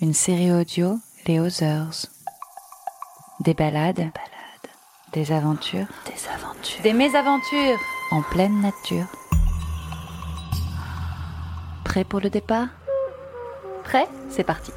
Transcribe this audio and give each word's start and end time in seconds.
une 0.00 0.14
série 0.14 0.52
audio 0.52 0.98
Les 1.26 1.40
Others. 1.40 2.06
Des 3.40 3.54
balades, 3.54 4.10
des 5.12 5.32
aventures, 5.32 5.86
Des 6.06 6.28
aventures. 6.28 6.82
des 6.82 6.92
mésaventures 6.92 7.78
en 8.10 8.22
pleine 8.22 8.60
nature. 8.60 9.06
Prêt 11.84 12.04
pour 12.04 12.20
le 12.20 12.30
départ? 12.30 12.68
Prêt? 13.84 14.08
C'est 14.30 14.44
parti. 14.44 14.72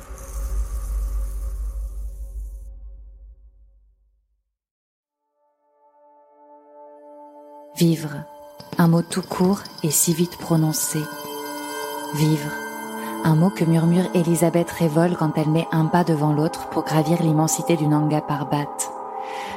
Vivre, 7.75 8.23
un 8.77 8.87
mot 8.87 9.01
tout 9.01 9.21
court 9.21 9.61
et 9.83 9.91
si 9.91 10.13
vite 10.13 10.37
prononcé. 10.37 10.99
Vivre, 12.15 12.51
un 13.23 13.35
mot 13.35 13.49
que 13.49 13.65
murmure 13.65 14.09
Elisabeth 14.13 14.69
Révol 14.71 15.15
quand 15.17 15.31
elle 15.37 15.49
met 15.49 15.67
un 15.71 15.85
pas 15.85 16.03
devant 16.03 16.33
l'autre 16.33 16.69
pour 16.69 16.83
gravir 16.83 17.21
l'immensité 17.21 17.75
du 17.75 17.87
Nanga 17.87 18.21
Parbat. 18.21 18.67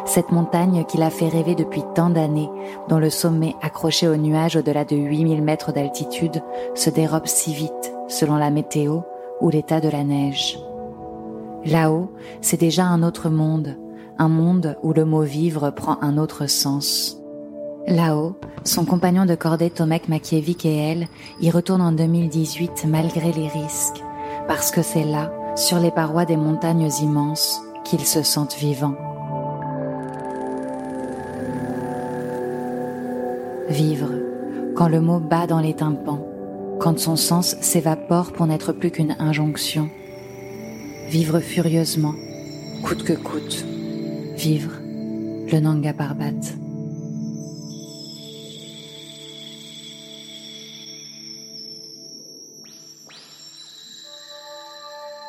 Cette 0.05 0.33
montagne 0.33 0.85
qui 0.85 0.99
l'a 0.99 1.11
fait 1.11 1.29
rêver 1.29 1.55
depuis 1.55 1.83
tant 1.95 2.11
d'années, 2.11 2.51
dont 2.89 2.99
le 2.99 3.11
sommet 3.11 3.55
accroché 3.63 4.09
aux 4.09 4.17
nuages 4.17 4.57
au-delà 4.57 4.85
de 4.85 4.97
8000 4.97 5.43
mètres 5.43 5.73
d'altitude 5.73 6.43
se 6.75 6.91
dérobe 6.91 7.27
si 7.27 7.55
vite 7.55 7.93
selon 8.09 8.37
la 8.37 8.51
météo 8.51 9.01
ou 9.41 9.49
l'état 9.49 9.81
de 9.81 9.89
la 9.89 10.05
neige. 10.05 10.59
Là-haut, 11.65 12.11
c'est 12.41 12.61
déjà 12.61 12.85
un 12.85 13.03
autre 13.03 13.31
monde, 13.31 13.77
un 14.19 14.29
monde 14.29 14.77
où 14.83 14.93
le 14.93 15.05
mot 15.05 15.23
vivre 15.23 15.71
prend 15.71 15.99
un 16.03 16.19
autre 16.19 16.47
sens. 16.47 17.22
Là-haut, 17.89 18.37
son 18.65 18.85
compagnon 18.85 19.27
de 19.27 19.35
cordée 19.35 19.71
Tomek 19.71 20.09
Makievic 20.09 20.65
et 20.65 20.77
elle 20.77 21.09
y 21.41 21.51
retournent 21.51 21.83
en 21.83 21.93
2018 21.93 22.87
malgré 22.87 23.33
les 23.33 23.49
risques, 23.49 24.03
parce 24.47 24.71
que 24.71 24.83
c'est 24.83 25.05
là, 25.05 25.33
sur 25.57 25.79
les 25.79 25.91
parois 25.91 26.25
des 26.25 26.37
montagnes 26.37 26.89
immenses, 27.03 27.61
qu'ils 27.85 28.07
se 28.07 28.23
sentent 28.23 28.57
vivants. 28.57 28.97
Vivre, 33.69 34.11
quand 34.77 34.89
le 34.89 35.01
mot 35.01 35.19
bat 35.19 35.47
dans 35.47 35.61
les 35.61 35.75
tympans, 35.75 36.25
quand 36.79 36.99
son 36.99 37.17
sens 37.17 37.57
s'évapore 37.61 38.33
pour 38.33 38.47
n'être 38.47 38.73
plus 38.73 38.91
qu'une 38.91 39.17
injonction. 39.19 39.89
Vivre 41.09 41.41
furieusement, 41.41 42.15
coûte 42.83 43.05
que 43.05 43.13
coûte. 43.13 43.65
Vivre, 44.37 44.73
le 45.51 45.61
Nanga 45.61 45.93
Parbat. 45.93 46.62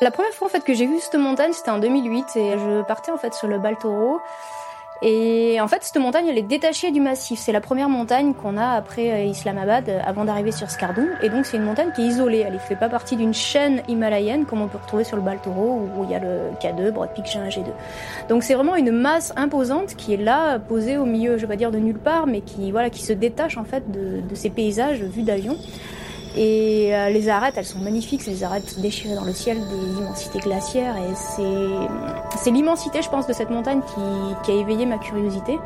La 0.04 0.10
première 0.10 0.34
fois 0.34 0.48
en 0.48 0.50
fait 0.50 0.62
que 0.62 0.74
j'ai 0.74 0.86
vu 0.86 1.00
cette 1.00 1.14
montagne, 1.14 1.54
c'était 1.54 1.70
en 1.70 1.78
2008 1.78 2.36
et 2.36 2.58
je 2.58 2.82
partais 2.82 3.10
en 3.10 3.16
fait 3.16 3.32
sur 3.32 3.48
le 3.48 3.58
Baltoro. 3.58 4.20
Et 5.00 5.58
en 5.62 5.66
fait, 5.66 5.82
cette 5.82 5.96
montagne, 5.96 6.26
elle 6.28 6.36
est 6.36 6.42
détachée 6.42 6.90
du 6.90 7.00
massif. 7.00 7.38
C'est 7.38 7.52
la 7.52 7.62
première 7.62 7.88
montagne 7.88 8.34
qu'on 8.34 8.58
a 8.58 8.72
après 8.72 9.10
euh, 9.12 9.24
Islamabad, 9.24 9.88
euh, 9.88 10.00
avant 10.04 10.26
d'arriver 10.26 10.52
sur 10.52 10.70
Skardoum. 10.70 11.08
Et 11.22 11.30
donc, 11.30 11.46
c'est 11.46 11.56
une 11.56 11.64
montagne 11.64 11.90
qui 11.96 12.02
est 12.02 12.06
isolée. 12.06 12.44
Elle 12.46 12.52
ne 12.52 12.58
fait 12.58 12.76
pas 12.76 12.90
partie 12.90 13.16
d'une 13.16 13.32
chaîne 13.32 13.80
himalayenne, 13.88 14.44
comme 14.44 14.60
on 14.60 14.68
peut 14.68 14.76
retrouver 14.76 15.04
sur 15.04 15.16
le 15.16 15.22
Baltoro, 15.22 15.88
où 15.96 16.04
il 16.04 16.10
y 16.10 16.14
a 16.14 16.18
le 16.18 16.50
K2, 16.60 16.90
Broad 16.90 17.08
Peak 17.14 17.24
G1, 17.24 17.48
G2. 17.48 17.64
Donc, 18.28 18.42
c'est 18.42 18.54
vraiment 18.54 18.76
une 18.76 18.92
masse 18.92 19.32
imposante 19.36 19.96
qui 19.96 20.12
est 20.12 20.18
là, 20.18 20.58
posée 20.58 20.98
au 20.98 21.06
milieu, 21.06 21.38
je 21.38 21.42
vais 21.42 21.48
pas 21.48 21.56
dire 21.56 21.70
de 21.70 21.78
nulle 21.78 21.98
part, 21.98 22.26
mais 22.26 22.42
qui, 22.42 22.70
voilà, 22.72 22.90
qui 22.90 23.02
se 23.02 23.14
détache 23.14 23.56
en 23.56 23.64
fait 23.64 23.90
de 23.90 24.34
ces 24.34 24.50
paysages 24.50 25.00
vus 25.00 25.22
d'avion. 25.22 25.56
Et 26.36 26.92
euh, 26.92 27.10
les 27.10 27.28
arêtes, 27.28 27.54
elles 27.56 27.64
sont 27.64 27.78
magnifiques, 27.78 28.22
c'est 28.22 28.42
arêtes 28.42 28.80
déchirées 28.80 29.14
dans 29.14 29.24
le 29.24 29.32
ciel, 29.32 29.58
des 29.58 30.00
immensités 30.00 30.40
glaciaires. 30.40 30.96
Et 30.96 31.14
c'est, 31.14 32.50
l'immensité, 32.50 33.02
je 33.02 33.08
pense, 33.08 33.26
de 33.26 33.32
cette 33.32 33.50
montagne 33.50 33.80
qui, 34.42 34.50
a 34.50 34.54
éveillé 34.54 34.84
ma 34.84 34.98
curiosité. 34.98 35.58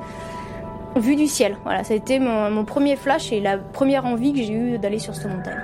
Vue 0.96 1.16
du 1.16 1.26
ciel, 1.26 1.56
voilà, 1.64 1.84
ça 1.84 1.94
a 1.94 1.96
été 1.96 2.18
mon, 2.18 2.64
premier 2.64 2.96
flash 2.96 3.30
et 3.32 3.40
la 3.40 3.56
première 3.56 4.04
envie 4.04 4.32
que 4.32 4.42
j'ai 4.42 4.52
eue 4.52 4.78
d'aller 4.78 4.98
sur 4.98 5.14
cette 5.14 5.30
montagne. 5.30 5.60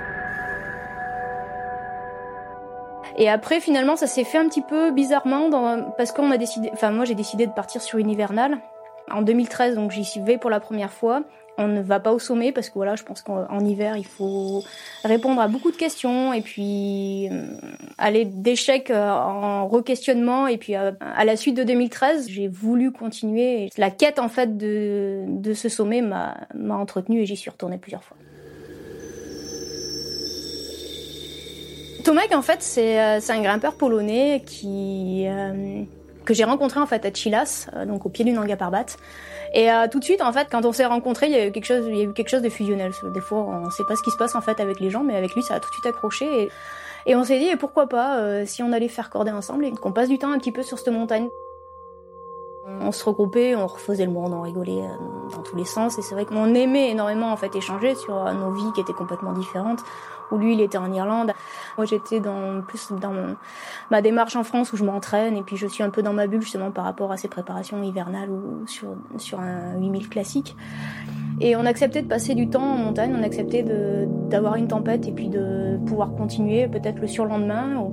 Et 3.17 3.29
après, 3.29 3.59
finalement, 3.59 3.95
ça 3.95 4.07
s'est 4.07 4.23
fait 4.23 4.37
un 4.37 4.47
petit 4.47 4.61
peu 4.61 4.91
bizarrement 4.91 5.49
parce 5.97 6.11
qu'on 6.11 6.31
a 6.31 6.37
décidé, 6.37 6.69
enfin, 6.73 6.91
moi, 6.91 7.05
j'ai 7.05 7.15
décidé 7.15 7.45
de 7.45 7.51
partir 7.51 7.81
sur 7.81 7.99
une 7.99 8.09
hivernale. 8.09 8.57
En 9.11 9.21
2013, 9.21 9.75
donc, 9.75 9.91
j'y 9.91 10.19
vais 10.21 10.37
pour 10.37 10.49
la 10.49 10.59
première 10.59 10.91
fois. 10.91 11.21
On 11.57 11.67
ne 11.67 11.81
va 11.81 12.01
pas 12.01 12.11
au 12.11 12.19
sommet 12.19 12.51
parce 12.51 12.69
que 12.69 12.73
voilà, 12.73 12.95
je 12.95 13.03
pense 13.03 13.21
qu'en 13.21 13.59
hiver, 13.59 13.95
il 13.95 14.05
faut 14.05 14.63
répondre 15.03 15.39
à 15.39 15.47
beaucoup 15.47 15.71
de 15.71 15.77
questions 15.77 16.33
et 16.33 16.41
puis 16.41 17.29
euh, 17.31 17.45
aller 17.97 18.25
d'échec 18.25 18.91
euh, 18.91 19.09
en 19.09 19.67
re-questionnement. 19.67 20.47
Et 20.47 20.57
puis 20.57 20.75
euh, 20.75 20.91
à 20.99 21.23
la 21.23 21.37
suite 21.37 21.55
de 21.55 21.63
2013, 21.63 22.27
j'ai 22.29 22.49
voulu 22.49 22.91
continuer. 22.91 23.69
La 23.77 23.89
quête 23.89 24.19
en 24.19 24.27
fait 24.27 24.57
de, 24.57 25.53
ce 25.53 25.69
sommet 25.69 26.01
m'a 26.01 26.35
entretenue 26.69 27.21
et 27.21 27.25
j'y 27.25 27.37
suis 27.37 27.49
retournée 27.49 27.77
plusieurs 27.77 28.03
fois. 28.03 28.17
Tomek, 32.03 32.35
en 32.35 32.41
fait, 32.41 32.61
c'est 32.61 32.99
un 32.99 33.41
grimpeur 33.41 33.75
polonais 33.75 34.43
qui 34.45 35.25
que 36.25 36.33
j'ai 36.33 36.43
rencontré 36.43 36.79
en 36.79 36.85
fait 36.85 37.05
à 37.05 37.13
Chilas, 37.13 37.67
euh, 37.73 37.85
donc 37.85 38.05
au 38.05 38.09
pied 38.09 38.25
du 38.25 38.31
Nanga 38.31 38.57
Parbat. 38.57 38.85
Et 39.53 39.71
euh, 39.71 39.87
tout 39.89 39.99
de 39.99 40.03
suite, 40.03 40.21
en 40.21 40.33
fait, 40.33 40.47
quand 40.51 40.65
on 40.65 40.73
s'est 40.73 40.85
rencontrés, 40.85 41.27
il 41.27 41.31
y 41.31 41.35
a 41.35 41.47
eu 41.47 41.51
quelque 41.51 41.65
chose, 41.65 41.85
il 41.87 41.95
y 41.95 42.01
a 42.01 42.03
eu 42.03 42.13
quelque 42.13 42.29
chose 42.29 42.41
de 42.41 42.49
fusionnel. 42.49 42.91
Des 43.13 43.21
fois, 43.21 43.39
on 43.39 43.69
sait 43.69 43.85
pas 43.87 43.95
ce 43.95 44.03
qui 44.03 44.11
se 44.11 44.17
passe 44.17 44.35
en 44.35 44.41
fait 44.41 44.59
avec 44.59 44.79
les 44.79 44.89
gens, 44.89 45.03
mais 45.03 45.15
avec 45.15 45.33
lui, 45.33 45.43
ça 45.43 45.55
a 45.55 45.59
tout 45.59 45.69
de 45.69 45.73
suite 45.73 45.85
accroché. 45.85 46.49
Et, 47.05 47.15
on 47.15 47.23
s'est 47.23 47.39
dit, 47.39 47.55
pourquoi 47.57 47.87
pas, 47.87 48.17
euh, 48.17 48.43
si 48.45 48.63
on 48.63 48.71
allait 48.73 48.87
faire 48.87 49.09
corder 49.09 49.31
ensemble 49.31 49.65
et 49.65 49.71
qu'on 49.71 49.91
passe 49.91 50.09
du 50.09 50.17
temps 50.17 50.31
un 50.31 50.39
petit 50.39 50.51
peu 50.51 50.63
sur 50.63 50.79
cette 50.79 50.93
montagne. 50.93 51.29
On 52.81 52.91
se 52.91 53.05
regroupait, 53.05 53.55
on 53.55 53.67
refaisait 53.67 54.07
le 54.07 54.11
monde, 54.11 54.33
on 54.33 54.41
rigolait 54.41 54.81
dans 55.31 55.43
tous 55.43 55.55
les 55.55 55.65
sens. 55.65 55.99
Et 55.99 56.01
c'est 56.01 56.15
vrai 56.15 56.25
qu'on 56.25 56.55
aimait 56.55 56.89
énormément 56.89 57.31
en 57.31 57.37
fait 57.37 57.55
échanger 57.55 57.93
sur 57.93 58.15
nos 58.33 58.51
vies 58.51 58.71
qui 58.73 58.81
étaient 58.81 58.91
complètement 58.91 59.33
différentes. 59.33 59.81
Où 60.31 60.37
lui, 60.37 60.53
il 60.53 60.61
était 60.61 60.77
en 60.77 60.91
Irlande. 60.91 61.31
Moi, 61.77 61.85
j'étais 61.85 62.19
dans 62.19 62.61
plus 62.67 62.91
dans 62.99 63.11
mon- 63.11 63.35
ma 63.91 64.01
démarche 64.01 64.35
en 64.35 64.43
France 64.43 64.73
où 64.73 64.77
je 64.77 64.83
m'entraîne 64.83 65.37
et 65.37 65.41
puis 65.43 65.55
je 65.57 65.67
suis 65.67 65.83
un 65.83 65.89
peu 65.89 66.01
dans 66.01 66.13
ma 66.13 66.27
bulle 66.27 66.41
justement 66.41 66.71
par 66.71 66.83
rapport 66.85 67.11
à 67.11 67.17
ces 67.17 67.27
préparations 67.27 67.81
hivernales 67.83 68.29
ou 68.31 68.65
sur 68.67 68.89
sur 69.17 69.39
un 69.39 69.77
8000 69.79 70.09
classique. 70.09 70.55
Et 71.41 71.55
on 71.57 71.65
acceptait 71.65 72.01
de 72.01 72.07
passer 72.07 72.33
du 72.33 72.49
temps 72.49 72.63
en 72.63 72.77
montagne, 72.77 73.13
on 73.17 73.21
acceptait 73.21 73.63
d'avoir 74.29 74.55
une 74.55 74.67
tempête 74.69 75.05
et 75.07 75.11
puis 75.11 75.27
de 75.27 75.77
pouvoir 75.85 76.13
continuer 76.15 76.67
peut-être 76.67 76.99
le 76.99 77.07
surlendemain. 77.07 77.91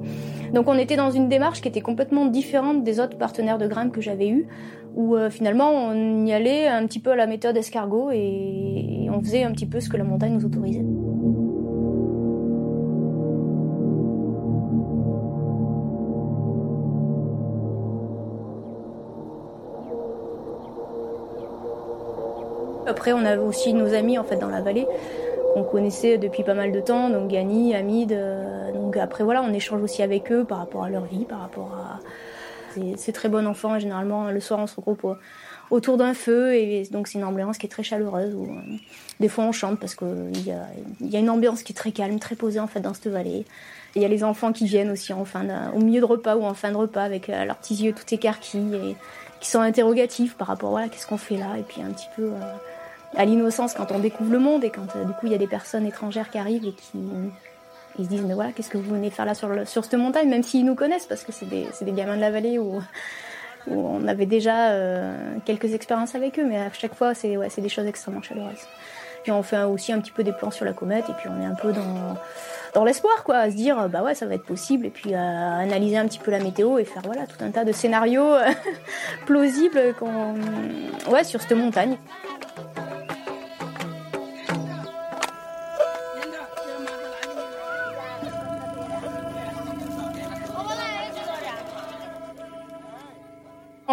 Donc 0.54 0.69
on 0.69 0.75
était 0.78 0.97
dans 0.97 1.10
une 1.10 1.28
démarche 1.28 1.60
qui 1.60 1.66
était 1.69 1.81
complètement 1.81 2.26
différente 2.26 2.84
des 2.84 3.00
autres 3.00 3.19
partenaires 3.19 3.59
de 3.59 3.66
grimpe 3.66 3.93
que 3.93 4.00
j'avais 4.00 4.28
eus, 4.28 4.47
où 4.94 5.16
euh, 5.16 5.28
finalement 5.28 5.70
on 5.70 6.25
y 6.25 6.32
allait 6.32 6.69
un 6.69 6.87
petit 6.87 7.00
peu 7.00 7.10
à 7.10 7.16
la 7.16 7.26
méthode 7.26 7.56
escargot 7.56 8.10
et 8.12 9.09
on 9.12 9.20
faisait 9.20 9.43
un 9.43 9.50
petit 9.50 9.66
peu 9.66 9.81
ce 9.81 9.88
que 9.88 9.97
la 9.97 10.04
montagne 10.04 10.34
nous 10.34 10.44
autorisait. 10.44 10.84
Après, 22.93 23.12
on 23.12 23.25
avait 23.25 23.43
aussi 23.43 23.73
nos 23.75 23.93
amis 23.94 24.19
en 24.19 24.25
fait 24.25 24.37
dans 24.37 24.49
la 24.50 24.61
vallée 24.61 24.87
qu'on 25.55 25.65
connaissait 25.65 26.19
depuis 26.19 26.44
pas 26.44 26.55
mal 26.55 26.73
de 26.73 26.81
temps, 26.81 27.09
donc 27.11 27.29
Gani, 27.29 27.75
Hamid. 27.75 28.12
euh, 28.12 28.71
donc 28.73 28.97
après 28.97 29.25
voilà, 29.25 29.43
on 29.43 29.53
échange 29.53 29.83
aussi 29.83 30.03
avec 30.03 30.31
eux 30.31 30.44
par 30.44 30.59
rapport 30.59 30.85
à 30.85 30.91
leur 30.91 31.05
vie, 31.05 31.25
par 31.25 31.41
rapport 31.41 31.73
à 31.75 32.00
c'est- 32.97 33.12
très 33.12 33.29
bon 33.29 33.47
enfant. 33.47 33.79
Généralement, 33.79 34.31
le 34.31 34.41
soir, 34.41 34.61
on 34.61 34.67
se 34.67 34.77
regroupe 34.77 35.05
au- 35.05 35.17
autour 35.71 35.97
d'un 35.99 36.15
feu 36.15 36.55
et 36.55 36.85
donc 36.91 37.06
c'est 37.09 37.19
une 37.19 37.25
ambiance 37.25 37.59
qui 37.59 37.67
est 37.67 37.69
très 37.69 37.83
chaleureuse. 37.83 38.35
Euh, 38.35 38.77
des 39.21 39.29
fois, 39.29 39.45
on 39.45 39.53
chante 39.53 39.79
parce 39.79 39.95
qu'il 39.95 40.47
y 40.47 40.53
a, 40.53 40.67
y 41.00 41.17
a 41.17 41.19
une 41.19 41.31
ambiance 41.31 41.62
qui 41.62 41.73
est 41.73 41.77
très 41.77 41.93
calme, 41.93 42.19
très 42.19 42.35
posée 42.37 42.61
en 42.61 42.67
fait 42.67 42.81
dans 42.81 42.95
cette 42.95 43.09
vallée. 43.09 43.45
Il 43.95 44.00
y 44.00 44.05
a 44.06 44.09
les 44.09 44.25
enfants 44.25 44.53
qui 44.53 44.65
viennent 44.65 44.91
aussi 44.91 45.12
en 45.12 45.25
fin 45.27 45.45
au 45.75 45.81
milieu 45.81 46.00
de 46.00 46.06
repas 46.06 46.37
ou 46.37 46.45
en 46.45 46.55
fin 46.55 46.71
de 46.73 46.77
repas 46.77 47.03
avec 47.03 47.29
euh, 47.29 47.45
leurs 47.45 47.56
petits 47.56 47.75
yeux 47.85 47.93
tout 47.93 48.06
écarquillés 48.15 48.77
et 48.93 48.97
qui 49.41 49.50
sont 49.50 49.61
interrogatifs 49.61 50.35
par 50.37 50.47
rapport 50.47 50.71
voilà 50.71 50.88
qu'est-ce 50.88 51.06
qu'on 51.06 51.19
fait 51.19 51.37
là 51.37 51.59
et 51.59 51.62
puis 51.62 51.83
un 51.83 51.91
petit 51.93 52.06
peu 52.17 52.31
à 53.17 53.25
l'innocence 53.25 53.75
quand 53.75 53.91
on 53.93 53.99
découvre 53.99 54.32
le 54.32 54.38
monde 54.38 54.64
et 54.64 54.70
quand 54.70 54.97
euh, 54.97 55.05
du 55.05 55.12
coup 55.12 55.26
il 55.26 55.32
y 55.32 55.35
a 55.35 55.38
des 55.38 55.47
personnes 55.47 55.87
étrangères 55.87 56.31
qui 56.31 56.38
arrivent 56.38 56.64
et 56.64 56.73
qui 56.73 56.99
Ils 57.99 58.05
se 58.05 58.11
disent 58.11 58.23
mais 58.23 58.35
voilà 58.35 58.53
qu'est-ce 58.53 58.70
que 58.70 58.79
vous 58.79 58.94
venez 58.94 59.11
faire 59.11 59.26
là 59.26 59.35
sur, 59.35 59.85
cette 59.85 59.94
montagne 59.94 60.29
même 60.29 60.43
s'ils 60.43 60.64
nous 60.64 60.75
connaissent 60.75 61.06
parce 61.06 61.25
que 61.25 61.32
c'est 61.32 61.47
des, 61.47 61.93
gamins 61.93 62.17
de 62.17 62.20
la 62.20 62.31
vallée 62.31 62.59
où, 62.59 62.81
où 63.67 63.75
on 63.75 64.06
avait 64.09 64.26
déjà 64.26 64.70
euh, 64.70 65.37
quelques 65.44 65.75
expériences 65.75 66.14
avec 66.14 66.38
eux 66.38 66.44
mais 66.44 66.59
à 66.59 66.73
chaque 66.73 66.94
fois 66.94 67.14
c'est 67.14 67.37
ouais, 67.37 67.49
des 67.56 67.69
choses 67.69 67.87
extrêmement 67.87 68.23
chaleureuses. 68.23 68.67
Puis 69.23 69.31
on 69.31 69.44
fait 69.44 69.62
aussi 69.62 69.93
un 69.93 70.00
petit 70.00 70.11
peu 70.11 70.25
des 70.25 70.32
plans 70.32 70.50
sur 70.50 70.64
la 70.64 70.73
comète 70.73 71.05
et 71.09 71.12
puis 71.12 71.29
on 71.29 71.41
est 71.41 71.44
un 71.44 71.55
peu 71.55 71.73
dans 71.73 72.17
dans 72.75 72.85
l'espoir, 72.85 73.23
quoi, 73.23 73.37
à 73.37 73.50
se 73.50 73.55
dire, 73.55 73.88
bah 73.91 74.03
ouais, 74.03 74.14
ça 74.14 74.25
va 74.25 74.35
être 74.35 74.47
possible, 74.47 74.87
et 74.87 74.91
puis 74.91 75.12
à 75.12 75.56
analyser 75.59 75.99
un 75.99 76.06
petit 76.06 76.19
peu 76.19 76.31
la 76.31 76.38
météo 76.38 76.79
et 76.79 76.87
faire 76.87 77.03
voilà 77.05 77.26
tout 77.26 77.37
un 77.44 77.50
tas 77.50 77.64
de 77.64 77.73
scénarios 77.73 78.32
plausibles 79.26 79.94
ouais, 81.11 81.25
sur 81.25 81.43
cette 81.43 81.53
montagne. 81.53 81.99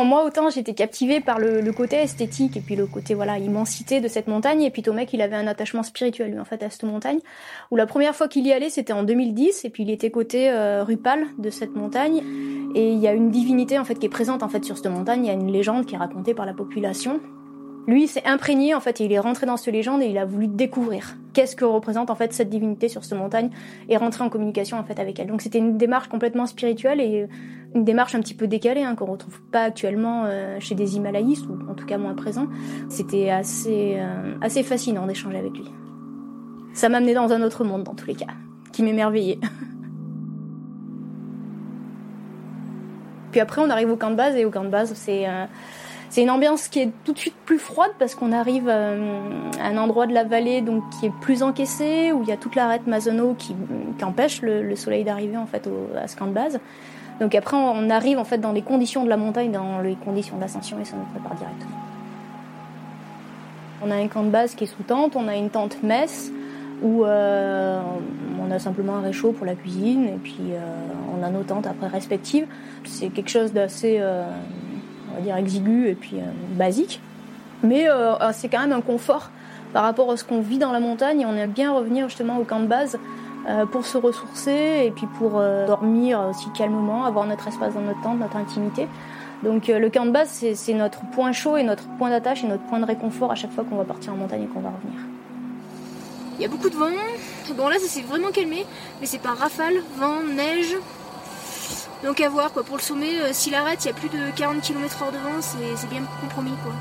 Moi, 0.05 0.23
autant 0.23 0.49
j'étais 0.49 0.73
captivée 0.73 1.19
par 1.19 1.39
le, 1.39 1.71
côté 1.71 1.97
esthétique 1.97 2.57
et 2.57 2.61
puis 2.61 2.75
le 2.75 2.85
côté 2.85 3.13
voilà 3.13 3.37
immensité 3.37 4.01
de 4.01 4.07
cette 4.07 4.27
montagne. 4.27 4.61
Et 4.61 4.71
puis 4.71 4.81
Tomek, 4.81 5.13
il 5.13 5.21
avait 5.21 5.35
un 5.35 5.47
attachement 5.47 5.83
spirituel 5.83 6.31
lui 6.31 6.39
en 6.39 6.45
fait 6.45 6.61
à 6.63 6.69
cette 6.69 6.83
montagne. 6.83 7.19
Où 7.71 7.75
la 7.75 7.85
première 7.85 8.15
fois 8.15 8.27
qu'il 8.27 8.45
y 8.45 8.53
allait, 8.53 8.69
c'était 8.69 8.93
en 8.93 9.03
2010. 9.03 9.65
Et 9.65 9.69
puis 9.69 9.83
il 9.83 9.89
était 9.89 10.11
côté 10.11 10.49
euh, 10.49 10.83
Rupal 10.83 11.25
de 11.37 11.49
cette 11.49 11.75
montagne. 11.75 12.21
Et 12.75 12.91
il 12.91 12.99
y 12.99 13.07
a 13.07 13.13
une 13.13 13.31
divinité 13.31 13.79
en 13.79 13.85
fait 13.85 13.95
qui 13.95 14.05
est 14.05 14.09
présente 14.09 14.43
en 14.43 14.49
fait 14.49 14.63
sur 14.63 14.77
cette 14.77 14.91
montagne. 14.91 15.25
Il 15.25 15.27
y 15.27 15.31
a 15.31 15.33
une 15.33 15.51
légende 15.51 15.85
qui 15.85 15.95
est 15.95 15.97
racontée 15.97 16.33
par 16.33 16.45
la 16.45 16.53
population. 16.53 17.19
Lui, 17.89 18.07
s'est 18.07 18.23
imprégné 18.23 18.75
en 18.75 18.79
fait, 18.79 19.01
et 19.01 19.05
il 19.05 19.11
est 19.11 19.17
rentré 19.17 19.47
dans 19.47 19.57
cette 19.57 19.73
légende 19.73 20.03
et 20.03 20.05
il 20.05 20.19
a 20.19 20.25
voulu 20.25 20.47
découvrir 20.47 21.17
qu'est-ce 21.33 21.55
que 21.55 21.65
représente 21.65 22.11
en 22.11 22.15
fait 22.15 22.31
cette 22.33 22.51
divinité 22.51 22.87
sur 22.87 23.03
cette 23.03 23.17
montagne 23.17 23.49
et 23.89 23.97
rentrer 23.97 24.23
en 24.23 24.29
communication 24.29 24.77
en 24.77 24.83
fait 24.83 24.99
avec 24.99 25.19
elle. 25.19 25.25
Donc 25.25 25.41
c'était 25.41 25.57
une 25.57 25.75
démarche 25.75 26.07
complètement 26.07 26.45
spirituelle 26.45 27.01
et 27.01 27.25
une 27.73 27.83
démarche 27.83 28.13
un 28.13 28.19
petit 28.19 28.35
peu 28.35 28.45
décalée 28.45 28.83
hein, 28.83 28.93
qu'on 28.93 29.07
retrouve 29.07 29.41
pas 29.41 29.63
actuellement 29.63 30.25
euh, 30.25 30.59
chez 30.59 30.75
des 30.75 30.97
Himalayistes 30.97 31.47
ou 31.47 31.57
en 31.67 31.73
tout 31.73 31.87
cas 31.87 31.97
moins 31.97 32.13
présent. 32.13 32.45
C'était 32.89 33.31
assez 33.31 33.95
euh, 33.97 34.35
assez 34.39 34.61
fascinant 34.61 35.07
d'échanger 35.07 35.39
avec 35.39 35.53
lui. 35.53 35.65
Ça 36.73 36.89
m'a 36.89 36.97
amené 36.97 37.15
dans 37.15 37.33
un 37.33 37.41
autre 37.41 37.63
monde 37.63 37.85
dans 37.85 37.95
tous 37.95 38.05
les 38.05 38.13
cas, 38.13 38.27
qui 38.71 38.83
m'émerveillait. 38.83 39.39
Puis 43.31 43.39
après 43.39 43.63
on 43.63 43.69
arrive 43.71 43.89
au 43.89 43.95
camp 43.95 44.11
de 44.11 44.15
base 44.15 44.35
et 44.35 44.45
au 44.45 44.51
camp 44.51 44.63
de 44.63 44.69
base 44.69 44.93
c'est 44.93 45.27
euh, 45.27 45.47
c'est 46.09 46.23
une 46.23 46.31
ambiance 46.31 46.67
qui 46.67 46.79
est 46.79 46.89
tout 47.05 47.13
de 47.13 47.19
suite 47.19 47.35
plus 47.45 47.59
froide 47.59 47.91
parce 47.99 48.15
qu'on 48.15 48.31
arrive 48.31 48.67
euh, 48.67 49.21
à 49.61 49.67
un 49.67 49.77
endroit 49.77 50.07
de 50.07 50.13
la 50.13 50.23
vallée 50.23 50.61
donc 50.61 50.83
qui 50.89 51.05
est 51.05 51.13
plus 51.21 51.43
encaissé 51.43 52.11
où 52.11 52.23
il 52.23 52.29
y 52.29 52.31
a 52.31 52.37
toute 52.37 52.55
l'arête 52.55 52.87
Mazono 52.87 53.35
qui, 53.35 53.55
qui 53.97 54.03
empêche 54.03 54.41
le, 54.41 54.75
soleil 54.75 55.03
d'arriver 55.03 55.37
en 55.37 55.45
fait 55.45 55.69
à 55.95 56.07
camp 56.17 56.25
de 56.25 56.33
base. 56.33 56.59
Donc 57.19 57.35
après 57.35 57.57
on 57.57 57.89
arrive 57.91 58.17
en 58.17 58.23
fait 58.23 58.39
dans 58.39 58.53
les 58.53 58.63
conditions 58.63 59.03
de 59.03 59.09
la 59.09 59.17
montagne, 59.17 59.51
dans 59.51 59.81
les 59.81 59.95
conditions 59.95 60.35
de 60.37 60.41
l'ascension 60.41 60.79
et 60.79 60.85
ça 60.85 60.95
nous 60.97 61.05
prépare 61.19 61.37
directement. 61.37 61.77
On 63.83 63.91
a 63.91 63.95
un 63.95 64.07
camp 64.07 64.23
de 64.23 64.29
base 64.29 64.55
qui 64.55 64.63
est 64.63 64.67
sous 64.67 64.83
tente, 64.83 65.15
on 65.15 65.27
a 65.27 65.35
une 65.35 65.49
tente 65.49 65.83
messe 65.83 66.31
où 66.81 67.05
euh, 67.05 67.81
on 68.41 68.49
a 68.51 68.57
simplement 68.57 68.95
un 68.95 69.01
réchaud 69.01 69.31
pour 69.31 69.45
la 69.45 69.53
cuisine 69.53 70.05
et 70.05 70.17
puis 70.23 70.37
euh, 70.51 70.59
on 71.15 71.23
a 71.23 71.29
nos 71.29 71.43
tentes 71.43 71.67
après 71.67 71.87
respectives. 71.87 72.47
C'est 72.85 73.09
quelque 73.09 73.29
chose 73.29 73.53
d'assez 73.53 74.01
on 75.11 75.15
va 75.15 75.21
dire 75.21 75.35
exigu 75.35 75.87
et 75.87 75.95
puis 75.95 76.17
euh, 76.17 76.23
basique. 76.57 77.01
Mais 77.63 77.89
euh, 77.89 78.15
euh, 78.15 78.31
c'est 78.33 78.49
quand 78.49 78.59
même 78.59 78.71
un 78.71 78.81
confort 78.81 79.29
par 79.73 79.83
rapport 79.83 80.11
à 80.11 80.17
ce 80.17 80.23
qu'on 80.23 80.41
vit 80.41 80.57
dans 80.57 80.71
la 80.71 80.79
montagne 80.79 81.27
on 81.29 81.35
aime 81.35 81.51
bien 81.51 81.71
revenir 81.71 82.09
justement 82.09 82.37
au 82.39 82.43
camp 82.43 82.59
de 82.59 82.65
base 82.65 82.97
pour 83.71 83.85
se 83.85 83.97
ressourcer 83.97 84.83
et 84.85 84.91
puis 84.91 85.07
pour 85.17 85.41
dormir 85.65 86.19
aussi 86.29 86.49
calmement, 86.51 87.05
avoir 87.05 87.25
notre 87.25 87.47
espace 87.47 87.73
dans 87.73 87.81
notre 87.81 88.01
tente, 88.01 88.19
notre 88.19 88.35
intimité. 88.35 88.87
Donc 89.43 89.67
le 89.67 89.89
camp 89.89 90.05
de 90.05 90.11
base, 90.11 90.43
c'est 90.53 90.73
notre 90.73 90.99
point 91.11 91.31
chaud 91.31 91.55
et 91.55 91.63
notre 91.63 91.87
point 91.97 92.09
d'attache 92.09 92.43
et 92.43 92.47
notre 92.47 92.63
point 92.63 92.79
de 92.79 92.85
réconfort 92.85 93.31
à 93.31 93.35
chaque 93.35 93.51
fois 93.51 93.63
qu'on 93.63 93.77
va 93.77 93.85
partir 93.85 94.13
en 94.13 94.17
montagne 94.17 94.43
et 94.43 94.47
qu'on 94.47 94.59
va 94.59 94.69
revenir. 94.69 94.99
Il 96.37 96.43
y 96.43 96.45
a 96.45 96.49
beaucoup 96.49 96.69
de 96.69 96.75
vent. 96.75 96.87
Bon 97.55 97.69
là, 97.69 97.79
ça 97.79 97.87
s'est 97.87 98.01
vraiment 98.01 98.29
calmé, 98.29 98.65
mais 98.99 99.07
c'est 99.07 99.21
pas 99.21 99.33
rafale, 99.33 99.75
vent, 99.97 100.21
neige, 100.21 100.75
donc 102.03 102.21
à 102.21 102.29
voir 102.29 102.51
quoi. 102.53 102.63
Pour 102.63 102.77
le 102.77 102.81
sommet, 102.81 103.19
euh, 103.21 103.29
s'il 103.33 103.55
arrête, 103.55 103.83
il 103.83 103.87
y 103.87 103.91
a 103.91 103.93
plus 103.93 104.09
de 104.09 104.31
40 104.35 104.61
km 104.61 105.03
h 105.03 105.11
de 105.11 105.17
vent, 105.17 105.41
c'est 105.41 105.89
bien 105.89 106.03
compromis 106.21 106.53
quoi. 106.63 106.73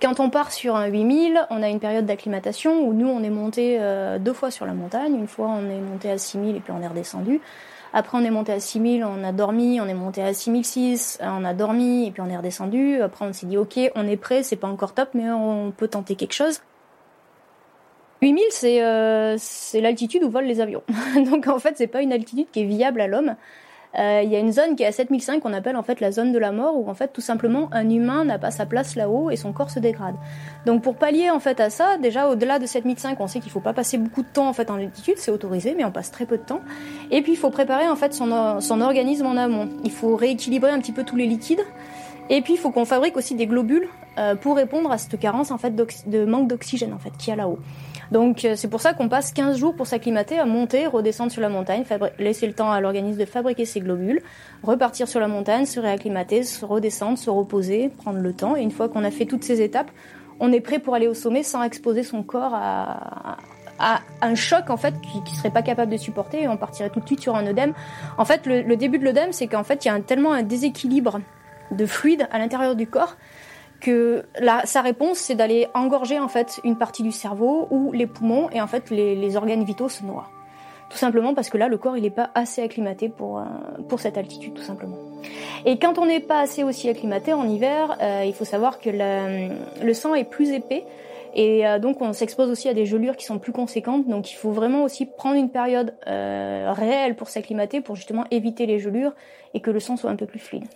Quand 0.00 0.20
on 0.20 0.30
part 0.30 0.52
sur 0.52 0.76
un 0.76 0.86
8000, 0.86 1.46
on 1.50 1.62
a 1.62 1.68
une 1.68 1.80
période 1.80 2.04
d'acclimatation 2.04 2.86
où 2.86 2.92
nous 2.92 3.08
on 3.08 3.22
est 3.22 3.30
monté 3.30 3.78
euh, 3.80 4.18
deux 4.18 4.34
fois 4.34 4.50
sur 4.50 4.66
la 4.66 4.74
montagne. 4.74 5.14
Une 5.14 5.26
fois 5.26 5.48
on 5.48 5.68
est 5.68 5.80
monté 5.80 6.10
à 6.10 6.18
6000 6.18 6.56
et 6.56 6.60
puis 6.60 6.72
on 6.72 6.82
est 6.82 6.86
redescendu. 6.86 7.40
Après 7.92 8.18
on 8.18 8.22
est 8.22 8.30
monté 8.30 8.52
à 8.52 8.60
6000, 8.60 9.04
on 9.04 9.24
a 9.24 9.32
dormi, 9.32 9.80
on 9.80 9.86
est 9.86 9.94
monté 9.94 10.22
à 10.22 10.34
6006, 10.34 11.18
on 11.22 11.44
a 11.44 11.54
dormi 11.54 12.06
et 12.06 12.10
puis 12.10 12.20
on 12.20 12.28
est 12.28 12.36
redescendu. 12.36 13.00
Après 13.00 13.24
on 13.24 13.32
s'est 13.32 13.46
dit 13.46 13.56
ok, 13.56 13.80
on 13.94 14.06
est 14.06 14.18
prêt, 14.18 14.42
c'est 14.42 14.56
pas 14.56 14.68
encore 14.68 14.92
top 14.92 15.08
mais 15.14 15.30
on 15.30 15.72
peut 15.72 15.88
tenter 15.88 16.14
quelque 16.14 16.34
chose. 16.34 16.60
8000, 18.26 18.44
c'est 18.50 18.82
euh, 18.82 19.36
c'est 19.38 19.80
l'altitude 19.80 20.24
où 20.24 20.30
volent 20.30 20.48
les 20.48 20.60
avions. 20.60 20.82
Donc 21.30 21.46
en 21.46 21.60
fait, 21.60 21.74
c'est 21.76 21.86
pas 21.86 22.02
une 22.02 22.12
altitude 22.12 22.46
qui 22.50 22.62
est 22.62 22.64
viable 22.64 23.00
à 23.00 23.06
l'homme. 23.06 23.36
Euh, 23.98 24.20
il 24.24 24.30
y 24.30 24.36
a 24.36 24.40
une 24.40 24.52
zone 24.52 24.74
qui 24.74 24.82
est 24.82 24.86
à 24.86 24.92
7005 24.92 25.40
qu'on 25.40 25.52
appelle 25.52 25.76
en 25.76 25.82
fait 25.82 26.00
la 26.00 26.10
zone 26.10 26.32
de 26.32 26.38
la 26.38 26.52
mort 26.52 26.76
où 26.76 26.90
en 26.90 26.94
fait 26.94 27.12
tout 27.14 27.20
simplement 27.20 27.70
un 27.72 27.88
humain 27.88 28.24
n'a 28.24 28.38
pas 28.38 28.50
sa 28.50 28.66
place 28.66 28.94
là-haut 28.94 29.30
et 29.30 29.36
son 29.36 29.52
corps 29.52 29.70
se 29.70 29.78
dégrade. 29.78 30.16
Donc 30.66 30.82
pour 30.82 30.96
pallier 30.96 31.30
en 31.30 31.38
fait 31.38 31.60
à 31.60 31.70
ça, 31.70 31.96
déjà 31.96 32.28
au-delà 32.28 32.58
de 32.58 32.66
7005, 32.66 33.18
on 33.20 33.26
sait 33.26 33.40
qu'il 33.40 33.50
faut 33.50 33.60
pas 33.60 33.72
passer 33.72 33.96
beaucoup 33.96 34.22
de 34.22 34.28
temps 34.28 34.48
en 34.48 34.52
fait 34.52 34.70
en 34.70 34.74
altitude, 34.74 35.14
c'est 35.16 35.30
autorisé 35.30 35.74
mais 35.74 35.84
on 35.84 35.92
passe 35.92 36.10
très 36.10 36.26
peu 36.26 36.36
de 36.36 36.42
temps. 36.42 36.60
Et 37.10 37.22
puis 37.22 37.32
il 37.32 37.38
faut 37.38 37.50
préparer 37.50 37.88
en 37.88 37.96
fait 37.96 38.12
son, 38.12 38.60
son 38.60 38.80
organisme 38.82 39.24
en 39.24 39.36
amont. 39.36 39.70
Il 39.84 39.92
faut 39.92 40.16
rééquilibrer 40.16 40.72
un 40.72 40.80
petit 40.80 40.92
peu 40.92 41.04
tous 41.04 41.16
les 41.16 41.26
liquides. 41.26 41.64
Et 42.28 42.42
puis 42.42 42.54
il 42.54 42.58
faut 42.58 42.72
qu'on 42.72 42.84
fabrique 42.84 43.16
aussi 43.16 43.34
des 43.34 43.46
globules 43.46 43.88
euh, 44.18 44.34
pour 44.34 44.56
répondre 44.56 44.90
à 44.90 44.98
cette 44.98 45.18
carence 45.18 45.50
en 45.52 45.58
fait 45.58 45.74
de 45.74 46.24
manque 46.24 46.48
d'oxygène 46.48 46.92
en 46.92 46.98
fait 46.98 47.16
qu'il 47.16 47.30
y 47.30 47.32
a 47.32 47.36
là-haut. 47.36 47.60
Donc 48.10 48.44
euh, 48.44 48.54
c'est 48.56 48.68
pour 48.68 48.80
ça 48.80 48.92
qu'on 48.92 49.08
passe 49.08 49.32
15 49.32 49.58
jours 49.58 49.74
pour 49.74 49.86
s'acclimater, 49.86 50.38
à 50.38 50.46
monter, 50.46 50.86
redescendre 50.86 51.32
sur 51.32 51.42
la 51.42 51.48
montagne, 51.48 51.84
laisser 52.18 52.46
le 52.46 52.52
temps 52.52 52.70
à 52.70 52.80
l'organisme 52.80 53.18
de 53.18 53.24
fabriquer 53.24 53.64
ses 53.64 53.80
globules, 53.80 54.22
repartir 54.62 55.08
sur 55.08 55.20
la 55.20 55.28
montagne, 55.28 55.66
se 55.66 55.80
réacclimater, 55.80 56.42
se 56.42 56.64
redescendre, 56.64 57.18
se 57.18 57.30
reposer, 57.30 57.88
prendre 57.88 58.18
le 58.18 58.32
temps. 58.32 58.56
Et 58.56 58.62
une 58.62 58.70
fois 58.70 58.88
qu'on 58.88 59.04
a 59.04 59.10
fait 59.10 59.26
toutes 59.26 59.44
ces 59.44 59.60
étapes, 59.60 59.90
on 60.40 60.52
est 60.52 60.60
prêt 60.60 60.78
pour 60.78 60.94
aller 60.94 61.08
au 61.08 61.14
sommet 61.14 61.42
sans 61.42 61.62
exposer 61.62 62.02
son 62.02 62.22
corps 62.22 62.54
à, 62.54 63.36
un 64.22 64.34
choc 64.34 64.70
en 64.70 64.78
fait 64.78 64.94
qui, 65.26 65.36
serait 65.36 65.50
pas 65.50 65.60
capable 65.60 65.92
de 65.92 65.98
supporter 65.98 66.44
et 66.44 66.48
on 66.48 66.56
partirait 66.56 66.88
tout 66.88 67.00
de 67.00 67.06
suite 67.06 67.20
sur 67.20 67.36
un 67.36 67.46
œdème. 67.46 67.74
En 68.16 68.24
fait, 68.24 68.46
le, 68.46 68.62
le 68.62 68.76
début 68.76 68.98
de 68.98 69.04
l'œdème, 69.04 69.32
c'est 69.32 69.48
qu'en 69.48 69.64
fait 69.64 69.84
il 69.84 69.88
y 69.88 69.90
a 69.90 70.00
tellement 70.00 70.32
un 70.32 70.42
déséquilibre 70.42 71.20
de 71.70 71.84
fluide 71.84 72.26
à 72.30 72.38
l'intérieur 72.38 72.74
du 72.74 72.86
corps 72.86 73.16
que 73.80 74.24
sa 74.64 74.80
réponse, 74.82 75.18
c'est 75.18 75.34
d'aller 75.34 75.68
engorger 75.74 76.18
en 76.18 76.28
fait 76.28 76.60
une 76.64 76.76
partie 76.76 77.02
du 77.02 77.12
cerveau 77.12 77.68
ou 77.70 77.92
les 77.92 78.06
poumons 78.06 78.48
et 78.50 78.60
en 78.60 78.66
fait 78.66 78.90
les, 78.90 79.36
organes 79.36 79.64
vitaux 79.64 79.88
se 79.88 80.04
noient. 80.04 80.28
Tout 80.88 80.98
simplement 80.98 81.34
parce 81.34 81.50
que 81.50 81.58
là, 81.58 81.66
le 81.68 81.78
corps, 81.78 81.96
il 81.96 82.04
n'est 82.04 82.10
pas 82.10 82.30
assez 82.34 82.62
acclimaté 82.62 83.08
pour, 83.08 83.38
euh, 83.38 83.42
pour 83.88 83.98
cette 83.98 84.16
altitude, 84.16 84.54
tout 84.54 84.62
simplement. 84.62 84.96
Et 85.64 85.78
quand 85.78 85.98
on 85.98 86.06
n'est 86.06 86.20
pas 86.20 86.40
assez 86.40 86.62
aussi 86.62 86.88
acclimaté 86.88 87.32
en 87.32 87.48
hiver, 87.48 87.96
euh, 88.00 88.22
il 88.24 88.32
faut 88.32 88.44
savoir 88.44 88.78
que 88.78 88.90
le, 88.92 89.94
sang 89.94 90.14
est 90.14 90.24
plus 90.24 90.50
épais 90.50 90.84
et 91.34 91.66
euh, 91.66 91.80
donc 91.80 92.00
on 92.00 92.12
s'expose 92.12 92.50
aussi 92.50 92.68
à 92.68 92.74
des 92.74 92.86
gelures 92.86 93.16
qui 93.16 93.26
sont 93.26 93.40
plus 93.40 93.52
conséquentes. 93.52 94.06
Donc 94.06 94.30
il 94.30 94.36
faut 94.36 94.52
vraiment 94.52 94.84
aussi 94.84 95.06
prendre 95.06 95.34
une 95.34 95.50
période 95.50 95.94
réelle 96.06 97.16
pour 97.16 97.28
s'acclimater, 97.28 97.80
pour 97.80 97.96
justement 97.96 98.24
éviter 98.30 98.66
les 98.66 98.78
gelures 98.78 99.14
et 99.54 99.60
que 99.60 99.72
le 99.72 99.80
sang 99.80 99.96
soit 99.96 100.10
un 100.10 100.16
peu 100.16 100.26
plus 100.26 100.38
fluide. 100.38 100.66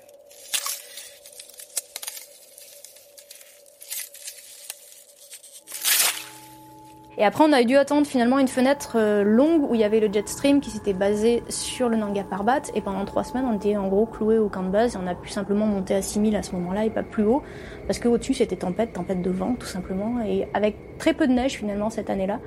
Et 7.21 7.25
après, 7.25 7.45
on 7.45 7.53
a 7.53 7.63
dû 7.65 7.77
attendre 7.77 8.07
finalement 8.07 8.39
une 8.39 8.49
fenêtre 8.49 8.93
euh, 8.95 9.23
longue 9.23 9.71
où 9.71 9.75
il 9.75 9.81
y 9.83 9.85
avait 9.85 10.01
le 10.01 10.11
jet 10.11 10.27
stream 10.27 10.63
qui 10.63 10.71
s'était 10.71 10.95
basé 10.95 11.43
sur 11.51 11.91
le 11.91 11.99
Nanga 11.99 12.25
Parbat. 12.25 12.63
Et 12.75 12.81
pendant 12.81 13.05
trois 13.05 13.25
semaines, 13.25 13.45
on 13.45 13.57
était 13.57 13.77
en 13.77 13.89
gros 13.89 14.07
cloué 14.07 14.39
au 14.39 14.49
camp 14.49 14.63
de 14.63 14.71
base 14.71 14.95
et 14.95 14.99
on 14.99 15.07
a 15.07 15.15
pu 15.15 15.29
simplement 15.29 15.67
monter 15.67 15.95
à 15.95 16.01
6000 16.01 16.35
à 16.35 16.43
ce 16.43 16.53
moment-là 16.53 16.87
et 16.87 16.91
pas 16.91 17.03
plus 17.03 17.25
haut. 17.25 17.43
Parce 17.87 17.99
qu'au-dessus, 17.99 18.33
c'était 18.33 18.57
tempête, 18.57 18.95
tempête 18.95 19.21
de 19.21 19.29
vent 19.29 19.55
tout 19.55 19.67
simplement. 19.67 20.23
Et 20.27 20.49
avec 20.55 20.97
très 20.97 21.13
peu 21.13 21.27
de 21.27 21.33
neige 21.35 21.59
finalement 21.59 21.91
cette 21.91 22.09
année-là. 22.09 22.41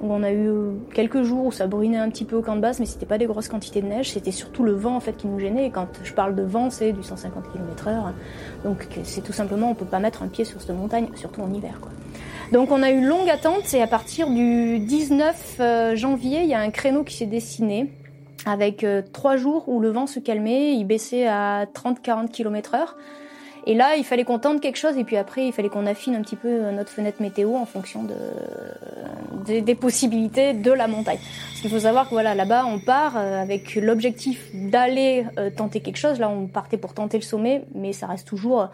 On 0.00 0.22
a 0.22 0.30
eu 0.30 0.48
euh, 0.48 0.72
quelques 0.94 1.22
jours 1.24 1.44
où 1.44 1.52
ça 1.52 1.66
brunait 1.66 1.98
un 1.98 2.08
petit 2.08 2.24
peu 2.24 2.36
au 2.36 2.42
camp 2.42 2.56
de 2.56 2.62
base, 2.62 2.80
mais 2.80 2.86
c'était 2.86 3.04
pas 3.04 3.18
des 3.18 3.26
grosses 3.26 3.48
quantités 3.48 3.82
de 3.82 3.88
neige, 3.88 4.12
c'était 4.12 4.30
surtout 4.30 4.64
le 4.64 4.72
vent 4.72 4.96
en 4.96 5.00
fait 5.00 5.18
qui 5.18 5.26
nous 5.26 5.38
gênait. 5.38 5.66
Et 5.66 5.70
quand 5.70 5.88
je 6.02 6.14
parle 6.14 6.34
de 6.34 6.44
vent, 6.44 6.70
c'est 6.70 6.92
du 6.92 7.02
150 7.02 7.52
km/h. 7.52 8.12
Donc 8.64 8.86
c'est 9.02 9.20
tout 9.20 9.34
simplement, 9.34 9.70
on 9.70 9.74
peut 9.74 9.84
pas 9.84 9.98
mettre 9.98 10.22
un 10.22 10.28
pied 10.28 10.46
sur 10.46 10.62
cette 10.62 10.74
montagne, 10.74 11.08
surtout 11.14 11.42
en 11.42 11.52
hiver. 11.52 11.78
Quoi. 11.82 11.90
Donc 12.52 12.70
on 12.70 12.82
a 12.82 12.90
eu 12.90 13.04
longue 13.04 13.28
attente 13.28 13.74
et 13.74 13.82
à 13.82 13.86
partir 13.86 14.30
du 14.30 14.78
19 14.78 15.56
euh, 15.60 15.96
janvier, 15.96 16.42
il 16.42 16.48
y 16.48 16.54
a 16.54 16.60
un 16.60 16.70
créneau 16.70 17.04
qui 17.04 17.14
s'est 17.14 17.26
dessiné 17.26 17.92
avec 18.46 18.84
euh, 18.84 19.02
trois 19.12 19.36
jours 19.36 19.68
où 19.68 19.80
le 19.80 19.90
vent 19.90 20.06
se 20.06 20.18
calmait, 20.18 20.72
il 20.74 20.84
baissait 20.84 21.26
à 21.26 21.66
30-40 21.66 22.30
km 22.30 22.74
heure. 22.74 22.96
Et 23.66 23.74
là, 23.74 23.96
il 23.96 24.04
fallait 24.04 24.24
qu'on 24.24 24.38
tente 24.38 24.62
quelque 24.62 24.78
chose 24.78 24.96
et 24.96 25.04
puis 25.04 25.18
après, 25.18 25.46
il 25.46 25.52
fallait 25.52 25.68
qu'on 25.68 25.84
affine 25.84 26.14
un 26.14 26.22
petit 26.22 26.36
peu 26.36 26.70
notre 26.70 26.90
fenêtre 26.90 27.20
météo 27.20 27.54
en 27.54 27.66
fonction 27.66 28.02
de, 28.02 29.60
des, 29.60 29.74
possibilités 29.74 30.54
de 30.54 30.72
la 30.72 30.88
montagne. 30.88 31.18
Parce 31.18 31.60
qu'il 31.60 31.70
faut 31.70 31.80
savoir 31.80 32.06
que 32.06 32.14
voilà, 32.14 32.34
là-bas, 32.34 32.64
on 32.66 32.78
part 32.78 33.18
euh, 33.18 33.42
avec 33.42 33.74
l'objectif 33.74 34.48
d'aller 34.54 35.26
euh, 35.38 35.50
tenter 35.50 35.80
quelque 35.80 35.98
chose. 35.98 36.18
Là, 36.18 36.30
on 36.30 36.46
partait 36.46 36.78
pour 36.78 36.94
tenter 36.94 37.18
le 37.18 37.22
sommet, 37.22 37.64
mais 37.74 37.92
ça 37.92 38.06
reste 38.06 38.26
toujours 38.26 38.68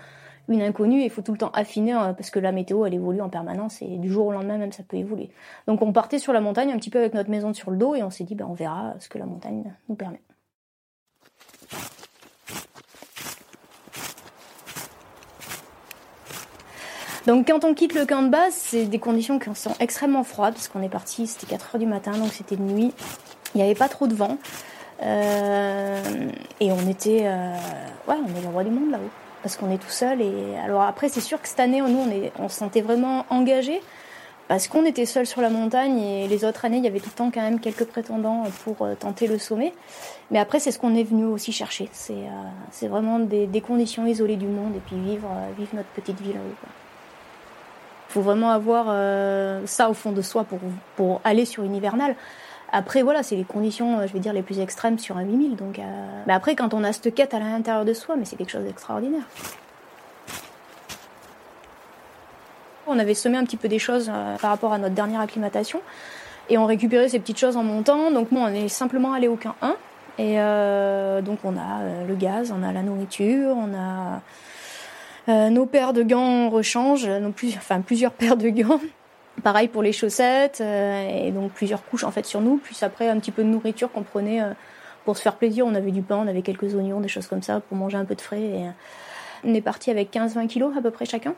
une 0.49 0.63
inconnue. 0.63 1.03
Il 1.03 1.11
faut 1.11 1.23
tout 1.23 1.33
le 1.33 1.39
temps 1.39 1.51
affiner 1.53 1.95
euh, 1.95 2.13
parce 2.13 2.31
que 2.31 2.39
la 2.39 2.53
météo, 2.53 2.85
elle 2.87 2.95
évolue 2.95 3.21
en 3.21 3.29
permanence 3.29 3.81
et 3.83 3.99
du 3.99 4.11
jour 4.11 4.27
au 4.27 4.33
lendemain 4.33 4.59
même, 4.59 4.73
ça 4.73 4.83
peut 4.83 4.97
évoluer. 4.97 5.31
Donc, 5.67 5.83
on 5.83 5.93
partait 5.93 6.19
sur 6.19 6.33
la 6.33 6.41
montagne 6.41 6.73
un 6.73 6.77
petit 6.77 6.91
peu 6.91 6.99
avec 6.99 7.15
notre 7.15 7.31
maison 7.31 7.53
sur 7.55 7.71
le 7.71 7.77
dos 7.77 7.95
et 7.95 8.03
on 8.03 8.11
s'est 8.11 8.25
dit, 8.25 8.35
ben, 8.35 8.47
on 8.49 8.55
verra 8.55 8.95
ce 8.99 9.09
que 9.09 9.19
la 9.19 9.27
montagne 9.27 9.73
nous 9.89 9.95
permet. 9.95 10.21
Donc 17.27 17.47
quand 17.47 17.65
on 17.65 17.73
quitte 17.73 17.95
le 17.95 18.05
camp 18.05 18.23
de 18.23 18.29
base, 18.29 18.53
c'est 18.53 18.85
des 18.85 18.99
conditions 18.99 19.39
qui 19.39 19.49
sont 19.55 19.75
extrêmement 19.81 20.25
froides 20.25 20.55
parce 20.55 20.69
qu'on 20.69 20.83
est 20.83 20.91
parti, 20.91 21.27
c'était 21.27 21.47
4 21.47 21.75
heures 21.75 21.79
du 21.79 21.87
matin, 21.87 22.13
donc 22.13 22.33
c'était 22.33 22.57
de 22.57 22.63
nuit. 22.63 22.93
Il 23.55 23.59
n'y 23.59 23.63
avait 23.63 23.75
pas 23.75 23.89
trop 23.89 24.07
de 24.07 24.15
vent. 24.15 24.37
Euh, 25.03 26.31
et 26.61 26.71
on 26.71 26.89
était, 26.89 27.23
euh, 27.25 27.55
ouais, 28.09 28.17
on 28.23 28.39
est 28.39 28.43
le 28.43 28.49
roi 28.49 28.63
du 28.63 28.71
monde 28.71 28.91
là-haut 28.91 29.24
parce 29.45 29.57
qu'on 29.57 29.71
est 29.71 29.79
tout 29.79 29.91
seul. 29.91 30.23
Et 30.23 30.57
alors 30.65 30.81
après, 30.81 31.11
c'est 31.11 31.21
sûr 31.21 31.41
que 31.41 31.47
cette 31.47 31.61
année, 31.61 31.83
nous, 31.83 32.07
on, 32.39 32.49
se 32.49 32.57
sentait 32.57 32.81
vraiment 32.81 33.27
engagés 33.29 33.83
parce 34.49 34.69
qu'on 34.69 34.87
était 34.87 35.05
seul 35.05 35.27
sur 35.27 35.43
la 35.43 35.51
montagne 35.51 35.99
et 35.99 36.29
les 36.29 36.47
autres 36.47 36.65
années, 36.65 36.79
il 36.79 36.85
y 36.85 36.89
avait 36.89 36.99
tout 36.99 37.11
le 37.11 37.17
temps 37.17 37.31
quand 37.31 37.43
même 37.43 37.61
quelques 37.61 37.85
prétendants 37.85 38.45
pour 38.65 38.81
euh, 38.81 38.95
tenter 38.95 39.27
le 39.27 39.39
sommet. 39.39 39.75
Mais 40.31 40.39
après, 40.39 40.61
c'est 40.61 40.71
ce 40.71 40.79
qu'on 40.79 40.95
est 40.95 41.05
venu 41.05 41.27
aussi 41.27 41.53
chercher. 41.53 41.91
C'est 41.93 42.89
vraiment 42.89 43.19
des, 43.19 43.61
conditions 43.61 44.07
isolées 44.07 44.37
du 44.37 44.47
monde 44.47 44.75
et 44.77 44.81
puis 44.81 44.97
vivre, 44.97 45.29
vivre 45.59 45.71
notre 45.75 45.91
petite 45.91 46.21
ville. 46.23 46.39
Quoi 46.61 46.71
faut 48.15 48.21
vraiment 48.21 48.51
avoir 48.51 48.87
euh, 48.91 49.63
ça 49.67 49.91
au 49.91 49.93
fond 49.93 50.13
de 50.13 50.23
soi 50.23 50.45
pour, 50.45 50.61
pour 50.95 51.21
aller 51.25 51.45
sur 51.45 51.65
une 51.65 51.75
hivernale. 51.75 52.15
Après, 52.73 53.03
voilà, 53.03 53.23
c'est 53.23 53.37
les 53.37 53.45
conditions, 53.45 53.99
euh, 53.99 54.07
je 54.07 54.13
vais 54.13 54.19
dire, 54.19 54.33
les 54.33 54.43
plus 54.43 54.61
extrêmes 54.61 54.99
sur 54.99 55.17
un 55.17 55.23
8000. 55.23 55.57
Donc, 55.57 55.79
euh, 55.79 55.83
Mais 56.27 56.33
après, 56.33 56.55
quand 56.55 56.75
on 56.75 56.83
a 56.85 56.93
cette 56.93 57.15
quête 57.15 57.35
à 57.35 57.39
l'intérieur 57.39 57.85
de 57.85 57.95
soi, 57.95 58.17
mais 58.17 58.25
c'est 58.25 58.37
quelque 58.37 58.51
chose 58.51 58.65
d'extraordinaire. 58.65 59.23
On 62.87 62.99
avait 62.99 63.15
semé 63.15 63.39
un 63.39 63.45
petit 63.45 63.57
peu 63.57 63.69
des 63.69 63.79
choses 63.79 64.13
par 64.41 64.51
rapport 64.51 64.75
à 64.75 64.79
notre 64.79 64.95
dernière 64.95 65.21
acclimatation. 65.21 65.81
Et 66.51 66.59
on 66.59 66.67
récupérait 66.67 67.09
ces 67.09 67.19
petites 67.19 67.39
choses 67.39 67.57
en 67.57 67.63
montant. 67.63 68.11
Donc, 68.11 68.31
moi, 68.31 68.49
on 68.51 68.55
est 68.55 68.69
simplement 68.69 69.15
allé 69.15 69.27
au 69.27 69.37
camp 69.37 69.55
1. 69.63 69.77
Et 70.19 70.35
donc, 71.23 71.39
on 71.45 71.57
a 71.57 72.05
le 72.07 72.15
gaz, 72.15 72.53
on 72.55 72.63
a 72.63 72.73
la 72.73 72.83
nourriture, 72.83 73.57
on 73.57 73.75
a 73.75 74.21
euh, 75.29 75.49
nos 75.49 75.65
paires 75.65 75.95
de 75.95 76.03
gants 76.03 76.51
rechange, 76.51 77.07
non 77.09 77.33
plus, 77.33 77.55
enfin 77.57 77.81
plusieurs 77.81 78.13
paires 78.13 78.37
de 78.37 78.49
gants. 78.51 78.81
Pareil 79.43 79.69
pour 79.69 79.83
les 79.83 79.93
chaussettes 79.93 80.61
euh, 80.61 81.27
et 81.27 81.33
donc 81.33 81.53
plusieurs 81.53 81.85
couches 81.85 82.05
en 82.05 82.11
fait 82.11 82.25
sur 82.25 82.41
nous. 82.41 82.59
Puis 82.59 82.77
après 82.83 83.09
un 83.09 83.19
petit 83.19 83.33
peu 83.33 83.43
de 83.43 83.49
nourriture 83.49 83.91
qu'on 83.91 84.03
prenait 84.03 84.41
euh, 84.41 84.53
pour 85.05 85.17
se 85.17 85.23
faire 85.23 85.37
plaisir. 85.37 85.67
On 85.67 85.75
avait 85.75 85.91
du 85.91 86.03
pain, 86.03 86.17
on 86.17 86.29
avait 86.29 86.43
quelques 86.43 86.75
oignons, 86.75 87.01
des 87.01 87.09
choses 87.09 87.27
comme 87.27 87.43
ça 87.43 87.61
pour 87.61 87.77
manger 87.77 87.97
un 87.97 88.05
peu 88.05 88.15
de 88.15 88.21
frais. 88.21 88.43
Et, 88.43 88.67
on 89.47 89.53
est 89.53 89.61
parti 89.61 89.91
avec 89.91 90.11
15-20 90.11 90.47
kilos 90.47 90.75
à 90.77 90.81
peu 90.81 90.91
près 90.91 91.05
chacun. 91.05 91.35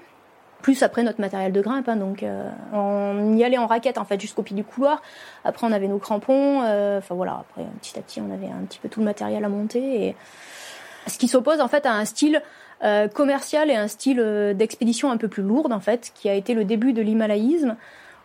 Plus 0.62 0.82
après 0.82 1.02
notre 1.02 1.20
matériel 1.20 1.52
de 1.52 1.60
grimpe, 1.60 1.88
hein, 1.88 1.96
donc 1.96 2.24
on 2.72 3.36
y 3.36 3.42
allait 3.42 3.58
en 3.58 3.66
raquette 3.66 3.98
en 3.98 4.04
fait 4.04 4.20
jusqu'au 4.20 4.42
pied 4.42 4.54
du 4.54 4.62
couloir. 4.62 5.02
Après 5.44 5.66
on 5.66 5.72
avait 5.72 5.88
nos 5.88 5.98
crampons, 5.98 6.60
enfin 6.60 7.14
voilà. 7.16 7.40
Après 7.40 7.66
petit 7.80 7.98
à 7.98 8.02
petit 8.02 8.20
on 8.20 8.32
avait 8.32 8.46
un 8.46 8.64
petit 8.64 8.78
peu 8.78 8.88
tout 8.88 9.00
le 9.00 9.06
matériel 9.06 9.44
à 9.44 9.48
monter 9.48 10.06
et 10.06 10.16
ce 11.08 11.18
qui 11.18 11.28
s'oppose 11.28 11.60
en 11.60 11.68
fait 11.68 11.84
à 11.84 11.92
un 11.92 12.04
style 12.04 12.42
euh, 12.85 13.09
commercial 13.09 13.71
et 13.71 13.75
un 13.75 13.88
style 13.88 14.21
euh, 14.21 14.52
d'expédition 14.52 15.11
un 15.11 15.16
peu 15.16 15.28
plus 15.28 15.42
lourde 15.42 15.73
en 15.73 15.80
fait, 15.80 16.12
qui 16.14 16.28
a 16.28 16.35
été 16.35 16.54
le 16.54 16.64
début 16.64 16.92
de 16.92 17.02
l'himalayisme, 17.02 17.76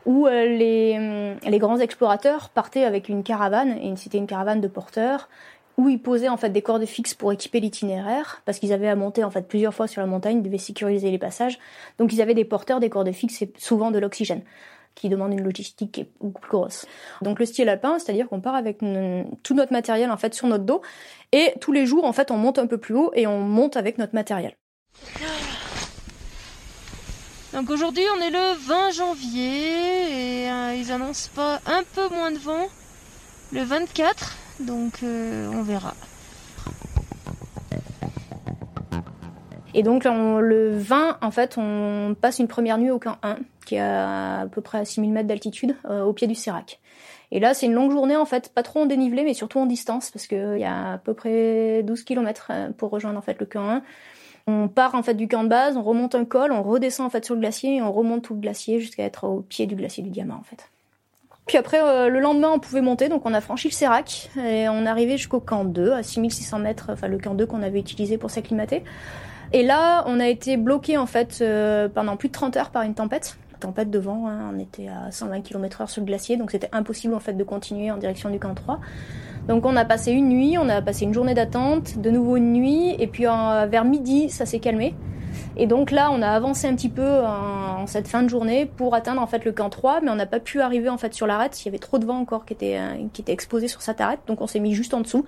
où 0.06 0.28
euh, 0.28 0.46
les, 0.46 1.38
les, 1.48 1.60
grands 1.60 1.80
explorateurs 1.80 2.50
partaient 2.50 2.84
avec 2.84 3.08
une 3.08 3.24
caravane, 3.24 3.78
et 3.78 3.96
c'était 3.96 4.18
une 4.18 4.28
caravane 4.28 4.60
de 4.60 4.68
porteurs, 4.68 5.30
où 5.78 5.88
ils 5.88 6.02
posaient 6.02 6.28
en 6.28 6.38
fait 6.38 6.50
des 6.50 6.62
cordes 6.62 6.86
fixes 6.86 7.14
pour 7.14 7.32
équiper 7.32 7.60
l'itinéraire, 7.60 8.42
parce 8.46 8.60
qu'ils 8.60 8.74
avaient 8.74 8.90
à 8.90 8.96
monter 8.96 9.24
en 9.24 9.32
fait 9.32 9.48
plusieurs 9.48 9.74
fois 9.74 9.88
sur 9.88 10.02
la 10.02 10.08
montagne, 10.08 10.40
ils 10.40 10.44
devaient 10.44 10.58
sécuriser 10.58 11.12
les 11.12 11.18
passages, 11.18 11.58
donc 11.98 12.12
ils 12.12 12.22
avaient 12.22 12.34
des 12.34 12.46
porteurs, 12.46 12.80
des 12.80 12.90
cordes 12.90 13.12
fixes 13.12 13.42
et 13.42 13.54
souvent 13.58 13.92
de 13.92 14.00
l'oxygène 14.00 14.42
qui 14.96 15.10
demande 15.10 15.34
une 15.34 15.42
logistique 15.42 15.92
qui 15.92 16.02
est 16.02 16.10
beaucoup 16.20 16.42
plus 16.42 16.52
grosse. 16.52 16.86
Donc 17.22 17.40
le 17.40 17.46
style 17.46 17.70
alpin, 17.70 18.00
c'est-à-dire 18.00 18.28
qu'on 18.28 18.42
part 18.42 18.56
avec 18.56 18.80
tout 19.44 19.54
notre 19.54 19.74
matériel 19.74 20.12
en 20.12 20.18
fait 20.18 20.34
sur 20.34 20.48
notre 20.48 20.64
dos 20.64 20.82
et 21.32 21.54
tous 21.60 21.72
les 21.72 21.86
jours 21.86 22.06
en 22.06 22.14
fait 22.14 22.32
on 22.32 22.38
monte 22.38 22.60
un 22.60 22.68
peu 22.68 22.78
plus 22.78 22.96
haut 22.96 23.12
et 23.14 23.28
on 23.28 23.40
monte 23.40 23.78
avec 23.78 23.98
notre 23.98 24.16
matériel. 24.16 24.56
Donc 27.54 27.70
aujourd'hui 27.70 28.04
on 28.18 28.22
est 28.22 28.30
le 28.30 28.56
20 28.66 28.92
janvier 28.92 30.44
et 30.44 30.50
euh, 30.50 30.76
ils 30.76 30.92
annoncent 30.92 31.30
pas 31.36 31.60
un 31.66 31.84
peu 31.96 32.08
moins 32.10 32.32
de 32.32 32.38
vent 32.38 32.68
le 33.52 33.62
24 33.62 34.38
donc 34.62 35.04
euh, 35.04 35.50
on 35.54 35.62
verra. 35.62 35.94
Et 39.74 39.84
donc 39.84 40.06
le 40.06 40.78
20 40.78 41.18
en 41.22 41.32
fait 41.32 41.58
on 41.58 42.16
passe 42.20 42.40
une 42.40 42.48
première 42.48 42.78
nuit 42.78 42.92
au 42.92 43.00
camp 43.00 43.18
1 43.24 43.38
qui 43.66 43.76
est 43.76 43.80
à, 43.82 44.48
peu 44.52 44.62
près 44.62 44.80
à 44.80 44.86
6000 44.86 45.12
mètres 45.12 45.28
d'altitude, 45.28 45.76
euh, 45.86 46.04
au 46.04 46.14
pied 46.14 46.28
du 46.28 46.36
Sérac. 46.36 46.80
Et 47.32 47.40
là, 47.40 47.54
c'est 47.54 47.66
une 47.66 47.74
longue 47.74 47.92
journée 47.92 48.18
en 48.18 48.26
fait, 48.26 48.50
pas 48.54 48.64
trop 48.64 48.82
en 48.82 48.86
dénivelé, 48.86 49.24
mais 49.24 49.34
surtout 49.34 49.60
en 49.60 49.66
distance, 49.66 50.12
parce 50.12 50.28
qu'il 50.28 50.58
y 50.58 50.66
a 50.66 50.94
à 50.94 50.98
peu 50.98 51.14
près 51.14 51.82
12 51.84 52.04
km 52.04 52.48
euh, 52.50 52.70
pour 52.72 52.90
rejoindre 52.92 53.18
en 53.18 53.22
fait 53.22 53.40
le 53.40 53.46
camp 53.46 53.70
1. 53.70 53.84
On 54.48 54.68
part 54.68 54.96
en 54.96 55.04
fait 55.04 55.14
du 55.14 55.28
camp 55.28 55.44
de 55.44 55.50
base, 55.50 55.78
on 55.78 55.84
remonte 55.84 56.16
un 56.16 56.26
col, 56.26 56.52
on 56.52 56.64
redescend 56.64 57.08
en 57.08 57.10
fait 57.10 57.24
sur 57.24 57.36
le 57.36 57.42
glacier 57.42 57.78
et 57.78 57.82
on 57.82 57.92
remonte 57.92 58.24
tout 58.24 58.34
le 58.34 58.42
glacier 58.42 58.80
jusqu'à 58.80 59.04
être 59.04 59.26
au 59.26 59.42
pied 59.42 59.66
du 59.66 59.76
glacier 59.76 60.04
du 60.04 60.10
Diamant 60.10 60.36
en 60.36 60.44
fait. 60.44 60.70
Puis 61.46 61.58
après, 61.58 61.82
euh, 61.82 62.10
le 62.10 62.20
lendemain, 62.20 62.50
on 62.54 62.60
pouvait 62.60 62.82
monter, 62.82 63.08
donc 63.08 63.26
on 63.26 63.34
a 63.34 63.42
franchi 63.42 63.68
le 63.68 63.74
Sérac 63.74 64.30
et 64.38 64.68
on 64.68 64.86
est 64.86 64.90
arrivé 64.90 65.18
jusqu'au 65.18 65.40
camp 65.40 65.64
2, 65.64 65.92
à 65.92 66.04
6600 66.04 66.60
mètres, 66.60 66.90
enfin 66.92 67.08
le 67.08 67.18
camp 67.18 67.34
2 67.34 67.46
qu'on 67.46 67.62
avait 67.62 67.80
utilisé 67.80 68.18
pour 68.18 68.30
s'acclimater. 68.30 68.84
Et 69.54 69.64
là, 69.64 70.04
on 70.08 70.20
a 70.20 70.28
été 70.28 70.58
bloqué 70.58 70.98
en 70.98 71.06
fait 71.06 71.44
pendant 71.94 72.18
plus 72.18 72.30
de 72.30 72.34
30 72.34 72.58
heures 72.58 72.70
par 72.72 72.84
une 72.84 72.94
tempête 72.94 73.38
tempête 73.62 73.90
de 73.90 74.00
vent. 74.00 74.28
Hein. 74.28 74.52
On 74.54 74.60
était 74.60 74.88
à 74.88 75.12
120 75.12 75.42
km/h 75.42 75.88
sur 75.88 76.02
le 76.02 76.06
glacier, 76.06 76.38
donc 76.38 76.52
c'était 76.52 76.70
impossible 76.72 77.14
en 77.14 77.20
fait 77.20 77.34
de 77.34 77.44
continuer 77.44 77.92
en 77.92 77.98
direction 77.98 78.30
du 78.30 78.40
camp 78.40 78.54
3. 78.54 78.80
Donc 79.48 79.66
on 79.66 79.76
a 79.76 79.86
passé 79.86 80.12
une 80.12 80.30
nuit, 80.30 80.58
on 80.58 80.70
a 80.70 80.82
passé 80.82 81.06
une 81.06 81.14
journée 81.14 81.34
d'attente, 81.34 81.98
de 82.00 82.12
nouveau 82.12 82.38
une 82.38 82.54
nuit, 82.54 82.96
et 83.00 83.08
puis 83.08 83.24
vers 83.24 83.86
midi, 83.86 84.30
ça 84.30 84.46
s'est 84.46 84.60
calmé. 84.60 84.94
Et 85.58 85.68
donc 85.68 85.92
là, 85.92 86.10
on 86.12 86.22
a 86.22 86.30
avancé 86.30 86.68
un 86.68 86.76
petit 86.76 86.90
peu 86.90 87.08
en, 87.26 87.88
cette 87.88 88.08
fin 88.08 88.24
de 88.24 88.30
journée 88.30 88.66
pour 88.66 88.96
atteindre 88.96 89.22
en 89.22 89.28
fait 89.28 89.44
le 89.44 89.52
camp 89.52 89.70
3, 89.70 90.02
mais 90.02 90.10
on 90.10 90.16
n'a 90.16 90.26
pas 90.26 90.40
pu 90.40 90.62
arriver 90.62 90.90
en 90.90 90.98
fait 90.98 91.14
sur 91.14 91.28
l'arête. 91.28 91.60
Il 91.62 91.66
y 91.66 91.70
avait 91.70 91.80
trop 91.80 91.98
de 91.98 92.06
vent 92.06 92.20
encore 92.20 92.46
qui 92.46 92.54
était, 92.54 92.78
euh, 92.78 93.08
qui 93.14 93.22
était 93.22 93.34
exposé 93.34 93.68
sur 93.68 93.82
cette 93.82 94.02
arête, 94.02 94.20
donc 94.28 94.42
on 94.42 94.48
s'est 94.48 94.60
mis 94.60 94.74
juste 94.74 94.94
en 94.94 95.02
dessous, 95.02 95.26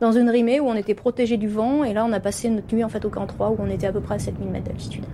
dans 0.00 0.12
une 0.12 0.28
rimée 0.28 0.60
où 0.60 0.68
on 0.68 0.74
était 0.74 0.94
protégé 0.94 1.36
du 1.36 1.48
vent. 1.48 1.84
Et 1.84 1.92
là, 1.92 2.04
on 2.06 2.12
a 2.12 2.20
passé 2.20 2.48
notre 2.50 2.74
nuit 2.74 2.84
en 2.84 2.88
fait 2.88 3.04
au 3.04 3.10
camp 3.10 3.26
3 3.26 3.50
où 3.50 3.56
on 3.58 3.70
était 3.70 3.86
à 3.86 3.92
peu 3.92 4.00
près 4.00 4.16
à 4.16 4.18
7000 4.18 4.50
mètres 4.50 4.66
d'altitude. 4.66 5.04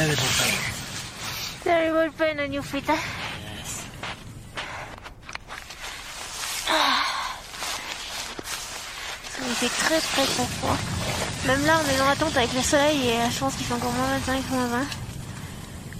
Terrible 0.00 0.16
pain. 0.16 0.54
Terrible 1.62 2.10
pain 2.16 2.38
on 2.40 2.52
your 2.52 2.64
feet. 2.64 2.88
Yes. 2.88 3.84
Il 9.46 9.54
fait 9.56 9.68
très 9.68 10.00
très 10.00 10.24
très 10.24 10.46
froid. 10.46 10.76
Même 11.46 11.66
là, 11.66 11.80
on 11.84 11.94
est 11.94 11.98
dans 11.98 12.08
la 12.08 12.16
tente 12.16 12.34
avec 12.34 12.54
le 12.54 12.62
soleil 12.62 13.08
et 13.08 13.30
je 13.30 13.38
pense 13.40 13.54
qu'il 13.56 13.66
fait 13.66 13.74
encore 13.74 13.92
moins 13.92 14.06
25, 14.26 14.50
moins 14.52 14.66
20. 14.68 14.78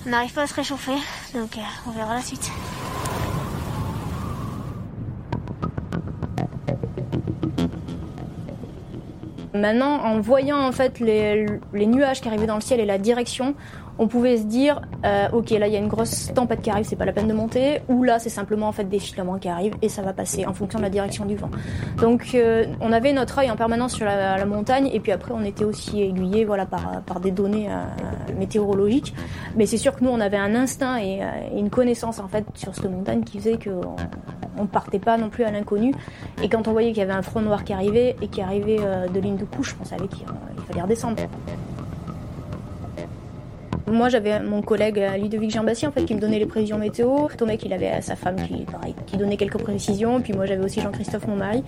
On 0.07 0.09
n'arrive 0.09 0.33
pas 0.33 0.43
à 0.45 0.47
se 0.47 0.55
réchauffer, 0.55 0.97
donc 1.35 1.59
on 1.87 1.91
verra 1.91 2.15
la 2.15 2.23
suite. 2.23 2.51
Maintenant, 9.53 10.03
en 10.05 10.21
voyant 10.21 10.59
en 10.59 10.73
fait 10.73 11.01
les, 11.01 11.45
les, 11.75 11.87
nuages 11.87 12.23
qui 12.23 12.29
arrivaient 12.29 12.47
dans 12.47 12.55
le 12.55 12.63
ciel 12.63 12.81
et 12.81 12.87
la 12.87 12.97
direction, 12.97 13.55
on 14.01 14.09
pouvait 14.09 14.39
se 14.39 14.45
dire, 14.45 14.81
euh, 15.05 15.29
ok, 15.31 15.51
là 15.51 15.67
il 15.67 15.75
y 15.75 15.77
a 15.77 15.79
une 15.79 15.87
grosse 15.87 16.33
tempête 16.35 16.63
qui 16.63 16.71
arrive, 16.71 16.87
c'est 16.87 16.97
pas 16.97 17.05
la 17.05 17.13
peine 17.13 17.29
de 17.29 17.35
monter, 17.35 17.83
ou 17.89 18.03
là 18.03 18.19
c'est 18.19 18.31
simplement 18.31 18.67
en 18.67 18.73
fait 18.73 18.85
des 18.85 18.99
filaments 18.99 19.39
qui 19.39 19.49
arrivent 19.49 19.75
et 19.83 19.91
ça 19.91 20.01
va 20.01 20.15
passer 20.15 20.47
en 20.47 20.55
fonction 20.55 20.79
de 20.79 20.85
la 20.85 20.91
direction 20.91 21.27
du 21.27 21.37
vent. 21.37 21.51
Donc 22.01 22.31
euh, 22.35 22.65
on 22.81 22.93
avait 22.93 23.13
notre 23.13 23.41
œil 23.41 23.51
en 23.51 23.57
permanence 23.57 23.93
sur 23.93 24.07
la, 24.07 24.43
montagne 24.47 24.89
et 24.91 25.01
puis 25.01 25.13
après 25.13 25.35
on 25.35 25.45
était 25.45 25.65
aussi 25.65 26.01
aiguillé 26.01 26.47
voilà 26.47 26.65
par, 26.65 27.03
par 27.03 27.21
des 27.21 27.31
données 27.31 27.69
euh, 27.69 28.33
météorologiques. 28.39 29.15
Mais 29.55 29.67
c'est 29.67 29.77
sûr 29.77 29.95
que 29.95 30.03
nous 30.03 30.11
on 30.11 30.21
avait 30.21 30.39
un 30.39 30.55
instinct 30.55 30.99
et, 30.99 31.21
et, 31.53 31.59
une 31.59 31.69
connaissance 31.69 32.21
en 32.21 32.29
fait 32.29 32.47
sur 32.55 32.75
cette 32.75 32.91
montagne 32.91 33.23
qui 33.23 33.39
faisait 33.39 33.59
qu'on 33.59 33.97
on 34.57 34.65
partait 34.65 34.99
pas 34.99 35.19
non 35.19 35.29
plus 35.29 35.45
à 35.45 35.51
l'inconnu. 35.51 35.95
Et 36.43 36.49
quand 36.49 36.69
on 36.69 36.73
voyait 36.73 36.89
qu'il 36.89 37.01
y 37.01 37.03
avait 37.03 37.13
un 37.13 37.23
front 37.23 37.43
noir 37.43 37.65
qui 37.65 37.75
arrivait 37.75 38.17
et 38.23 38.29
qui 38.29 38.41
arrivait 38.41 38.79
de 39.13 39.21
ligne 39.21 39.37
de 39.37 39.45
couche, 39.45 39.77
on 39.79 39.85
savait 39.85 40.09
qu'il 40.09 40.27
fallait 40.67 40.83
redescendre. 40.83 41.17
Moi, 43.91 44.09
j'avais 44.09 44.41
mon 44.41 44.63
collègue 44.63 44.99
euh, 44.99 45.17
Ludovic 45.17 45.51
Jean-Bastien 45.51 45.89
en 45.89 45.93
fait, 45.93 46.05
qui 46.05 46.15
me 46.15 46.21
donnait 46.21 46.39
les 46.39 46.47
prévisions 46.47 46.79
météo. 46.79 47.29
Tomek, 47.37 47.65
il 47.65 47.73
avait 47.73 48.01
sa 48.03 48.15
femme 48.17 48.37
qui, 49.07 49.17
donnait 49.17 49.37
quelques 49.37 49.59
précisions. 49.59 50.21
Puis 50.21 50.33
moi, 50.33 50.47
j'avais 50.47 50.65
aussi 50.65 50.81
Jean-Christophe, 50.81 51.27
mon 51.27 51.37
mari, 51.37 51.65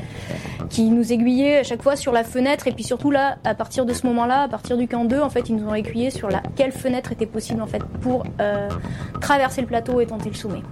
qui 0.71 0.85
nous 0.91 1.12
aiguillait 1.12 1.59
à 1.59 1.62
chaque 1.64 1.83
fois 1.83 1.97
sur 1.97 2.12
la 2.12 2.25
fenêtre. 2.25 2.69
Et 2.69 2.73
puis 2.73 2.85
surtout 2.85 3.11
là, 3.11 3.38
à 3.45 3.55
partir 3.55 3.85
de 3.85 3.93
ce 3.93 4.07
moment-là, 4.07 4.43
à 4.43 4.49
partir 4.49 4.76
du 4.76 4.87
camp 4.87 5.05
2, 5.05 5.21
en 5.21 5.31
fait, 5.31 5.49
ils 5.49 5.57
nous 5.57 5.69
ont 5.69 5.75
aiguillé 5.75 6.11
sur 6.11 6.29
la, 6.29 6.43
quelle 6.57 6.73
fenêtre 6.73 7.12
était 7.12 7.26
possible 7.26 7.61
en 7.61 7.67
fait 7.67 7.83
pour 8.00 8.25
euh, 8.41 8.69
traverser 9.21 9.61
le 9.61 9.67
plateau 9.67 10.00
et 10.00 10.07
tenter 10.07 10.29
le 10.29 10.37
sommet. 10.37 10.62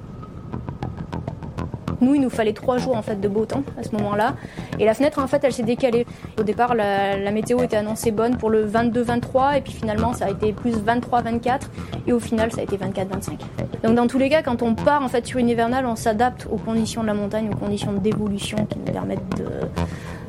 Nous, 2.00 2.14
il 2.14 2.20
nous 2.20 2.30
fallait 2.30 2.52
trois 2.52 2.78
jours 2.78 2.96
en 2.96 3.02
fait 3.02 3.20
de 3.20 3.28
beau 3.28 3.44
temps 3.44 3.62
à 3.78 3.82
ce 3.82 3.90
moment-là. 3.96 4.34
Et 4.78 4.84
la 4.84 4.94
fenêtre, 4.94 5.18
en 5.18 5.26
fait, 5.26 5.42
elle 5.44 5.52
s'est 5.52 5.62
décalée. 5.62 6.06
Au 6.38 6.42
départ, 6.42 6.74
la, 6.74 7.30
météo 7.30 7.62
était 7.62 7.76
annoncée 7.76 8.10
bonne 8.10 8.36
pour 8.36 8.50
le 8.50 8.66
22-23, 8.66 9.58
et 9.58 9.60
puis 9.60 9.72
finalement, 9.72 10.12
ça 10.12 10.26
a 10.26 10.30
été 10.30 10.52
plus 10.52 10.74
23-24, 10.78 11.60
et 12.06 12.12
au 12.12 12.20
final, 12.20 12.50
ça 12.52 12.60
a 12.60 12.64
été 12.64 12.76
24-25. 12.76 13.38
Donc, 13.84 13.94
dans 13.94 14.06
tous 14.06 14.18
les 14.18 14.28
cas, 14.28 14.42
quand 14.42 14.62
on 14.62 14.74
part 14.74 15.02
en 15.02 15.08
fait 15.08 15.26
sur 15.26 15.38
une 15.38 15.48
hivernale, 15.48 15.86
on 15.86 15.96
s'adapte 15.96 16.46
aux 16.50 16.56
conditions 16.56 17.02
de 17.02 17.06
la 17.06 17.14
montagne, 17.14 17.50
aux 17.52 17.56
conditions 17.56 17.92
d'évolution 17.92 18.66
qui 18.66 18.78
nous 18.78 18.92
permettent 18.92 19.20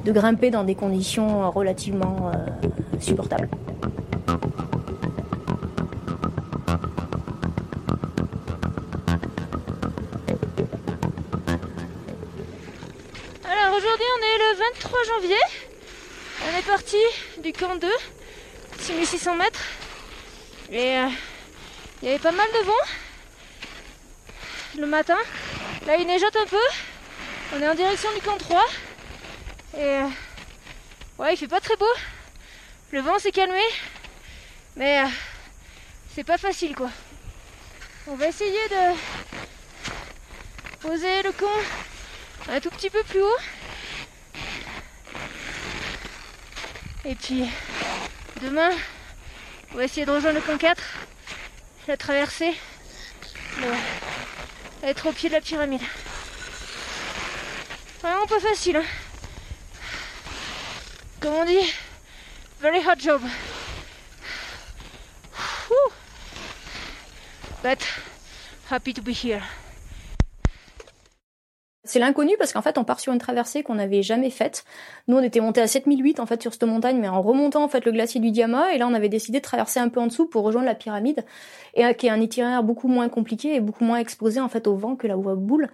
de, 0.05 0.11
grimper 0.11 0.51
dans 0.51 0.63
des 0.63 0.75
conditions 0.75 1.49
relativement 1.51 2.31
euh, 2.33 2.67
supportables. 2.99 3.47
Aujourd'hui 13.71 14.05
on 14.17 14.23
est 14.23 14.37
le 14.37 14.55
23 14.57 15.03
janvier. 15.05 15.41
On 16.43 16.57
est 16.57 16.65
parti 16.65 16.97
du 17.37 17.53
camp 17.53 17.75
2, 17.75 17.87
6600 18.79 19.35
mètres. 19.35 19.63
Et 20.71 20.97
euh, 20.97 21.07
il 22.01 22.07
y 22.07 22.11
avait 22.11 22.19
pas 22.19 22.31
mal 22.31 22.47
de 22.51 22.65
vent 22.65 22.83
le 24.79 24.87
matin. 24.87 25.17
Là 25.85 25.95
il 25.97 26.05
neigeote 26.05 26.35
un 26.35 26.45
peu. 26.45 26.57
On 27.53 27.61
est 27.61 27.67
en 27.67 27.75
direction 27.75 28.09
du 28.13 28.21
camp 28.21 28.37
3. 28.37 28.65
Et 29.77 29.79
euh, 29.79 30.07
ouais 31.19 31.33
il 31.33 31.37
fait 31.37 31.47
pas 31.47 31.61
très 31.61 31.77
beau. 31.77 31.93
Le 32.91 32.99
vent 32.99 33.19
s'est 33.19 33.31
calmé. 33.31 33.63
Mais 34.75 35.01
euh, 35.01 35.07
c'est 36.13 36.25
pas 36.25 36.37
facile 36.37 36.75
quoi. 36.75 36.89
On 38.07 38.15
va 38.15 38.27
essayer 38.27 38.67
de 38.69 38.95
poser 40.81 41.21
le 41.23 41.31
camp 41.31 41.45
un 42.49 42.59
tout 42.59 42.69
petit 42.71 42.89
peu 42.89 43.03
plus 43.03 43.21
haut. 43.21 43.37
Et 47.03 47.15
puis 47.15 47.45
demain, 48.41 48.71
on 49.71 49.77
va 49.77 49.85
essayer 49.85 50.05
de 50.05 50.11
rejoindre 50.11 50.39
le 50.39 50.45
camp 50.45 50.57
4, 50.57 50.81
la 51.87 51.97
traversée, 51.97 52.53
être 54.83 55.07
au 55.07 55.11
pied 55.11 55.29
de 55.29 55.33
la 55.33 55.41
pyramide. 55.41 55.81
Vraiment 58.01 58.27
pas 58.27 58.39
facile. 58.39 58.77
Hein. 58.77 58.85
Comme 61.19 61.33
on 61.33 61.45
dit, 61.45 61.73
very 62.61 62.81
hard 62.83 62.99
job. 62.99 63.21
But 67.63 67.79
happy 68.69 68.93
to 68.93 69.01
be 69.01 69.13
here. 69.13 69.43
C'est 71.91 71.99
l'inconnu 71.99 72.31
parce 72.39 72.53
qu'en 72.53 72.61
fait, 72.61 72.77
on 72.77 72.85
part 72.85 73.01
sur 73.01 73.11
une 73.11 73.19
traversée 73.19 73.63
qu'on 73.63 73.75
n'avait 73.75 74.01
jamais 74.01 74.29
faite. 74.29 74.63
Nous, 75.09 75.17
on 75.17 75.21
était 75.21 75.41
monté 75.41 75.59
à 75.59 75.67
7008 75.67 76.21
en 76.21 76.25
fait 76.25 76.41
sur 76.41 76.53
cette 76.53 76.63
montagne, 76.63 76.97
mais 77.01 77.09
en 77.09 77.21
remontant 77.21 77.65
en 77.65 77.67
fait 77.67 77.83
le 77.83 77.91
glacier 77.91 78.21
du 78.21 78.31
Diama. 78.31 78.73
Et 78.73 78.77
là, 78.77 78.87
on 78.87 78.93
avait 78.93 79.09
décidé 79.09 79.39
de 79.39 79.43
traverser 79.43 79.81
un 79.81 79.89
peu 79.89 79.99
en 79.99 80.07
dessous 80.07 80.25
pour 80.25 80.43
rejoindre 80.43 80.67
la 80.67 80.73
pyramide, 80.73 81.25
et 81.73 81.83
euh, 81.83 81.91
qui 81.91 82.07
est 82.07 82.09
un 82.09 82.21
itinéraire 82.21 82.63
beaucoup 82.63 82.87
moins 82.87 83.09
compliqué 83.09 83.55
et 83.55 83.59
beaucoup 83.59 83.83
moins 83.83 83.97
exposé 83.97 84.39
en 84.39 84.47
fait 84.47 84.67
au 84.67 84.75
vent 84.77 84.95
que 84.95 85.05
la 85.05 85.17
voie 85.17 85.35
boule. 85.35 85.67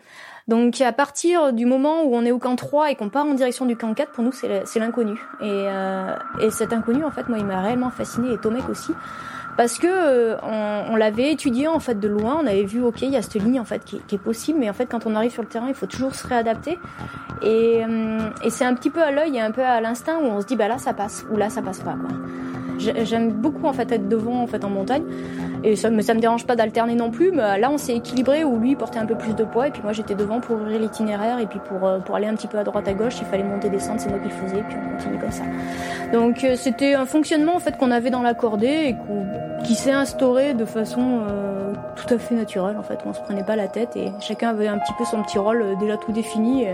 Donc 0.48 0.82
à 0.82 0.92
partir 0.92 1.54
du 1.54 1.68
moment 1.68 2.02
où 2.02 2.16
on 2.16 2.26
est 2.26 2.32
au 2.32 2.40
camp 2.40 2.56
3 2.56 2.90
et 2.90 2.96
qu'on 2.96 3.10
part 3.10 3.28
en 3.28 3.36
direction 3.36 3.68
du 3.68 3.78
camp 3.78 3.94
4, 3.94 4.12
pour 4.12 4.24
nous 4.24 4.32
c'est 4.32 4.80
l'inconnu. 4.80 5.14
Et, 5.42 5.46
euh, 5.46 6.16
et 6.42 6.50
cet 6.50 6.74
inconnu 6.74 7.04
en 7.04 7.12
fait, 7.12 7.30
moi, 7.30 7.38
il 7.38 7.46
m'a 7.46 7.62
réellement 7.62 7.92
fasciné 7.92 8.34
et 8.34 8.40
Tomek 8.40 8.68
aussi 8.70 8.92
parce 9.58 9.80
que 9.80 9.88
euh, 9.90 10.38
on, 10.44 10.96
l'avait 10.96 11.32
étudié 11.32 11.68
en 11.68 11.80
fait 11.80 12.00
de 12.00 12.08
loin, 12.08 12.40
on 12.42 12.46
avait 12.46 12.64
vu 12.64 12.82
ok 12.82 13.02
il 13.02 13.10
y 13.10 13.16
a 13.16 13.24
cette 13.24 13.42
ligne 13.42 13.60
en 13.60 13.66
fait 13.66 13.84
qui, 13.84 13.98
est 14.12 14.18
possible, 14.20 14.60
mais 14.60 14.70
en 14.70 14.74
fait 14.74 14.86
quand 14.86 15.08
on 15.08 15.16
arrive 15.16 15.32
sur 15.32 15.42
le 15.42 15.48
terrain 15.48 15.68
il 15.68 15.74
faut 15.74 15.88
toujours 15.88 16.14
se 16.14 16.28
réadapter. 16.28 16.78
Et, 17.42 17.84
euh, 17.84 18.20
c'est 18.50 18.66
un 18.66 18.76
petit 18.76 18.92
peu 18.92 19.02
à 19.02 19.12
l'œil 19.12 19.36
et 19.36 19.42
un 19.42 19.52
peu 19.52 19.64
à 19.64 19.82
l'instinct 19.82 20.20
où 20.20 20.26
on 20.26 20.42
se 20.42 20.46
dit 20.46 20.56
bah 20.56 20.68
là 20.68 20.78
ça 20.78 20.94
passe. 20.94 21.26
Ou 21.32 21.38
là 21.38 21.50
ça 21.50 21.64
passe 21.64 21.80
pas. 21.80 21.96
J'aime 22.78 23.32
beaucoup 23.32 23.66
en 23.66 23.74
fait 23.74 23.92
être 23.92 24.08
devant 24.08 24.42
en 24.42 24.48
fait 24.48 24.64
en 24.64 24.70
montagne 24.70 25.04
et 25.64 25.76
ça 25.76 25.90
me 25.90 26.02
ça 26.02 26.14
me 26.14 26.20
dérange 26.20 26.46
pas 26.46 26.56
d'alterner 26.56 26.96
non 26.96 27.10
plus 27.10 27.32
mais 27.32 27.60
là 27.60 27.70
on 27.72 27.78
s'est 27.78 27.96
équilibré 27.96 28.44
où 28.44 28.58
lui 28.58 28.76
portait 28.76 29.00
un 29.00 29.06
peu 29.06 29.16
plus 29.16 29.34
de 29.34 29.44
poids 29.44 29.68
et 29.68 29.72
puis 29.72 29.82
moi 29.84 29.94
j'étais 29.94 30.16
devant 30.16 30.40
pour 30.40 30.58
ouvrir 30.58 30.80
l'itinéraire 30.80 31.40
et 31.40 31.48
puis 31.48 31.60
pour 31.68 31.88
euh, 31.88 32.00
pour 32.00 32.16
aller 32.16 32.28
un 32.28 32.36
petit 32.36 32.48
peu 32.48 32.58
à 32.58 32.64
droite 32.64 32.88
à 32.88 32.94
gauche 32.94 33.16
il 33.20 33.26
fallait 33.26 33.44
monter 33.44 33.70
descendre 33.70 34.00
c'est 34.00 34.10
moi 34.10 34.20
qui 34.20 34.30
le 34.30 34.36
faisais 34.36 34.60
et 34.60 34.64
puis 34.64 34.78
on 34.78 34.96
continue 34.96 35.20
comme 35.20 35.32
ça. 35.32 35.44
Donc 36.14 36.46
c'était 36.56 36.94
un 36.94 37.06
fonctionnement 37.06 37.56
en 37.56 37.60
fait 37.60 37.78
qu'on 37.78 37.92
avait 37.92 38.12
dans 38.12 38.22
la 38.22 38.34
cordée 38.34 38.90
et 38.90 38.96
qui 39.64 39.76
s'est 39.76 39.92
instauré 39.92 40.54
de 40.54 40.66
façon 40.66 41.22
euh, 41.28 41.57
tout 41.98 42.14
à 42.14 42.18
fait 42.18 42.36
naturelle 42.36 42.78
en 42.78 42.84
fait. 42.84 43.00
On 43.06 43.14
se 43.14 43.20
prenait 43.20 43.44
pas 43.44 43.56
la 43.56 43.68
tête 43.68 43.96
et 43.96 44.12
chacun 44.20 44.50
avait 44.50 44.68
un 44.68 44.78
petit 44.78 44.94
peu 44.98 45.06
son 45.06 45.24
petit 45.24 45.38
rôle 45.38 45.62
euh, 45.62 45.76
déjà 45.76 45.98
tout 45.98 46.12
défini. 46.12 46.66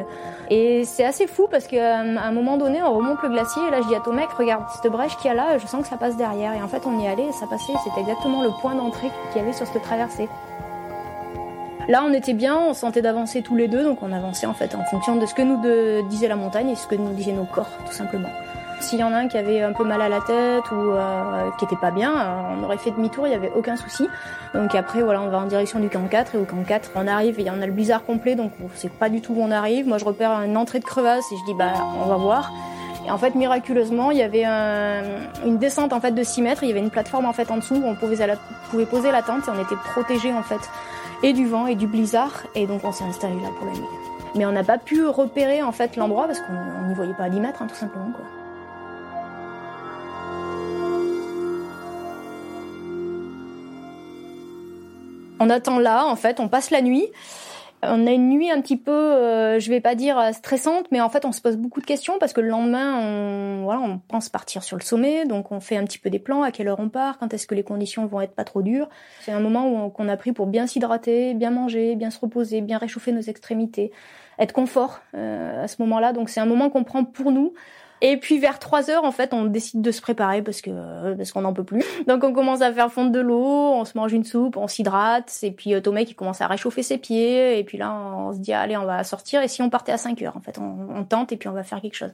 Et 0.50 0.84
c'est 0.86 1.06
assez 1.06 1.28
fou 1.28 1.48
parce 1.50 1.68
qu'à 1.68 2.00
un 2.00 2.32
moment 2.32 2.58
donné, 2.58 2.84
on 2.84 2.94
remonte 2.94 3.22
le 3.24 3.30
glacier 3.30 3.62
et 3.68 3.72
là 3.72 3.82
je 3.82 3.88
dis 3.88 3.96
à 3.96 4.02
ton 4.02 4.14
mec, 4.14 4.30
regarde 4.30 4.64
cette 4.82 4.92
brèche 4.92 5.16
qu'il 5.18 5.28
y 5.28 5.32
a 5.32 5.34
là, 5.34 5.58
je 5.58 5.66
sens 5.66 5.84
que 5.84 5.88
ça 5.88 5.98
passe 5.98 6.18
derrière. 6.18 6.54
Et 6.54 6.62
en 6.62 6.68
fait, 6.68 6.86
on 6.86 7.00
y 7.00 7.08
allait 7.08 7.28
et 7.28 7.32
ça 7.32 7.48
passait. 7.48 7.74
C'était 7.84 8.02
exactement 8.02 8.44
le 8.44 8.50
point 8.62 8.76
d'entrée 8.76 9.10
qu'il 9.32 9.42
y 9.42 9.44
avait 9.44 9.54
sur 9.54 9.66
cette 9.66 9.82
traversée. 9.82 10.28
Là, 11.90 12.04
on 12.06 12.14
était 12.14 12.34
bien, 12.34 12.58
on 12.58 12.74
sentait 12.74 13.02
d'avancer 13.02 13.42
tous 13.42 13.56
les 13.56 13.68
deux, 13.68 13.84
donc 13.84 14.00
on 14.02 14.12
avançait 14.14 14.46
en 14.46 14.54
fait 14.54 14.74
en 14.74 14.84
fonction 14.86 15.18
de 15.18 15.26
ce 15.26 15.34
que 15.34 15.42
nous 15.42 15.62
disait 16.08 16.30
la 16.30 16.38
montagne 16.38 16.70
et 16.70 16.76
ce 16.76 16.88
que 16.88 16.96
nous 16.96 17.14
disaient 17.14 17.34
nos 17.34 17.44
corps, 17.44 17.68
tout 17.86 17.92
simplement. 17.92 18.30
S'il 18.84 19.00
y 19.00 19.04
en 19.04 19.14
a 19.14 19.16
un 19.16 19.28
qui 19.30 19.38
avait 19.38 19.62
un 19.62 19.72
peu 19.72 19.86
mal 19.86 20.02
à 20.02 20.10
la 20.10 20.20
tête 20.20 20.70
ou 20.72 20.92
euh, 20.92 21.50
qui 21.58 21.64
était 21.64 21.78
pas 21.78 21.90
bien, 21.90 22.12
euh, 22.12 22.58
on 22.60 22.64
aurait 22.66 22.78
fait 22.78 22.92
demi-tour, 22.92 23.28
il 23.28 23.32
y 23.32 23.34
avait 23.34 23.52
aucun 23.56 23.78
souci. 23.78 24.10
Donc 24.54 24.76
après, 24.76 25.02
voilà, 25.02 25.22
on 25.22 25.30
va 25.30 25.38
en 25.38 25.46
direction 25.46 25.80
du 25.80 25.88
camp 25.88 26.06
4 26.06 26.36
et 26.36 26.38
au 26.38 26.44
camp 26.44 26.62
4, 26.68 26.92
on 26.96 27.08
arrive 27.08 27.40
et 27.40 27.50
on 27.50 27.62
a 27.62 27.66
le 27.66 27.72
blizzard 27.72 28.04
complet, 28.04 28.36
donc 28.36 28.52
on 28.62 28.68
sait 28.76 28.90
pas 28.90 29.08
du 29.08 29.22
tout 29.22 29.36
où 29.36 29.42
on 29.42 29.52
arrive. 29.52 29.88
Moi, 29.88 30.00
je 30.00 30.06
repère 30.06 30.32
une 30.42 30.58
entrée 30.58 30.80
de 30.80 30.84
crevasse 30.84 31.32
et 31.32 31.38
je 31.38 31.46
dis 31.46 31.54
bah 31.54 31.72
on 32.04 32.10
va 32.10 32.18
voir. 32.18 32.52
Et 33.08 33.12
en 33.12 33.18
fait, 33.18 33.36
miraculeusement, 33.36 34.12
il 34.12 34.18
y 34.18 34.22
avait 34.22 34.44
une 34.44 35.58
descente 35.58 35.94
en 35.94 36.02
fait 36.02 36.12
de 36.12 36.24
6 36.24 36.42
mètres. 36.42 36.64
Il 36.64 36.68
y 36.68 36.72
avait 36.72 36.82
une 36.82 36.92
plateforme 36.92 37.26
en 37.26 37.34
fait 37.34 37.52
en 37.52 37.58
dessous 37.58 37.76
où 37.76 37.86
on 37.86 37.96
pouvait, 37.96 38.18
pouvait 38.70 38.86
poser 38.86 39.12
la 39.12 39.22
tente 39.22 39.48
et 39.48 39.52
on 39.52 39.62
était 39.62 39.78
protégé 39.78 40.34
en 40.34 40.44
fait 40.44 40.60
et 41.24 41.32
du 41.32 41.48
vent 41.48 41.68
et 41.68 41.76
du 41.76 41.88
blizzard. 41.88 42.44
Et 42.54 42.68
donc 42.68 42.82
on 42.84 42.92
s'est 42.92 43.06
installé 43.06 43.36
là 43.36 43.48
pour 43.58 43.66
la 43.66 43.72
nuit. 43.72 43.88
Mais 44.36 44.46
on 44.46 44.52
n'a 44.52 44.64
pas 44.64 44.78
pu 44.78 45.06
repérer 45.06 45.64
en 45.64 45.72
fait 45.72 45.96
l'endroit 45.96 46.28
parce 46.28 46.42
qu'on 46.42 46.88
n'y 46.90 46.96
voyait 46.96 47.14
pas 47.14 47.24
à 47.24 47.30
10 47.30 47.40
mètres, 47.40 47.62
hein, 47.62 47.68
tout 47.70 47.76
simplement 47.76 48.12
quoi. 48.12 48.43
On 55.40 55.50
attend 55.50 55.80
là, 55.80 56.06
en 56.06 56.16
fait, 56.16 56.40
on 56.40 56.48
passe 56.48 56.72
la 56.72 56.82
nuit. 56.82 57.08
On 57.86 58.08
a 58.08 58.12
une 58.12 58.30
nuit 58.30 58.50
un 58.50 58.62
petit 58.62 58.78
peu, 58.78 58.92
euh, 58.92 59.60
je 59.60 59.70
vais 59.70 59.82
pas 59.82 59.94
dire 59.94 60.18
stressante, 60.34 60.86
mais 60.92 61.02
en 61.02 61.10
fait, 61.10 61.26
on 61.26 61.34
se 61.34 61.42
pose 61.42 61.58
beaucoup 61.58 61.82
de 61.82 61.86
questions 61.86 62.18
parce 62.18 62.32
que 62.32 62.40
le 62.40 62.48
lendemain, 62.48 62.98
on, 62.98 63.64
voilà, 63.64 63.82
on 63.82 63.98
pense 63.98 64.30
partir 64.30 64.64
sur 64.64 64.78
le 64.78 64.84
sommet, 64.84 65.26
donc 65.26 65.52
on 65.52 65.60
fait 65.60 65.76
un 65.76 65.84
petit 65.84 66.00
peu 66.00 66.10
des 66.10 66.20
plans, 66.20 66.44
à 66.44 66.52
quelle 66.52 66.70
heure 66.70 66.80
on 66.80 66.88
part, 66.88 67.18
quand 67.18 67.34
est-ce 67.34 67.46
que 67.46 67.56
les 67.56 67.64
conditions 67.64 68.06
vont 68.06 68.22
être 68.22 68.36
pas 68.36 68.46
trop 68.46 68.62
dures? 68.62 68.88
C'est 69.20 69.34
un 69.34 69.42
moment 69.42 69.90
qu'on 69.90 70.08
a 70.08 70.16
pris 70.16 70.32
pour 70.32 70.48
bien 70.48 70.66
s'hydrater, 70.66 71.34
bien 71.34 71.52
manger, 71.52 71.96
bien 71.96 72.10
se 72.10 72.20
reposer, 72.20 72.62
bien 72.62 72.78
réchauffer 72.78 73.12
nos 73.12 73.20
extrémités, 73.22 73.92
être 74.40 74.54
confort 74.54 75.02
euh, 75.14 75.66
à 75.66 75.68
ce 75.68 75.82
moment-là. 75.82 76.14
Donc 76.14 76.30
c'est 76.30 76.40
un 76.40 76.46
moment 76.46 76.70
qu'on 76.70 76.86
prend 76.86 77.04
pour 77.04 77.34
nous. 77.34 77.54
Et 78.06 78.18
puis 78.18 78.38
vers 78.38 78.60
3 78.60 78.90
heures, 78.90 79.06
en 79.06 79.14
fait, 79.14 79.34
on 79.34 79.46
décide 79.46 79.82
de 79.82 79.92
se 79.92 80.02
préparer 80.02 80.42
parce 80.42 80.62
que 80.62 80.70
euh, 80.72 81.16
parce 81.16 81.32
qu'on 81.32 81.42
n'en 81.42 81.54
peut 81.54 81.64
plus. 81.64 81.86
Donc 82.08 82.26
on 82.26 82.34
commence 82.34 82.62
à 82.62 82.74
faire 82.74 82.92
fondre 82.92 83.12
de 83.12 83.22
l'eau, 83.22 83.46
on 83.46 83.86
se 83.86 83.98
mange 83.98 84.12
une 84.12 84.26
soupe, 84.26 84.58
on 84.58 84.68
s'hydrate. 84.68 85.34
Et 85.42 85.52
puis 85.52 85.74
euh, 85.74 85.80
Thomas 85.80 86.04
qui 86.04 86.14
commence 86.14 86.42
à 86.42 86.48
réchauffer 86.48 86.84
ses 86.84 86.98
pieds. 86.98 87.58
Et 87.58 87.64
puis 87.64 87.78
là, 87.78 87.94
on 87.94 88.34
se 88.34 88.40
dit 88.40 88.52
allez, 88.52 88.76
on 88.76 88.84
va 88.84 89.06
sortir. 89.06 89.42
Et 89.42 89.48
si 89.48 89.62
on 89.62 89.70
partait 89.70 89.94
à 89.94 89.98
5 89.98 90.22
heures, 90.22 90.36
en 90.36 90.42
fait, 90.42 90.60
on, 90.60 91.06
tente 91.06 91.32
et 91.32 91.38
puis 91.38 91.48
on 91.48 91.54
va 91.54 91.64
faire 91.64 91.80
quelque 91.80 91.96
chose. 91.96 92.12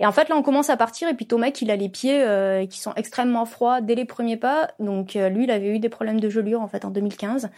Et 0.00 0.06
en 0.06 0.10
fait, 0.10 0.28
là, 0.28 0.36
on 0.36 0.42
commence 0.42 0.68
à 0.68 0.76
partir. 0.76 1.08
Et 1.08 1.14
puis 1.14 1.26
Thomas, 1.26 1.50
il 1.60 1.70
a 1.70 1.76
les 1.76 1.88
pieds 1.88 2.22
euh, 2.24 2.66
qui 2.66 2.80
sont 2.80 2.92
extrêmement 2.96 3.44
froids 3.44 3.80
dès 3.80 3.94
les 3.94 4.06
premiers 4.06 4.36
pas. 4.36 4.72
Donc 4.80 5.14
lui, 5.14 5.44
il 5.44 5.50
avait 5.52 5.68
eu 5.68 5.78
des 5.78 5.88
problèmes 5.88 6.18
de 6.18 6.28
gelure 6.28 6.60
en 6.60 6.66
fait 6.66 6.84
en 6.84 6.90
2015. 6.90 7.50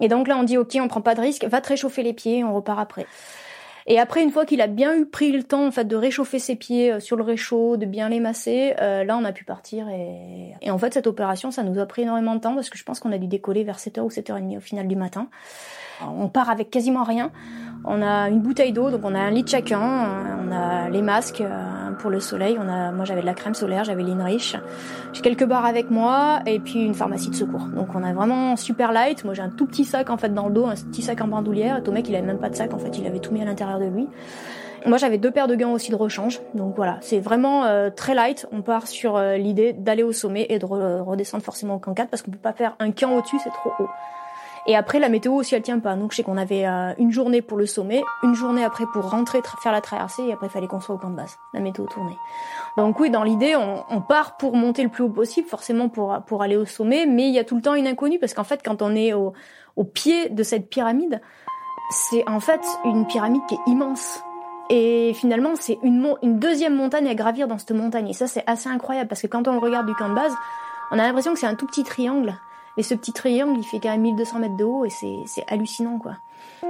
Et 0.00 0.08
donc 0.08 0.26
là, 0.26 0.38
on 0.38 0.42
dit 0.42 0.56
ok, 0.56 0.78
on 0.80 0.88
prend 0.88 1.02
pas 1.02 1.14
de 1.14 1.20
risque, 1.20 1.44
va 1.44 1.60
te 1.60 1.68
réchauffer 1.68 2.02
les 2.02 2.14
pieds, 2.14 2.44
on 2.44 2.54
repart 2.54 2.80
après. 2.80 3.06
Et 3.86 3.98
après, 3.98 4.22
une 4.22 4.30
fois 4.30 4.46
qu'il 4.46 4.60
a 4.60 4.66
bien 4.66 4.96
eu 4.96 5.04
pris 5.06 5.30
le 5.30 5.42
temps 5.42 5.66
en 5.66 5.70
fait 5.70 5.84
de 5.84 5.96
réchauffer 5.96 6.38
ses 6.38 6.56
pieds 6.56 6.92
euh, 6.92 7.00
sur 7.00 7.16
le 7.16 7.22
réchaud, 7.22 7.76
de 7.76 7.84
bien 7.84 8.08
les 8.08 8.20
masser, 8.20 8.74
euh, 8.80 9.04
là 9.04 9.16
on 9.16 9.24
a 9.24 9.32
pu 9.32 9.44
partir. 9.44 9.88
Et... 9.88 10.54
et 10.62 10.70
en 10.70 10.78
fait, 10.78 10.94
cette 10.94 11.06
opération, 11.06 11.50
ça 11.50 11.62
nous 11.62 11.78
a 11.78 11.86
pris 11.86 12.02
énormément 12.02 12.34
de 12.34 12.40
temps 12.40 12.54
parce 12.54 12.70
que 12.70 12.78
je 12.78 12.84
pense 12.84 13.00
qu'on 13.00 13.12
a 13.12 13.18
dû 13.18 13.26
décoller 13.26 13.64
vers 13.64 13.78
7h 13.78 14.00
ou 14.00 14.08
7h30 14.08 14.56
au 14.56 14.60
final 14.60 14.88
du 14.88 14.96
matin. 14.96 15.28
On 16.00 16.28
part 16.28 16.50
avec 16.50 16.70
quasiment 16.70 17.04
rien. 17.04 17.30
On 17.84 18.02
a 18.02 18.28
une 18.30 18.40
bouteille 18.40 18.72
d'eau, 18.72 18.90
donc 18.90 19.02
on 19.04 19.14
a 19.14 19.20
un 19.20 19.30
litre 19.30 19.50
chacun. 19.50 20.08
On 20.46 20.52
a 20.52 20.88
les 20.88 21.02
masques, 21.02 21.42
un 21.42 21.92
pour 21.92 22.10
le 22.10 22.20
soleil. 22.20 22.58
On 22.60 22.68
a, 22.68 22.92
moi 22.92 23.04
j'avais 23.04 23.20
de 23.20 23.26
la 23.26 23.34
crème 23.34 23.54
solaire, 23.54 23.84
j'avais 23.84 24.02
l'Inrich, 24.02 24.56
j'ai 25.12 25.22
quelques 25.22 25.44
barres 25.44 25.66
avec 25.66 25.90
moi 25.90 26.40
et 26.46 26.58
puis 26.58 26.84
une 26.84 26.94
pharmacie 26.94 27.30
de 27.30 27.34
secours. 27.34 27.66
Donc 27.74 27.88
on 27.94 28.02
a 28.02 28.12
vraiment 28.12 28.56
super 28.56 28.92
light. 28.92 29.24
Moi 29.24 29.34
j'ai 29.34 29.42
un 29.42 29.50
tout 29.50 29.66
petit 29.66 29.84
sac 29.84 30.10
en 30.10 30.16
fait 30.16 30.32
dans 30.32 30.48
le 30.48 30.54
dos, 30.54 30.66
un 30.66 30.74
petit 30.74 31.02
sac 31.02 31.20
en 31.20 31.28
bandoulière. 31.28 31.80
Et 31.84 31.90
mec 31.90 32.08
il 32.08 32.16
avait 32.16 32.26
même 32.26 32.38
pas 32.38 32.50
de 32.50 32.56
sac 32.56 32.72
en 32.74 32.78
fait, 32.78 32.98
il 32.98 33.06
avait 33.06 33.20
tout 33.20 33.32
mis 33.32 33.42
à 33.42 33.44
l'intérieur 33.44 33.78
de 33.78 33.86
lui. 33.86 34.08
Moi, 34.86 34.98
j'avais 34.98 35.16
deux 35.16 35.30
paires 35.30 35.48
de 35.48 35.54
gants 35.54 35.72
aussi 35.72 35.90
de 35.90 35.96
rechange. 35.96 36.40
Donc 36.52 36.76
voilà, 36.76 36.98
c'est 37.00 37.18
vraiment 37.18 37.64
euh, 37.64 37.88
très 37.88 38.14
light. 38.14 38.46
On 38.52 38.60
part 38.60 38.86
sur 38.86 39.16
euh, 39.16 39.38
l'idée 39.38 39.72
d'aller 39.72 40.02
au 40.02 40.12
sommet 40.12 40.44
et 40.50 40.58
de 40.58 40.66
redescendre 40.66 41.42
forcément 41.42 41.76
au 41.76 41.78
camp 41.78 41.94
4 41.94 42.10
parce 42.10 42.20
qu'on 42.20 42.30
peut 42.30 42.36
pas 42.36 42.52
faire 42.52 42.76
un 42.80 42.90
camp 42.90 43.16
au-dessus, 43.16 43.38
c'est 43.42 43.50
trop 43.50 43.72
haut. 43.78 43.88
Et 44.66 44.76
après, 44.76 44.98
la 44.98 45.08
météo 45.08 45.34
aussi, 45.34 45.54
elle 45.54 45.62
tient 45.62 45.78
pas. 45.78 45.94
Donc 45.94 46.12
je 46.12 46.16
sais 46.16 46.22
qu'on 46.22 46.38
avait 46.38 46.66
euh, 46.66 46.94
une 46.98 47.12
journée 47.12 47.42
pour 47.42 47.58
le 47.58 47.66
sommet, 47.66 48.02
une 48.22 48.34
journée 48.34 48.64
après 48.64 48.84
pour 48.92 49.10
rentrer, 49.10 49.40
faire 49.62 49.72
la 49.72 49.80
traversée, 49.80 50.22
et 50.22 50.32
après, 50.32 50.46
il 50.46 50.50
fallait 50.50 50.66
qu'on 50.66 50.80
soit 50.80 50.94
au 50.94 50.98
camp 50.98 51.10
de 51.10 51.16
base. 51.16 51.36
La 51.52 51.60
météo 51.60 51.86
tournait. 51.86 52.16
Donc 52.76 52.98
oui, 52.98 53.10
dans 53.10 53.22
l'idée, 53.22 53.56
on, 53.56 53.84
on, 53.90 54.00
part 54.00 54.36
pour 54.36 54.56
monter 54.56 54.82
le 54.82 54.88
plus 54.88 55.04
haut 55.04 55.10
possible, 55.10 55.48
forcément 55.48 55.88
pour, 55.88 56.18
pour 56.26 56.42
aller 56.42 56.56
au 56.56 56.64
sommet, 56.64 57.06
mais 57.06 57.28
il 57.28 57.34
y 57.34 57.38
a 57.38 57.44
tout 57.44 57.56
le 57.56 57.62
temps 57.62 57.74
une 57.74 57.86
inconnue 57.86 58.18
parce 58.18 58.34
qu'en 58.34 58.44
fait, 58.44 58.62
quand 58.64 58.80
on 58.80 58.94
est 58.94 59.12
au, 59.12 59.34
au 59.76 59.84
pied 59.84 60.30
de 60.30 60.42
cette 60.42 60.70
pyramide, 60.70 61.20
c'est 61.90 62.26
en 62.28 62.40
fait 62.40 62.60
une 62.84 63.06
pyramide 63.06 63.42
qui 63.48 63.54
est 63.54 63.70
immense. 63.70 64.22
Et 64.70 65.12
finalement, 65.14 65.56
c'est 65.56 65.78
une, 65.82 66.14
une 66.22 66.38
deuxième 66.38 66.74
montagne 66.74 67.06
à 67.08 67.14
gravir 67.14 67.48
dans 67.48 67.58
cette 67.58 67.72
montagne. 67.72 68.08
Et 68.08 68.14
ça, 68.14 68.26
c'est 68.26 68.44
assez 68.46 68.68
incroyable 68.68 69.08
parce 69.08 69.20
que 69.20 69.26
quand 69.26 69.46
on 69.46 69.52
le 69.52 69.58
regarde 69.58 69.86
du 69.86 69.94
camp 69.94 70.08
de 70.08 70.14
base, 70.14 70.34
on 70.90 70.98
a 70.98 71.02
l'impression 71.02 71.34
que 71.34 71.38
c'est 71.38 71.46
un 71.46 71.54
tout 71.54 71.66
petit 71.66 71.84
triangle. 71.84 72.34
Et 72.76 72.82
ce 72.82 72.94
petit 72.94 73.12
triangle, 73.12 73.58
il 73.58 73.64
fait 73.64 73.78
quand 73.78 73.90
même 73.90 74.02
1200 74.02 74.38
mètres 74.40 74.56
de 74.56 74.64
haut 74.64 74.84
et 74.84 74.90
c'est 74.90 75.44
hallucinant, 75.48 75.98
quoi. 75.98 76.16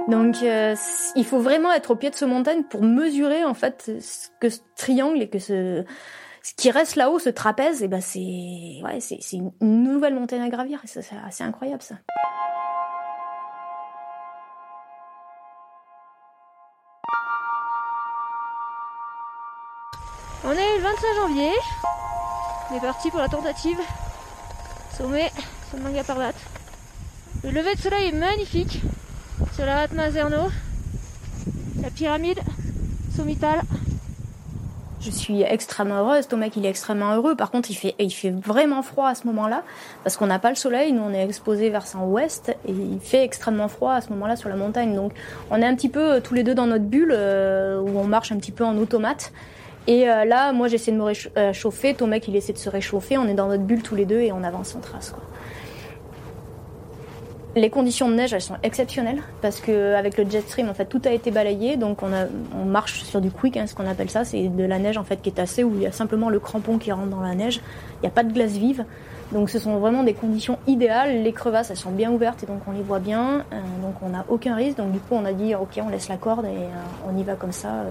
Donc, 0.07 0.35
euh, 0.43 0.75
il 1.15 1.25
faut 1.25 1.39
vraiment 1.39 1.71
être 1.71 1.91
au 1.91 1.95
pied 1.95 2.09
de 2.09 2.15
ce 2.15 2.25
montagne 2.25 2.63
pour 2.63 2.83
mesurer, 2.83 3.43
en 3.43 3.53
fait, 3.53 3.91
ce 3.99 4.29
que 4.39 4.49
ce 4.49 4.59
triangle 4.75 5.21
et 5.21 5.29
que 5.29 5.39
ce, 5.39 5.83
qui 6.57 6.69
reste 6.69 6.95
là-haut, 6.95 7.17
ce 7.17 7.29
trapèze, 7.29 7.81
et 7.81 7.87
ben 7.87 8.01
c'est, 8.01 8.21
une 9.33 9.51
nouvelle 9.61 10.13
montagne 10.13 10.41
à 10.41 10.49
gravir. 10.49 10.79
C'est 10.85 11.03
assez 11.25 11.43
incroyable, 11.43 11.81
ça. 11.81 11.95
On 20.43 20.51
est 20.51 20.77
le 20.77 20.83
25 20.83 21.15
janvier. 21.15 21.51
On 22.69 22.75
est 22.75 22.79
parti 22.79 23.09
pour 23.09 23.19
la 23.19 23.27
tentative. 23.27 23.79
Sommet 24.95 25.31
le 27.43 27.51
lever 27.51 27.75
de 27.75 27.79
soleil 27.79 28.09
est 28.09 28.17
magnifique 28.17 28.81
sur 29.53 29.65
la 29.65 29.87
Mazerno. 29.87 30.49
La 31.81 31.89
pyramide 31.89 32.39
sommitale. 33.15 33.61
Je 35.01 35.11
suis 35.11 35.43
extrêmement 35.43 35.99
heureuse. 35.99 36.31
Mec, 36.31 36.55
il 36.55 36.65
est 36.65 36.69
extrêmement 36.69 37.13
heureux. 37.13 37.35
Par 37.35 37.51
contre, 37.51 37.69
il 37.69 37.75
fait, 37.75 38.31
vraiment 38.31 38.81
froid 38.81 39.07
à 39.07 39.15
ce 39.15 39.27
moment-là 39.27 39.63
parce 40.03 40.17
qu'on 40.17 40.25
n'a 40.25 40.39
pas 40.39 40.49
le 40.49 40.55
soleil. 40.55 40.91
Nous, 40.91 41.01
on 41.01 41.13
est 41.13 41.23
exposé 41.23 41.69
vers 41.69 41.85
ouest 42.01 42.49
et 42.67 42.71
il 42.71 42.99
fait 42.99 43.23
extrêmement 43.23 43.67
froid 43.67 43.93
à 43.93 44.01
ce 44.01 44.09
moment-là 44.09 44.35
sur 44.35 44.49
la 44.49 44.55
montagne. 44.55 44.95
Donc, 44.95 45.13
on 45.51 45.61
est 45.61 45.65
un 45.65 45.75
petit 45.75 45.89
peu 45.89 46.13
euh, 46.13 46.19
tous 46.21 46.33
les 46.33 46.43
deux 46.43 46.55
dans 46.55 46.65
notre 46.65 46.85
bulle 46.85 47.13
euh, 47.13 47.79
où 47.79 47.99
on 47.99 48.05
marche 48.05 48.31
un 48.31 48.37
petit 48.37 48.51
peu 48.51 48.63
en 48.63 48.75
automate. 48.77 49.31
Et 49.85 50.09
euh, 50.09 50.25
là, 50.25 50.51
moi, 50.53 50.67
j'essaie 50.67 50.91
de 50.91 50.97
me 50.97 51.03
réchauffer. 51.03 51.95
Mec, 52.07 52.27
il 52.27 52.35
essaie 52.35 52.53
de 52.53 52.57
se 52.57 52.69
réchauffer. 52.69 53.19
On 53.19 53.27
est 53.27 53.35
dans 53.35 53.47
notre 53.47 53.63
bulle 53.63 53.83
tous 53.83 53.95
les 53.95 54.05
deux 54.05 54.19
et 54.19 54.31
on 54.31 54.43
avance 54.43 54.75
en 54.75 54.79
trace. 54.79 55.11
Quoi. 55.11 55.23
Les 57.57 57.69
conditions 57.69 58.09
de 58.09 58.15
neige, 58.15 58.33
elles 58.33 58.41
sont 58.41 58.57
exceptionnelles 58.63 59.21
parce 59.41 59.61
que 59.61 59.93
avec 59.93 60.17
le 60.17 60.29
jet 60.29 60.41
stream, 60.41 60.67
en 60.67 60.73
fait, 60.73 60.85
tout 60.85 61.01
a 61.05 61.11
été 61.11 61.31
balayé. 61.31 61.77
Donc, 61.77 61.99
on, 62.03 62.65
marche 62.65 63.03
sur 63.03 63.21
du 63.21 63.31
quick, 63.31 63.55
hein, 63.55 63.65
ce 63.65 63.73
qu'on 63.73 63.87
appelle 63.87 64.09
ça. 64.09 64.25
C'est 64.25 64.49
de 64.49 64.63
la 64.65 64.77
neige 64.77 64.97
en 64.97 65.05
fait 65.05 65.21
qui 65.21 65.29
est 65.29 65.39
assez 65.39 65.63
où 65.63 65.73
il 65.75 65.83
y 65.83 65.87
a 65.87 65.93
simplement 65.93 66.29
le 66.29 66.39
crampon 66.39 66.77
qui 66.77 66.91
rentre 66.91 67.07
dans 67.07 67.21
la 67.21 67.33
neige. 67.33 67.61
Il 67.97 68.01
n'y 68.01 68.07
a 68.07 68.11
pas 68.11 68.23
de 68.23 68.33
glace 68.33 68.51
vive. 68.51 68.83
Donc, 69.31 69.49
ce 69.49 69.57
sont 69.57 69.77
vraiment 69.77 70.03
des 70.03 70.13
conditions 70.13 70.59
idéales. 70.67 71.23
Les 71.23 71.31
crevasses, 71.31 71.71
elles 71.71 71.77
sont 71.77 71.91
bien 71.91 72.11
ouvertes 72.11 72.43
et 72.43 72.45
donc 72.45 72.59
on 72.67 72.73
les 72.73 72.83
voit 72.83 72.99
bien. 72.99 73.45
Euh, 73.53 73.61
donc, 73.81 73.95
on 74.01 74.09
n'a 74.09 74.25
aucun 74.27 74.55
risque. 74.55 74.77
Donc, 74.77 74.91
du 74.91 74.99
coup, 74.99 75.15
on 75.15 75.23
a 75.23 75.31
dit, 75.31 75.55
ok, 75.55 75.79
on 75.81 75.87
laisse 75.87 76.09
la 76.09 76.17
corde 76.17 76.45
et 76.45 77.09
on 77.09 77.17
y 77.17 77.23
va 77.23 77.35
comme 77.35 77.53
ça 77.53 77.85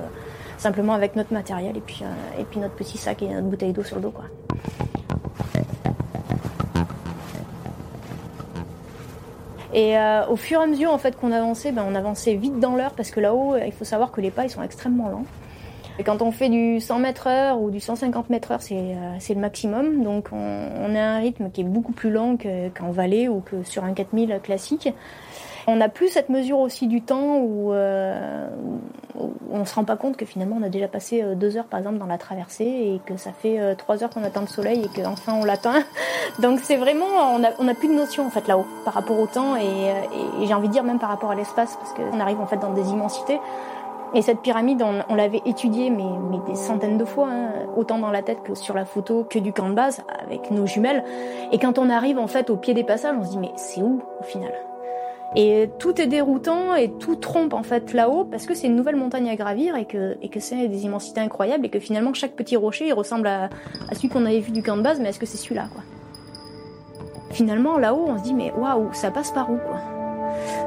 simplement 0.59 0.93
avec 0.93 1.17
notre 1.17 1.33
matériel 1.33 1.77
et 1.77 1.81
puis, 1.81 2.03
euh, 2.03 2.61
notre 2.61 2.75
petit 2.75 2.99
sac 2.99 3.23
et 3.23 3.29
notre 3.29 3.47
bouteille 3.47 3.73
d'eau 3.73 3.83
sur 3.83 3.97
le 3.97 4.03
dos. 4.03 4.15
Et 9.75 9.99
euh, 9.99 10.25
au 10.29 10.37
fur 10.37 10.61
et 10.61 10.63
à 10.63 10.67
mesure 10.67 10.93
en 10.93 10.99
fait 10.99 11.17
qu'on 11.17 11.33
avançait, 11.33 11.73
ben, 11.73 11.85
on 11.87 11.97
avançait 11.97 12.35
vite 12.35 12.61
dans 12.61 12.77
l'heure 12.77 12.93
parce 12.93 13.11
que 13.11 13.19
là-haut, 13.19 13.57
il 13.57 13.73
faut 13.73 13.85
savoir 13.85 14.13
que 14.13 14.21
les 14.21 14.31
pas 14.31 14.45
ils 14.45 14.51
sont 14.51 14.63
extrêmement 14.63 15.09
lents. 15.09 15.25
Et 15.99 16.03
quand 16.03 16.23
on 16.23 16.33
fait 16.33 16.49
du 16.49 16.81
100 16.81 16.99
mètres 17.01 17.27
heure 17.29 17.61
ou 17.61 17.71
du 17.71 17.79
150 17.81 18.31
mètres 18.31 18.51
heure, 18.51 18.63
c'est 18.63 18.77
euh, 18.77 19.35
le 19.35 19.41
maximum. 19.41 20.03
Donc 20.03 20.29
on, 20.33 20.37
on, 20.37 20.95
a 20.95 21.01
un 21.01 21.19
rythme 21.19 21.51
qui 21.51 21.61
est 21.61 21.65
beaucoup 21.65 21.93
plus 21.93 22.11
lent 22.11 22.37
qu'en 22.37 22.91
vallée 22.91 23.29
ou 23.29 23.41
que 23.41 23.63
sur 23.65 23.85
un 23.85 23.93
4000 23.93 24.41
classique. 24.43 24.89
On 25.67 25.77
n'a 25.77 25.89
plus 25.89 26.09
cette 26.09 26.29
mesure 26.29 26.59
aussi 26.59 26.87
du 26.89 27.01
temps 27.01 27.39
où, 27.39 27.73
euh, 27.73 28.49
où 29.19 29.31
on 29.51 29.65
se 29.65 29.75
rend 29.75 29.85
pas 29.85 29.97
compte 29.97 30.17
que 30.17 30.27
finalement 30.27 30.57
on 30.61 30.63
a 30.63 30.69
déjà 30.69 30.89
passé 30.89 31.23
euh, 31.23 31.35
deux 31.35 31.57
heures 31.57 31.65
par 31.65 31.79
exemple 31.79 31.97
dans 31.97 32.07
la 32.07 32.19
traversée 32.19 32.65
et 32.65 33.01
que 33.07 33.17
ça 33.17 33.33
fait 33.33 33.59
euh, 33.59 33.75
trois 33.75 34.03
heures 34.05 34.11
qu'on 34.11 34.25
attend 34.25 34.43
le 34.43 34.47
soleil 34.47 34.85
et 34.85 35.03
qu'enfin 35.03 35.33
on 35.35 35.45
l'atteint. 35.45 35.83
Donc 36.41 36.61
c'est 36.63 36.77
vraiment, 36.77 37.07
on 37.35 37.43
a, 37.43 37.49
on 37.59 37.69
a 37.69 37.75
plus 37.75 37.89
de 37.89 37.95
notion 37.95 38.27
en 38.27 38.31
fait 38.31 38.47
là-haut 38.47 38.67
par 38.85 38.93
rapport 38.93 39.19
au 39.19 39.27
temps 39.27 39.57
et, 39.57 39.63
et, 39.63 40.47
j'ai 40.47 40.53
envie 40.53 40.69
de 40.69 40.73
dire 40.73 40.85
même 40.85 40.99
par 40.99 41.09
rapport 41.09 41.31
à 41.31 41.35
l'espace 41.35 41.77
parce 41.77 41.95
qu'on 41.95 42.21
arrive 42.21 42.41
en 42.41 42.47
fait 42.47 42.59
dans 42.59 42.73
des 42.73 42.91
immensités. 42.91 43.41
Et 44.13 44.23
cette 44.23 44.43
pyramide, 44.43 44.85
on, 45.09 45.15
l'avait 45.17 45.43
étudiée 45.45 45.91
mais, 45.91 46.05
mais, 46.31 46.39
des 46.47 46.55
centaines 46.55 46.99
de 46.99 47.05
fois, 47.05 47.29
hein, 47.31 47.49
autant 47.77 47.99
dans 47.99 48.13
la 48.13 48.23
tête 48.23 48.45
que 48.45 48.55
sur 48.55 48.75
la 48.75 48.85
photo, 48.85 49.27
que 49.29 49.41
du 49.41 49.53
camp 49.53 49.69
de 49.69 49.75
base 49.75 50.05
avec 50.23 50.53
nos 50.53 50.67
jumelles. 50.67 51.03
Et 51.51 51.59
quand 51.59 51.79
on 51.79 51.91
arrive 51.91 52.19
en 52.19 52.29
fait 52.29 52.49
au 52.49 52.57
pied 52.57 52.75
des 52.75 52.85
passages, 52.85 53.17
on 53.19 53.25
se 53.25 53.31
dit 53.31 53.39
mais 53.39 53.53
c'est 53.57 53.83
où 53.83 54.03
au 54.21 54.23
final? 54.23 54.53
Et 55.37 55.69
tout 55.79 56.01
est 56.01 56.07
déroutant 56.07 56.75
et 56.75 56.91
tout 56.93 57.17
trompe 57.17 57.55
en 57.55 57.63
fait 57.63 57.93
là-haut 57.93 58.25
parce 58.25 58.47
que 58.47 58.55
c'est 58.55 58.67
une 58.67 58.77
nouvelle 58.77 58.97
montagne 58.97 59.29
à 59.29 59.37
gravir 59.37 59.77
et 59.77 59.85
que, 59.85 60.17
et 60.23 60.29
que 60.29 60.41
c'est 60.41 60.69
des 60.69 60.85
immensités 60.85 61.21
incroyables 61.21 61.67
et 61.67 61.71
que 61.71 61.81
finalement 61.81 62.15
chaque 62.15 62.33
petit 62.33 62.57
rocher 62.57 62.87
il 62.89 62.93
ressemble 62.93 63.27
à, 63.27 63.51
à 63.91 63.95
celui 63.95 64.09
qu'on 64.09 64.27
avait 64.27 64.41
vu 64.41 64.53
du 64.53 64.63
camp 64.63 64.77
de 64.77 64.83
base 64.83 65.01
mais 65.01 65.09
est-ce 65.09 65.19
que 65.19 65.27
c'est 65.27 65.39
celui-là 65.39 65.69
quoi? 65.73 65.83
Finalement 67.31 67.79
là-haut 67.79 68.07
on 68.09 68.19
se 68.19 68.23
dit 68.23 68.35
mais 68.35 68.53
waouh 68.53 68.93
ça 68.93 69.11
passe 69.11 69.33
par 69.33 69.51
où 69.51 69.57
quoi? 69.57 69.94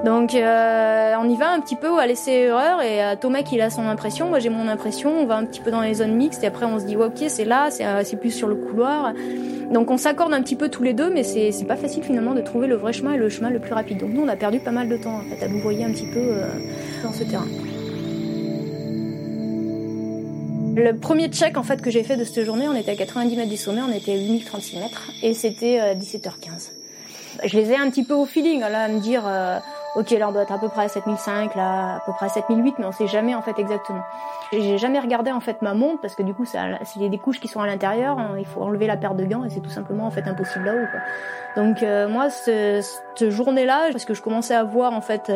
Donc 0.05 0.35
euh, 0.35 1.13
on 1.19 1.29
y 1.29 1.35
va 1.35 1.51
un 1.51 1.59
petit 1.59 1.75
peu 1.75 1.99
à 1.99 2.05
laisser 2.05 2.31
erreur 2.31 2.81
et 2.81 3.03
euh, 3.03 3.15
Tomek 3.19 3.51
il 3.51 3.61
a 3.61 3.69
son 3.69 3.87
impression, 3.87 4.29
moi 4.29 4.39
j'ai 4.39 4.49
mon 4.49 4.67
impression, 4.67 5.11
on 5.19 5.25
va 5.25 5.37
un 5.37 5.45
petit 5.45 5.59
peu 5.59 5.71
dans 5.71 5.81
les 5.81 5.95
zones 5.95 6.15
mixtes 6.15 6.43
et 6.43 6.47
après 6.47 6.65
on 6.65 6.79
se 6.79 6.85
dit 6.85 6.95
ouais, 6.95 7.07
ok 7.07 7.23
c'est 7.27 7.45
là, 7.45 7.69
c'est 7.71 7.85
euh, 7.85 8.17
plus 8.19 8.31
sur 8.31 8.47
le 8.47 8.55
couloir. 8.55 9.13
Donc 9.71 9.91
on 9.91 9.97
s'accorde 9.97 10.33
un 10.33 10.41
petit 10.41 10.55
peu 10.55 10.69
tous 10.69 10.83
les 10.83 10.93
deux 10.93 11.09
mais 11.09 11.23
c'est 11.23 11.65
pas 11.67 11.75
facile 11.75 12.03
finalement 12.03 12.33
de 12.33 12.41
trouver 12.41 12.67
le 12.67 12.75
vrai 12.75 12.93
chemin 12.93 13.13
et 13.13 13.17
le 13.17 13.29
chemin 13.29 13.49
le 13.49 13.59
plus 13.59 13.73
rapide. 13.73 13.99
Donc 13.99 14.11
nous 14.13 14.21
on 14.21 14.27
a 14.27 14.35
perdu 14.35 14.59
pas 14.59 14.71
mal 14.71 14.87
de 14.87 14.97
temps 14.97 15.15
en 15.15 15.21
fait 15.21 15.43
à 15.43 15.47
nous 15.47 15.59
voyer 15.59 15.83
un 15.83 15.91
petit 15.91 16.07
peu 16.07 16.19
euh, 16.19 16.45
dans 17.03 17.11
ce 17.11 17.23
terrain. 17.23 17.47
Le 20.75 20.93
premier 20.93 21.27
check 21.29 21.57
en 21.57 21.63
fait 21.63 21.81
que 21.81 21.89
j'ai 21.89 22.03
fait 22.03 22.17
de 22.17 22.23
cette 22.23 22.45
journée, 22.45 22.67
on 22.67 22.75
était 22.75 22.91
à 22.91 22.95
90 22.95 23.35
mètres 23.35 23.49
du 23.49 23.57
sommet, 23.57 23.81
on 23.81 23.91
était 23.91 24.11
à 24.11 24.15
8036 24.15 24.77
mètres 24.77 25.11
et 25.23 25.33
c'était 25.33 25.95
17h15. 25.95 26.76
Je 27.43 27.57
les 27.57 27.71
ai 27.71 27.77
un 27.77 27.89
petit 27.89 28.03
peu 28.03 28.13
au 28.13 28.25
feeling, 28.25 28.61
là, 28.61 28.83
à 28.83 28.87
me 28.87 28.99
dire, 28.99 29.23
euh, 29.25 29.59
ok, 29.95 30.11
là 30.11 30.29
on 30.29 30.31
doit 30.31 30.43
être 30.43 30.51
à 30.51 30.59
peu 30.59 30.69
près 30.69 30.85
à 30.85 30.87
7005, 30.87 31.55
là 31.55 31.95
à 31.95 31.99
peu 32.05 32.11
près 32.13 32.27
à 32.27 32.29
7008, 32.29 32.75
mais 32.79 32.85
on 32.85 32.91
sait 32.91 33.07
jamais 33.07 33.35
en 33.35 33.41
fait 33.41 33.57
exactement. 33.59 34.03
J'ai 34.51 34.77
jamais 34.77 34.99
regardé 34.99 35.31
en 35.31 35.39
fait 35.39 35.61
ma 35.61 35.73
montre 35.73 36.01
parce 36.01 36.15
que 36.15 36.23
du 36.23 36.33
coup, 36.33 36.45
s'il 36.45 36.59
y 37.01 37.05
a 37.05 37.09
des 37.09 37.17
couches 37.17 37.39
qui 37.39 37.47
sont 37.47 37.59
à 37.59 37.67
l'intérieur, 37.67 38.17
hein, 38.19 38.35
il 38.37 38.45
faut 38.45 38.61
enlever 38.61 38.87
la 38.87 38.97
paire 38.97 39.15
de 39.15 39.25
gants 39.25 39.43
et 39.43 39.49
c'est 39.49 39.59
tout 39.59 39.69
simplement 39.69 40.05
en 40.05 40.11
fait 40.11 40.27
impossible 40.27 40.65
là-haut. 40.65 40.85
Donc 41.55 41.83
euh, 41.83 42.07
moi, 42.07 42.29
ce, 42.29 42.81
cette 43.15 43.29
journée-là, 43.29 43.89
parce 43.91 44.05
que 44.05 44.13
je 44.13 44.21
commençais 44.21 44.55
à 44.55 44.63
voir 44.63 44.93
en 44.93 45.01
fait 45.01 45.31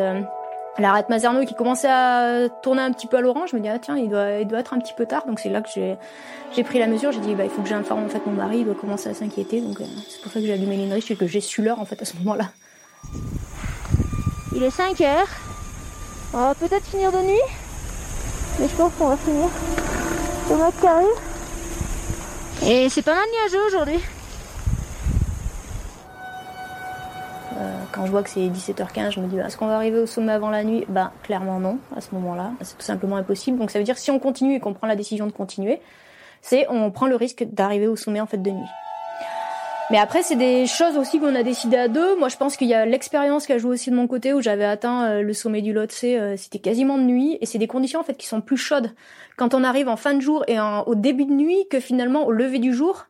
euh, 0.78 0.82
l'arrêt 0.82 1.04
Mazerno 1.08 1.44
qui 1.44 1.54
commençait 1.54 1.90
à 1.90 2.48
tourner 2.62 2.82
un 2.82 2.92
petit 2.92 3.06
peu 3.06 3.16
à 3.18 3.20
l'orange, 3.20 3.50
je 3.50 3.56
me 3.56 3.60
dis 3.60 3.68
ah 3.68 3.78
tiens 3.78 3.96
il 3.96 4.08
doit 4.08 4.58
être 4.58 4.74
un 4.74 4.78
petit 4.78 4.94
peu 4.94 5.06
tard 5.06 5.26
donc 5.26 5.40
c'est 5.40 5.50
là 5.50 5.60
que 5.60 5.68
j'ai 5.70 6.64
pris 6.64 6.78
la 6.78 6.86
mesure, 6.86 7.12
j'ai 7.12 7.20
dit 7.20 7.34
bah 7.34 7.44
il 7.44 7.50
faut 7.50 7.62
que 7.62 7.68
j'informe 7.68 8.04
en 8.04 8.08
fait 8.08 8.24
mon 8.26 8.32
mari, 8.32 8.58
il 8.58 8.64
doit 8.64 8.74
commencer 8.74 9.08
à 9.08 9.14
s'inquiéter 9.14 9.60
donc 9.60 9.80
euh, 9.80 9.84
c'est 10.08 10.20
pour 10.22 10.32
ça 10.32 10.40
que 10.40 10.46
j'ai 10.46 10.52
allumé 10.52 10.76
l'inrich 10.76 11.10
et 11.10 11.16
que 11.16 11.26
j'ai 11.26 11.40
su 11.40 11.62
l'heure 11.62 11.80
en 11.80 11.84
fait 11.84 12.00
à 12.00 12.04
ce 12.04 12.16
moment-là. 12.18 12.50
Il 14.54 14.62
est 14.62 14.70
5 14.70 15.00
heures. 15.00 15.28
On 16.34 16.38
va 16.38 16.54
peut-être 16.54 16.84
finir 16.84 17.10
de 17.10 17.18
nuit. 17.18 17.40
Mais 18.58 18.68
je 18.68 18.76
pense 18.76 18.92
qu'on 18.98 19.08
va 19.08 19.16
finir 19.16 19.48
au 20.50 20.56
mois 20.56 20.70
qui. 20.70 20.86
Et 22.66 22.88
c'est 22.90 23.02
pas 23.02 23.14
mal 23.14 23.24
nuageux 23.32 23.66
aujourd'hui. 23.66 23.98
Quand 27.92 28.06
je 28.06 28.10
vois 28.10 28.22
que 28.22 28.30
c'est 28.30 28.40
17h15, 28.40 29.12
je 29.12 29.20
me 29.20 29.26
dis 29.26 29.38
est-ce 29.38 29.56
qu'on 29.56 29.66
va 29.66 29.76
arriver 29.76 29.98
au 29.98 30.06
sommet 30.06 30.32
avant 30.32 30.50
la 30.50 30.64
nuit? 30.64 30.84
Bah 30.88 31.12
clairement 31.22 31.60
non, 31.60 31.78
à 31.96 32.00
ce 32.00 32.14
moment-là, 32.14 32.52
c'est 32.60 32.76
tout 32.76 32.84
simplement 32.84 33.16
impossible. 33.16 33.58
Donc 33.58 33.70
ça 33.70 33.78
veut 33.78 33.84
dire 33.84 33.98
si 33.98 34.10
on 34.10 34.18
continue 34.18 34.54
et 34.54 34.60
qu'on 34.60 34.74
prend 34.74 34.86
la 34.86 34.96
décision 34.96 35.26
de 35.26 35.32
continuer, 35.32 35.80
c'est 36.40 36.66
on 36.68 36.90
prend 36.90 37.06
le 37.06 37.16
risque 37.16 37.44
d'arriver 37.44 37.86
au 37.86 37.96
sommet 37.96 38.20
en 38.20 38.26
fait 38.26 38.42
de 38.42 38.50
nuit. 38.50 38.68
Mais 39.90 39.98
après, 39.98 40.22
c'est 40.22 40.36
des 40.36 40.66
choses 40.66 40.96
aussi 40.96 41.20
qu'on 41.20 41.34
a 41.34 41.42
décidé 41.42 41.76
à 41.76 41.86
deux. 41.86 42.16
Moi, 42.16 42.28
je 42.28 42.38
pense 42.38 42.56
qu'il 42.56 42.68
y 42.68 42.72
a 42.72 42.86
l'expérience 42.86 43.44
qui 43.44 43.52
a 43.52 43.58
joué 43.58 43.72
aussi 43.72 43.90
de 43.90 43.94
mon 43.94 44.06
côté, 44.06 44.32
où 44.32 44.40
j'avais 44.40 44.64
atteint 44.64 45.04
euh, 45.04 45.22
le 45.22 45.34
sommet 45.34 45.60
du 45.60 45.74
Lhotse, 45.74 46.04
euh, 46.04 46.34
c'était 46.38 46.60
quasiment 46.60 46.96
de 46.96 47.02
nuit, 47.02 47.36
et 47.42 47.46
c'est 47.46 47.58
des 47.58 47.66
conditions 47.66 48.00
en 48.00 48.02
fait 48.02 48.16
qui 48.16 48.26
sont 48.26 48.40
plus 48.40 48.56
chaudes 48.56 48.94
quand 49.36 49.54
on 49.54 49.64
arrive 49.64 49.88
en 49.88 49.96
fin 49.96 50.14
de 50.14 50.20
jour 50.20 50.44
et 50.46 50.56
au 50.60 50.94
début 50.94 51.24
de 51.24 51.32
nuit 51.32 51.66
que 51.70 51.80
finalement 51.80 52.24
au 52.24 52.30
lever 52.30 52.58
du 52.58 52.72
jour 52.72 53.06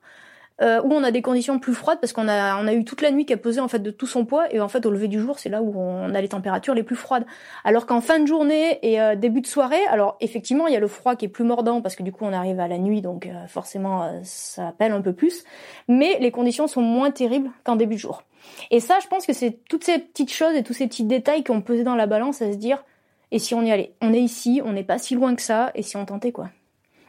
euh, 0.63 0.81
où 0.83 0.93
on 0.93 1.03
a 1.03 1.11
des 1.11 1.23
conditions 1.23 1.59
plus 1.59 1.75
froides 1.75 1.99
parce 2.01 2.13
qu'on 2.13 2.29
a 2.29 2.57
on 2.57 2.67
a 2.67 2.73
eu 2.73 2.85
toute 2.85 3.03
la 3.03 3.11
nuit 3.11 3.27
qui 3.27 3.33
a 3.33 3.37
pesé 3.37 3.61
en 3.61 3.69
fait 3.69 3.81
de 3.81 3.91
tout 3.91 4.07
son 4.07 4.25
poids 4.25 4.53
et 4.53 4.61
en 4.61 4.69
fait 4.69 4.87
au 4.87 4.91
lever 4.91 5.09
du 5.09 5.21
jour 5.21 5.39
c'est 5.39 5.49
là 5.49 5.63
où 5.63 5.75
on 5.77 6.15
a 6.15 6.21
les 6.21 6.29
températures 6.29 6.75
les 6.75 6.83
plus 6.83 6.97
froides. 6.97 7.25
Alors 7.65 7.87
qu'en 7.87 8.01
fin 8.01 8.19
de 8.21 8.27
journée 8.27 8.79
et 8.83 9.01
euh, 9.01 9.17
début 9.17 9.41
de 9.41 9.47
soirée, 9.47 9.85
alors 9.89 10.17
effectivement 10.21 10.67
il 10.67 10.75
y 10.75 10.77
a 10.77 10.81
le 10.81 10.89
froid 10.89 11.17
qui 11.17 11.25
est 11.25 11.29
plus 11.29 11.45
mordant 11.45 11.81
parce 11.81 11.97
que 11.97 12.03
du 12.03 12.13
coup 12.13 12.25
on 12.25 12.33
arrive 12.33 12.61
à 12.61 12.69
la 12.69 12.79
nuit 12.79 13.03
donc 13.03 13.27
euh, 13.27 13.47
forcément 13.49 14.05
euh, 14.05 14.21
ça 14.23 14.73
pèle 14.79 14.93
un 14.93 15.03
peu 15.03 15.13
plus, 15.13 15.45
mais 15.89 16.19
les 16.21 16.31
conditions 16.31 16.67
sont 16.67 16.83
moins 16.83 17.11
terribles 17.11 17.51
qu'en 17.65 17.77
début 17.77 17.95
de 17.95 18.01
jour. 18.01 18.23
Et 18.71 18.81
ça 18.81 18.99
je 19.03 19.09
pense 19.09 19.27
que 19.27 19.33
c'est 19.33 19.59
toutes 19.69 19.85
ces 19.85 19.99
petites 19.99 20.33
choses 20.33 20.55
et 20.55 20.63
tous 20.63 20.75
ces 20.75 20.87
petits 20.87 21.05
détails 21.05 21.43
qui 21.45 21.51
ont 21.51 21.63
pesé 21.63 21.85
dans 21.85 21.97
la 21.97 22.07
balance 22.07 22.43
à 22.43 22.53
se 22.53 22.57
dire 22.57 22.85
et 23.33 23.39
si 23.39 23.55
on 23.55 23.63
y 23.63 23.73
allait, 23.73 23.95
on 24.03 24.13
est 24.13 24.21
ici, 24.21 24.61
on 24.65 24.73
n'est 24.73 24.85
pas 24.85 24.99
si 24.99 25.15
loin 25.15 25.35
que 25.35 25.43
ça 25.43 25.71
et 25.75 25.83
si 25.83 25.97
on 25.97 26.05
tentait 26.05 26.33
quoi? 26.33 26.51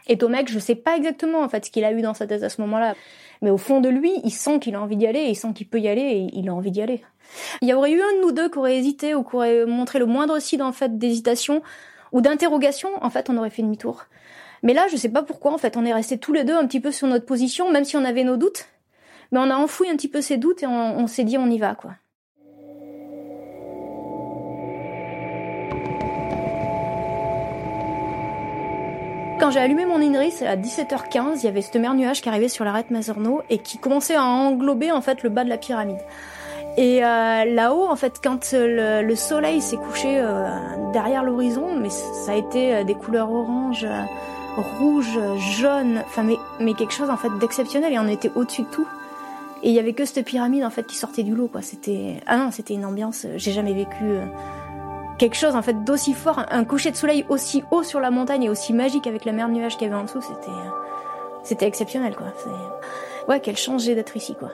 Et 0.08 0.18
Tomek, 0.18 0.50
je 0.52 0.60
sais 0.60 0.76
pas 0.76 0.96
exactement 0.98 1.42
en 1.42 1.50
fait 1.50 1.66
ce 1.66 1.72
qu'il 1.72 1.86
a 1.86 1.92
eu 1.92 2.02
dans 2.02 2.14
sa 2.14 2.28
tête 2.28 2.44
à 2.44 2.50
ce 2.50 2.62
moment-là, 2.62 2.96
mais 3.42 3.50
au 3.50 3.58
fond 3.58 3.82
de 3.82 3.90
lui, 3.90 4.14
il 4.24 4.32
sent 4.32 4.60
qu'il 4.60 4.76
a 4.76 4.82
envie 4.82 4.98
d'y 4.98 5.08
aller, 5.08 5.24
il 5.24 5.36
sent 5.36 5.54
qu'il 5.54 5.68
peut 5.68 5.80
y 5.80 5.88
aller, 5.88 6.02
et 6.02 6.30
il 6.34 6.50
a 6.50 6.54
envie 6.54 6.72
d'y 6.72 6.82
aller. 6.82 7.04
Il 7.62 7.70
y 7.70 7.74
aurait 7.74 7.92
eu 7.92 8.02
un 8.02 8.14
de 8.18 8.22
nous 8.22 8.32
deux 8.32 8.50
qui 8.50 8.58
aurait 8.58 8.78
hésité 8.78 9.16
ou 9.16 9.24
qui 9.24 9.36
aurait 9.36 9.66
montré 9.66 10.00
le 10.00 10.06
moindre 10.06 10.40
signe 10.40 10.62
en 10.62 10.72
fait 10.72 10.98
d'hésitation 10.98 11.62
ou 12.12 12.22
d'interrogation, 12.22 12.90
en 13.02 13.10
fait, 13.10 13.30
on 13.30 13.38
aurait 13.38 13.50
fait 13.50 13.64
demi-tour. 13.64 14.06
Mais 14.62 14.74
là, 14.74 14.88
je 14.90 14.96
sais 14.96 15.10
pas 15.10 15.24
pourquoi, 15.24 15.52
en 15.52 15.58
fait, 15.58 15.76
on 15.76 15.86
est 15.86 15.94
restés 15.94 16.18
tous 16.18 16.32
les 16.32 16.44
deux 16.44 16.56
un 16.56 16.66
petit 16.68 16.80
peu 16.80 16.92
sur 16.92 17.08
notre 17.08 17.26
position, 17.26 17.72
même 17.72 17.84
si 17.84 17.98
on 17.98 18.06
avait 18.06 18.24
nos 18.24 18.38
doutes. 18.38 18.68
Mais 19.32 19.40
on 19.40 19.50
a 19.50 19.56
enfoui 19.56 19.90
un 19.90 19.96
petit 19.96 20.08
peu 20.08 20.22
ces 20.22 20.38
doutes 20.38 20.64
et 20.64 20.68
on, 20.68 21.00
on 21.00 21.08
s'est 21.08 21.24
dit 21.24 21.38
on 21.38 21.50
y 21.50 21.58
va, 21.58 21.76
quoi. 21.76 21.96
Quand 29.44 29.52
j'ai 29.52 29.60
allumé 29.60 29.86
mon 29.86 30.00
INRIS 30.00 30.42
à 30.42 30.56
17h15, 30.56 31.40
il 31.40 31.44
y 31.44 31.48
avait 31.50 31.62
cette 31.62 31.76
mer 31.76 31.94
nuage 31.96 32.22
qui 32.22 32.30
arrivait 32.30 32.48
sur 32.48 32.64
l'arête 32.64 32.92
Mazorno 32.92 33.42
et 33.50 33.58
qui 33.58 33.78
commençait 33.78 34.16
à 34.16 34.24
englober 34.24 34.94
en 34.94 35.02
fait 35.02 35.22
le 35.22 35.28
bas 35.28 35.44
de 35.44 35.50
la 35.50 35.58
pyramide. 35.58 36.00
Et 36.78 37.04
euh, 37.04 37.44
là-haut, 37.44 37.86
en 37.86 37.98
fait, 37.98 38.22
quand 38.24 38.54
le, 38.54 39.02
le 39.02 39.16
soleil 39.18 39.60
s'est 39.60 39.76
couché 39.76 40.18
euh, 40.18 40.48
derrière 40.94 41.26
l'horizon, 41.26 41.78
mais 41.78 41.90
ça 41.90 42.32
a 42.32 42.36
été 42.36 42.74
euh, 42.74 42.84
des 42.86 42.94
couleurs 42.96 43.30
orange, 43.34 43.84
euh, 43.84 44.04
rouge, 44.80 45.20
jaune, 45.60 46.02
enfin 46.06 46.24
mais, 46.24 46.38
mais 46.62 46.74
quelque 46.74 46.94
chose 46.94 47.10
en 47.10 47.18
fait 47.18 47.38
d'exceptionnel 47.42 47.92
et 47.92 48.00
on 48.00 48.08
était 48.08 48.32
au-dessus 48.36 48.62
de 48.62 48.70
tout. 48.70 48.88
Et 49.62 49.72
il 49.72 49.76
y 49.76 49.80
avait 49.80 49.92
que 49.92 50.06
cette 50.06 50.26
pyramide 50.26 50.64
en 50.64 50.70
fait 50.70 50.88
qui 50.88 50.96
sortait 50.96 51.24
du 51.24 51.36
lot 51.36 51.50
quoi. 51.50 51.62
C'était 51.62 52.22
ah 52.28 52.38
non, 52.38 52.52
c'était 52.52 52.76
une 52.76 52.86
ambiance. 52.86 53.28
J'ai 53.36 53.52
jamais 53.52 53.74
vécu 53.74 54.06
quelque 55.24 55.38
chose 55.38 55.56
en 55.56 55.62
fait 55.62 55.86
d'aussi 55.86 56.12
fort, 56.12 56.44
un 56.52 56.66
coucher 56.66 56.92
de 56.92 56.98
soleil 56.98 57.26
aussi 57.30 57.64
haut 57.72 57.84
sur 57.84 58.02
la 58.02 58.12
montagne 58.12 58.44
et 58.44 58.50
aussi 58.50 58.74
magique 58.74 59.08
avec 59.08 59.24
la 59.24 59.32
mer 59.32 59.48
de 59.48 59.54
nuages 59.54 59.78
qu'il 59.78 59.88
y 59.88 59.90
avait 59.90 59.98
en 59.98 60.04
dessous, 60.04 60.20
c'était 60.20 60.52
c'était 61.44 61.66
exceptionnel 61.66 62.14
quoi. 62.14 62.28
Ouais, 63.30 63.40
quel 63.40 63.56
changé 63.56 63.96
d'être 63.96 64.18
ici 64.18 64.36
quoi. 64.36 64.50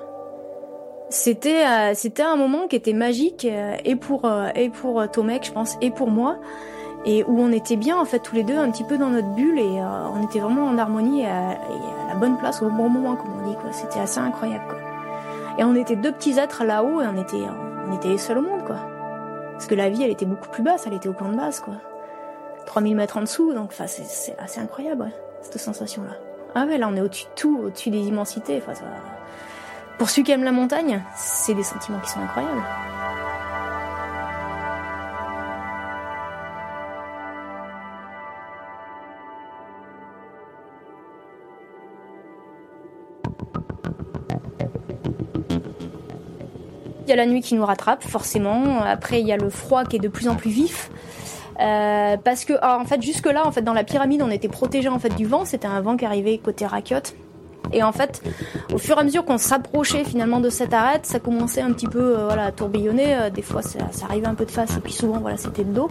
C'était 1.10 1.66
euh, 1.66 1.94
c'était 1.96 2.22
un 2.22 2.36
moment 2.36 2.68
qui 2.68 2.76
était 2.76 2.94
magique 2.94 3.46
euh, 3.46 3.78
et 3.84 3.96
pour 3.96 4.26
euh, 4.26 4.50
et 4.54 4.70
pour 4.70 5.10
Tomek 5.10 5.44
je 5.44 5.52
pense 5.52 5.76
et 5.82 5.90
pour 5.90 6.12
moi 6.12 6.38
et 7.04 7.24
où 7.24 7.40
on 7.40 7.52
était 7.52 7.76
bien 7.76 7.98
en 7.98 8.06
fait 8.06 8.20
tous 8.20 8.36
les 8.36 8.44
deux 8.44 8.58
un 8.60 8.70
petit 8.70 8.84
peu 8.84 9.00
dans 9.00 9.10
notre 9.10 9.30
bulle 9.30 9.58
et 9.58 9.82
on 9.82 10.24
était 10.24 10.40
vraiment 10.40 10.68
en 10.68 10.78
harmonie 10.78 11.22
et 11.22 11.28
à, 11.28 11.58
la 12.10 12.16
bonne 12.16 12.38
place 12.38 12.62
au 12.62 12.70
bon 12.70 12.90
moment 12.90 13.16
comme 13.16 13.42
on 13.42 13.50
dit 13.50 13.56
quoi. 13.56 13.72
C'était 13.72 14.02
assez 14.02 14.20
incroyable 14.20 14.66
quoi. 14.70 14.78
Et 15.58 15.64
on 15.64 15.74
était 15.74 15.96
deux 15.96 16.12
petits 16.12 16.38
êtres 16.38 16.64
là-haut 16.64 17.02
et 17.02 17.08
on 17.08 17.20
était 17.20 17.42
on 17.88 17.96
était 17.96 18.20
seuls 18.20 18.38
au 18.38 18.44
monde 18.44 18.64
quoi. 18.68 18.99
Parce 19.60 19.68
que 19.68 19.76
la 19.76 19.90
vie, 19.90 20.04
elle 20.04 20.10
était 20.10 20.26
beaucoup 20.26 20.48
plus 20.48 20.64
basse, 20.64 20.88
elle 20.88 20.94
était 20.94 21.10
au 21.10 21.14
point 21.14 21.28
de 21.28 21.36
base, 21.36 21.60
quoi. 21.60 21.74
3000 22.66 22.96
mètres 22.96 23.18
en 23.18 23.22
dessous, 23.24 23.54
donc 23.54 23.74
c'est 23.74 24.38
assez 24.40 24.62
incroyable, 24.62 25.12
cette 25.42 25.60
sensation-là. 25.60 26.16
Ah 26.56 26.64
ouais, 26.66 26.78
là, 26.78 26.88
on 26.90 26.96
est 26.96 27.02
au-dessus 27.02 27.26
de 27.26 27.32
tout, 27.36 27.60
au-dessus 27.66 27.90
des 27.90 28.00
immensités. 28.00 28.64
Enfin. 28.66 28.82
Pour 29.98 30.10
ceux 30.10 30.24
qui 30.24 30.32
aiment 30.32 30.46
la 30.46 30.54
montagne, 30.54 31.04
c'est 31.14 31.56
des 31.56 31.64
sentiments 31.64 32.00
qui 32.00 32.10
sont 32.10 32.22
incroyables. 32.22 32.64
Il 47.10 47.14
y 47.14 47.14
a 47.14 47.16
la 47.16 47.26
nuit 47.26 47.42
qui 47.42 47.56
nous 47.56 47.66
rattrape, 47.66 48.04
forcément. 48.04 48.82
Après, 48.82 49.20
il 49.20 49.26
y 49.26 49.32
a 49.32 49.38
le 49.38 49.50
froid 49.50 49.84
qui 49.84 49.96
est 49.96 50.00
de 50.00 50.10
plus 50.10 50.28
en 50.28 50.36
plus 50.36 50.52
vif. 50.52 50.92
Euh, 51.60 52.18
parce 52.24 52.46
que, 52.46 52.54
en 52.64 52.86
fait, 52.86 53.02
jusque 53.02 53.26
là, 53.26 53.48
en 53.48 53.52
fait, 53.52 53.64
dans 53.64 53.74
la 53.74 53.84
pyramide, 53.84 54.22
on 54.22 54.30
était 54.30 54.48
protégé 54.48 54.90
en 54.90 55.00
fait 55.00 55.16
du 55.16 55.26
vent. 55.26 55.44
C'était 55.44 55.66
un 55.66 55.82
vent 55.82 55.98
qui 55.98 56.06
arrivait 56.06 56.38
côté 56.38 56.68
Rakiote. 56.68 57.16
Et 57.74 57.82
en 57.82 57.92
fait, 57.92 58.22
au 58.72 58.78
fur 58.78 58.96
et 58.98 59.02
à 59.02 59.04
mesure 59.04 59.26
qu'on 59.26 59.40
s'approchait 59.40 60.04
finalement 60.04 60.40
de 60.40 60.52
cette 60.52 60.72
arête, 60.72 61.08
ça 61.08 61.20
commençait 61.20 61.62
un 61.62 61.72
petit 61.72 61.88
peu 61.88 62.16
euh, 62.16 62.26
voilà, 62.26 62.46
à 62.46 62.52
tourbillonner. 62.52 63.16
Euh, 63.16 63.30
des 63.32 63.42
fois, 63.42 63.64
ça, 63.64 63.80
ça, 63.92 64.06
arrivait 64.06 64.28
un 64.28 64.36
peu 64.36 64.46
de 64.46 64.52
face 64.52 64.78
et 64.78 64.80
puis 64.80 64.94
souvent, 64.94 65.18
voilà, 65.18 65.38
c'était 65.38 65.64
de 65.64 65.74
dos. 65.74 65.90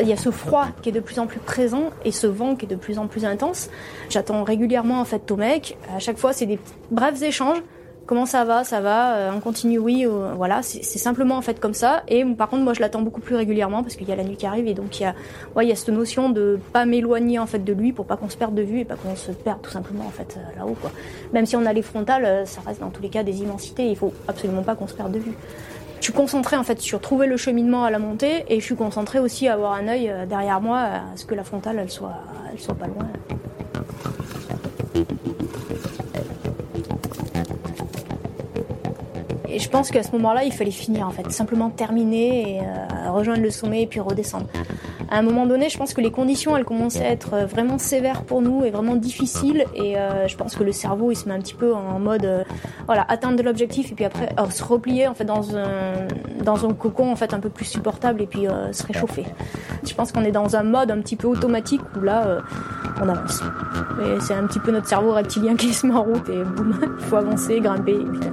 Il 0.00 0.06
y 0.06 0.12
a 0.12 0.16
ce 0.16 0.30
froid 0.30 0.68
qui 0.80 0.90
est 0.90 0.92
de 0.92 1.00
plus 1.00 1.18
en 1.18 1.26
plus 1.26 1.40
présent 1.40 1.90
et 2.04 2.12
ce 2.12 2.28
vent 2.28 2.54
qui 2.54 2.66
est 2.66 2.68
de 2.68 2.76
plus 2.76 3.00
en 3.00 3.08
plus 3.08 3.24
intense. 3.24 3.68
J'attends 4.10 4.44
régulièrement 4.44 5.00
en 5.00 5.04
fait 5.04 5.18
Tomek. 5.26 5.76
À 5.92 5.98
chaque 5.98 6.18
fois, 6.18 6.32
c'est 6.32 6.46
des 6.46 6.60
brefs 6.92 7.20
échanges. 7.20 7.62
Comment 8.06 8.26
ça 8.26 8.44
va 8.44 8.64
Ça 8.64 8.80
va 8.80 9.16
euh, 9.16 9.30
On 9.34 9.40
continue 9.40 9.78
Oui. 9.78 10.04
Euh, 10.06 10.32
voilà, 10.36 10.62
c'est 10.62 10.82
simplement 10.82 11.36
en 11.36 11.42
fait 11.42 11.60
comme 11.60 11.74
ça. 11.74 12.02
Et 12.08 12.24
par 12.24 12.48
contre, 12.48 12.64
moi, 12.64 12.74
je 12.74 12.80
l'attends 12.80 13.02
beaucoup 13.02 13.20
plus 13.20 13.36
régulièrement 13.36 13.82
parce 13.82 13.94
qu'il 13.96 14.08
y 14.08 14.12
a 14.12 14.16
la 14.16 14.24
nuit 14.24 14.36
qui 14.36 14.46
arrive 14.46 14.66
et 14.66 14.74
donc 14.74 14.98
il 14.98 15.04
y 15.04 15.06
a, 15.06 15.14
ouais, 15.54 15.64
il 15.64 15.68
y 15.68 15.72
a 15.72 15.76
cette 15.76 15.90
notion 15.90 16.30
de 16.30 16.58
pas 16.72 16.84
m'éloigner 16.84 17.38
en 17.38 17.46
fait 17.46 17.60
de 17.60 17.72
lui 17.72 17.92
pour 17.92 18.06
pas 18.06 18.16
qu'on 18.16 18.28
se 18.28 18.36
perde 18.36 18.54
de 18.54 18.62
vue 18.62 18.80
et 18.80 18.84
pas 18.84 18.96
qu'on 18.96 19.14
se 19.14 19.30
perde 19.30 19.62
tout 19.62 19.70
simplement 19.70 20.04
en 20.06 20.10
fait 20.10 20.36
euh, 20.36 20.58
là-haut. 20.58 20.76
Même 21.32 21.46
si 21.46 21.54
on 21.56 21.64
a 21.64 21.72
les 21.72 21.82
frontales, 21.82 22.46
ça 22.46 22.60
reste 22.66 22.80
dans 22.80 22.90
tous 22.90 23.02
les 23.02 23.08
cas 23.08 23.22
des 23.22 23.40
immensités. 23.40 23.88
Il 23.88 23.96
faut 23.96 24.12
absolument 24.26 24.62
pas 24.62 24.74
qu'on 24.74 24.88
se 24.88 24.94
perde 24.94 25.12
de 25.12 25.18
vue. 25.18 25.32
Je 26.00 26.04
suis 26.06 26.12
concentrée 26.12 26.56
en 26.56 26.64
fait 26.64 26.80
sur 26.80 27.00
trouver 27.00 27.28
le 27.28 27.36
cheminement 27.36 27.84
à 27.84 27.90
la 27.90 28.00
montée 28.00 28.44
et 28.48 28.58
je 28.58 28.64
suis 28.64 28.74
concentrée 28.74 29.20
aussi 29.20 29.46
à 29.46 29.54
avoir 29.54 29.74
un 29.74 29.86
œil 29.86 30.12
derrière 30.28 30.60
moi 30.60 30.78
à 30.78 31.02
ce 31.14 31.24
que 31.24 31.36
la 31.36 31.44
frontale 31.44 31.78
elle 31.78 31.90
soit, 31.90 32.14
elle 32.52 32.58
soit 32.58 32.74
pas 32.74 32.88
loin. 32.88 33.06
Et 39.52 39.58
je 39.58 39.68
pense 39.68 39.90
qu'à 39.90 40.02
ce 40.02 40.12
moment-là, 40.12 40.44
il 40.44 40.52
fallait 40.52 40.70
finir 40.70 41.06
en 41.06 41.10
fait, 41.10 41.30
simplement 41.30 41.70
terminer 41.70 42.56
et 42.56 42.60
euh, 42.60 43.10
rejoindre 43.10 43.42
le 43.42 43.50
sommet 43.50 43.82
et 43.82 43.86
puis 43.86 44.00
redescendre. 44.00 44.46
À 45.12 45.18
un 45.18 45.22
moment 45.22 45.44
donné, 45.44 45.68
je 45.68 45.76
pense 45.76 45.92
que 45.92 46.00
les 46.00 46.10
conditions, 46.10 46.56
elles 46.56 46.64
commençaient 46.64 47.04
à 47.04 47.10
être 47.10 47.36
vraiment 47.44 47.76
sévères 47.76 48.22
pour 48.22 48.40
nous 48.40 48.64
et 48.64 48.70
vraiment 48.70 48.96
difficiles. 48.96 49.66
Et 49.74 49.98
euh, 49.98 50.26
je 50.26 50.34
pense 50.38 50.56
que 50.56 50.64
le 50.64 50.72
cerveau, 50.72 51.10
il 51.10 51.16
se 51.16 51.28
met 51.28 51.34
un 51.34 51.38
petit 51.40 51.52
peu 51.52 51.74
en 51.74 51.98
mode, 51.98 52.24
euh, 52.24 52.44
voilà, 52.86 53.04
atteindre 53.10 53.42
l'objectif 53.42 53.92
et 53.92 53.94
puis 53.94 54.06
après 54.06 54.30
euh, 54.40 54.48
se 54.48 54.64
replier 54.64 55.06
en 55.08 55.14
fait 55.14 55.26
dans 55.26 55.54
un 55.54 56.08
dans 56.42 56.66
un 56.66 56.72
cocon 56.72 57.12
en 57.12 57.16
fait 57.16 57.34
un 57.34 57.40
peu 57.40 57.50
plus 57.50 57.66
supportable 57.66 58.22
et 58.22 58.26
puis 58.26 58.46
se 58.72 58.86
réchauffer. 58.86 59.26
Je 59.84 59.92
pense 59.94 60.12
qu'on 60.12 60.24
est 60.24 60.32
dans 60.32 60.56
un 60.56 60.62
mode 60.62 60.90
un 60.90 61.00
petit 61.02 61.16
peu 61.16 61.28
automatique 61.28 61.82
où 61.94 62.00
là, 62.00 62.38
on 63.00 63.08
avance. 63.08 63.42
Et 64.00 64.18
c'est 64.20 64.34
un 64.34 64.46
petit 64.46 64.60
peu 64.60 64.72
notre 64.72 64.88
cerveau 64.88 65.12
reptilien 65.12 65.56
qui 65.56 65.74
se 65.74 65.86
met 65.86 65.94
en 65.94 66.02
route 66.02 66.28
et 66.30 66.42
boum, 66.42 66.74
il 66.98 67.04
faut 67.04 67.16
avancer, 67.16 67.60
grimper. 67.60 67.92
Et 67.92 68.04
puis, 68.04 68.30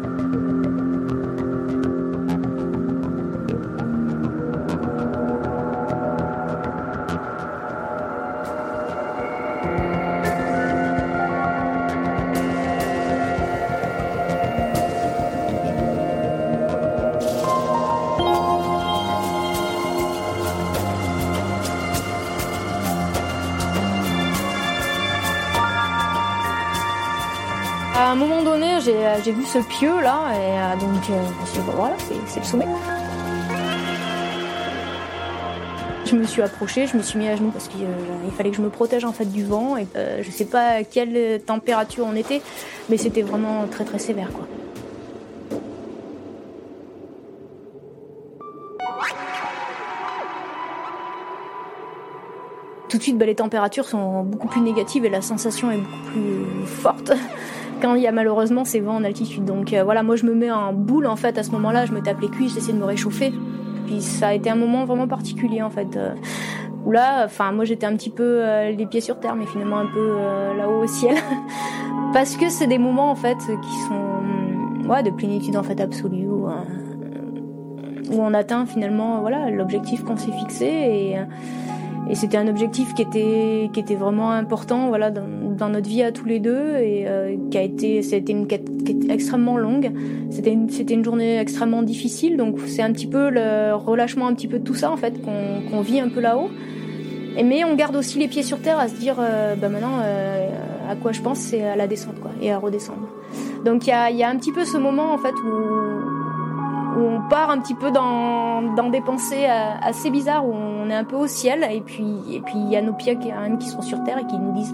ce 29.52 29.58
pieu 29.58 30.00
là, 30.02 30.32
et 30.32 30.38
euh, 30.38 30.76
donc 30.76 31.10
euh, 31.10 31.62
voilà, 31.76 31.96
c'est 32.28 32.40
le 32.40 32.46
sommet. 32.46 32.68
Je 36.06 36.16
me 36.16 36.24
suis 36.24 36.42
approchée, 36.44 36.86
je 36.86 36.96
me 36.96 37.02
suis 37.02 37.18
mis 37.18 37.28
à 37.28 37.36
genoux 37.36 37.50
parce 37.52 37.68
qu'il 37.68 37.84
euh, 37.84 38.30
fallait 38.38 38.52
que 38.52 38.58
je 38.58 38.62
me 38.62 38.70
protège 38.70 39.06
en 39.06 39.12
fait 39.12 39.26
du 39.26 39.44
vent. 39.44 39.76
Et, 39.78 39.88
euh, 39.96 40.22
je 40.22 40.30
sais 40.30 40.46
pas 40.46 40.68
à 40.68 40.84
quelle 40.84 41.42
température 41.42 42.06
on 42.08 42.16
était, 42.16 42.42
mais 42.90 42.98
c'était 42.98 43.24
vraiment 43.24 43.66
très 43.68 43.86
très 43.86 43.98
sévère 43.98 44.32
quoi. 44.32 44.46
Tout 52.88 52.98
de 52.98 53.04
suite, 53.04 53.20
bah, 53.20 53.28
les 53.28 53.36
températures 53.36 53.86
sont 53.86 54.24
beaucoup 54.24 54.48
plus 54.48 54.62
négatives 54.62 55.06
et 55.06 55.10
la 55.10 55.22
sensation 55.22 55.70
est 55.72 55.78
beaucoup 55.78 56.12
plus 56.12 56.66
forte. 56.66 57.12
Quand 57.82 57.96
il 57.96 58.02
y 58.02 58.08
a 58.08 58.12
malheureusement 58.12 58.66
ces 58.66 58.80
vents 58.80 58.96
en 58.96 59.04
altitude. 59.04 59.46
Donc 59.46 59.74
euh, 59.74 59.84
voilà, 59.84 60.04
moi 60.04 60.16
je 60.16 60.26
me 60.26 60.34
mets 60.34 60.52
en 60.52 60.74
boule 60.74 61.08
en 61.08 61.16
fait 61.16 61.38
à 61.38 61.44
ce 61.44 61.52
moment-là, 61.52 61.86
je 61.86 61.92
me 61.92 62.02
tape 62.02 62.22
les 62.22 62.30
cuisses, 62.30 62.54
j'essaie 62.54 62.74
de 62.74 62.78
me 62.78 62.86
réchauffer. 62.86 63.34
Puis 63.88 64.02
ça 64.02 64.30
a 64.30 64.34
été 64.34 64.50
un 64.50 64.56
moment 64.56 64.86
vraiment 64.86 65.08
particulier 65.08 65.62
en 65.62 65.70
fait. 65.70 65.96
Euh, 65.96 66.14
où 66.86 66.92
là, 66.92 67.26
enfin 67.26 67.52
moi 67.52 67.66
j'étais 67.66 67.86
un 67.86 67.96
petit 67.96 68.10
peu 68.10 68.42
euh, 68.44 68.72
les 68.72 68.86
pieds 68.86 69.02
sur 69.02 69.20
terre, 69.20 69.36
mais 69.36 69.46
finalement 69.46 69.80
un 69.80 69.88
peu 69.88 70.16
là-haut 70.58 70.84
au 70.84 70.88
ciel, 70.88 71.18
parce 72.14 72.38
que 72.38 72.50
c'est 72.50 72.68
des 72.68 72.78
moments 72.78 73.12
en 73.12 73.16
fait 73.16 73.38
qui 73.38 73.76
sont 73.88 74.88
ouais 74.90 75.04
de 75.04 75.12
plénitude 75.12 75.58
en 75.58 75.64
fait 75.64 75.82
absolue 75.82 76.28
où, 76.28 76.48
où 76.48 78.22
on 78.22 78.34
atteint 78.34 78.66
finalement 78.66 79.20
voilà 79.20 79.50
l'objectif 79.50 80.04
qu'on 80.04 80.16
s'est 80.16 80.32
fixé 80.32 80.66
et 80.66 81.18
et 82.10 82.16
c'était 82.16 82.38
un 82.38 82.48
objectif 82.48 82.94
qui 82.94 83.02
était 83.02 83.70
qui 83.74 83.80
était 83.80 83.96
vraiment 83.96 84.32
important 84.32 84.88
voilà 84.88 85.12
dans, 85.12 85.70
notre 85.70 85.90
vie 85.90 86.02
à 86.04 86.12
tous 86.12 86.26
les 86.26 86.40
deux 86.40 86.78
et 86.78 87.06
euh, 87.08 87.36
qui 87.52 87.58
a 87.58 87.62
été 87.62 88.02
c'était 88.02 88.32
une 88.32 88.48
quête, 88.48 88.68
extrêmement 89.10 89.58
longue. 89.58 89.92
C'était 90.30 90.52
une 90.52 90.70
c'était 90.70 90.94
une 90.94 91.04
journée 91.04 91.38
extrêmement 91.38 91.84
difficile 91.84 92.38
donc 92.38 92.58
c'est 92.66 92.82
un 92.82 92.92
petit 92.92 93.08
peu 93.08 93.30
le 93.30 93.74
relâchement 93.76 94.28
un 94.28 94.34
petit 94.34 94.48
peu 94.48 94.60
de 94.60 94.64
tout 94.64 94.76
ça 94.76 94.92
en 94.92 94.98
fait 94.98 95.22
qu'on 95.22 95.70
qu'on 95.70 95.82
vit 95.82 96.00
un 96.00 96.10
peu 96.10 96.20
là-haut. 96.22 96.50
Mais 97.44 97.64
on 97.64 97.76
garde 97.76 97.96
aussi 97.96 98.20
les 98.20 98.28
pieds 98.28 98.44
sur 98.44 98.60
terre 98.60 98.80
à 98.80 98.88
se 98.88 98.96
dire 98.96 99.16
euh, 99.20 99.56
bah 99.56 99.70
maintenant 99.70 100.00
euh, 100.02 100.50
à 100.90 100.96
quoi 100.96 101.12
je 101.12 101.22
pense 101.22 101.38
c'est 101.38 101.64
à 101.64 101.76
la 101.76 101.88
descente 101.88 102.20
quoi 102.20 102.32
et 102.42 102.52
à 102.52 102.58
redescendre. 102.58 103.08
Donc 103.66 103.86
il 103.86 103.90
y 103.90 103.94
a 103.94 104.10
y 104.10 104.24
a 104.24 104.30
un 104.30 104.36
petit 104.38 104.52
peu 104.52 104.66
ce 104.66 104.78
moment 104.78 105.14
en 105.14 105.18
fait 105.18 105.34
où 105.34 105.89
où 106.98 107.02
on 107.02 107.22
part 107.30 107.50
un 107.50 107.60
petit 107.60 107.76
peu 107.76 107.92
dans, 107.92 108.62
des 108.90 109.02
pensées 109.02 109.46
euh, 109.48 109.72
assez 109.82 110.10
bizarres, 110.10 110.48
où 110.48 110.54
on 110.54 110.90
est 110.90 110.96
un 110.96 111.04
peu 111.04 111.16
au 111.16 111.28
ciel, 111.28 111.68
et 111.70 111.82
puis 111.82 112.06
et 112.32 112.42
puis 112.42 112.56
il 112.56 112.70
y 112.70 112.76
a 112.76 112.82
nos 112.82 112.94
pieds 112.94 113.18
qui, 113.18 113.32
qui 113.60 113.68
sont 113.68 113.82
sur 113.82 114.04
terre 114.04 114.18
et 114.18 114.26
qui 114.28 114.38
nous 114.38 114.54
disent 114.54 114.74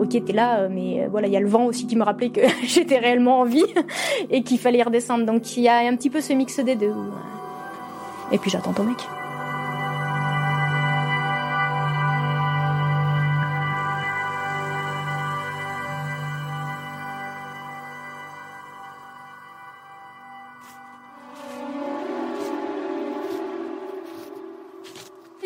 ok 0.00 0.24
t'es 0.24 0.32
là, 0.32 0.60
euh, 0.60 0.68
mais 0.70 1.02
euh, 1.02 1.08
voilà 1.10 1.26
il 1.26 1.32
y 1.32 1.36
a 1.36 1.40
le 1.40 1.48
vent 1.48 1.64
aussi 1.64 1.86
qui 1.86 1.96
me 1.96 2.02
rappelait 2.02 2.30
que 2.30 2.40
j'étais 2.62 2.98
réellement 2.98 3.40
en 3.40 3.44
vie 3.44 3.66
et 4.30 4.42
qu'il 4.42 4.58
fallait 4.58 4.82
redescendre. 4.82 5.26
Donc 5.26 5.56
il 5.56 5.62
y 5.62 5.68
a 5.68 5.78
un 5.78 5.96
petit 5.96 6.10
peu 6.10 6.20
ce 6.20 6.32
mix 6.32 6.58
des 6.60 6.76
deux. 6.76 6.94
Et 8.32 8.38
puis 8.38 8.50
j'attends 8.50 8.72
ton 8.72 8.84
mec. 8.84 8.98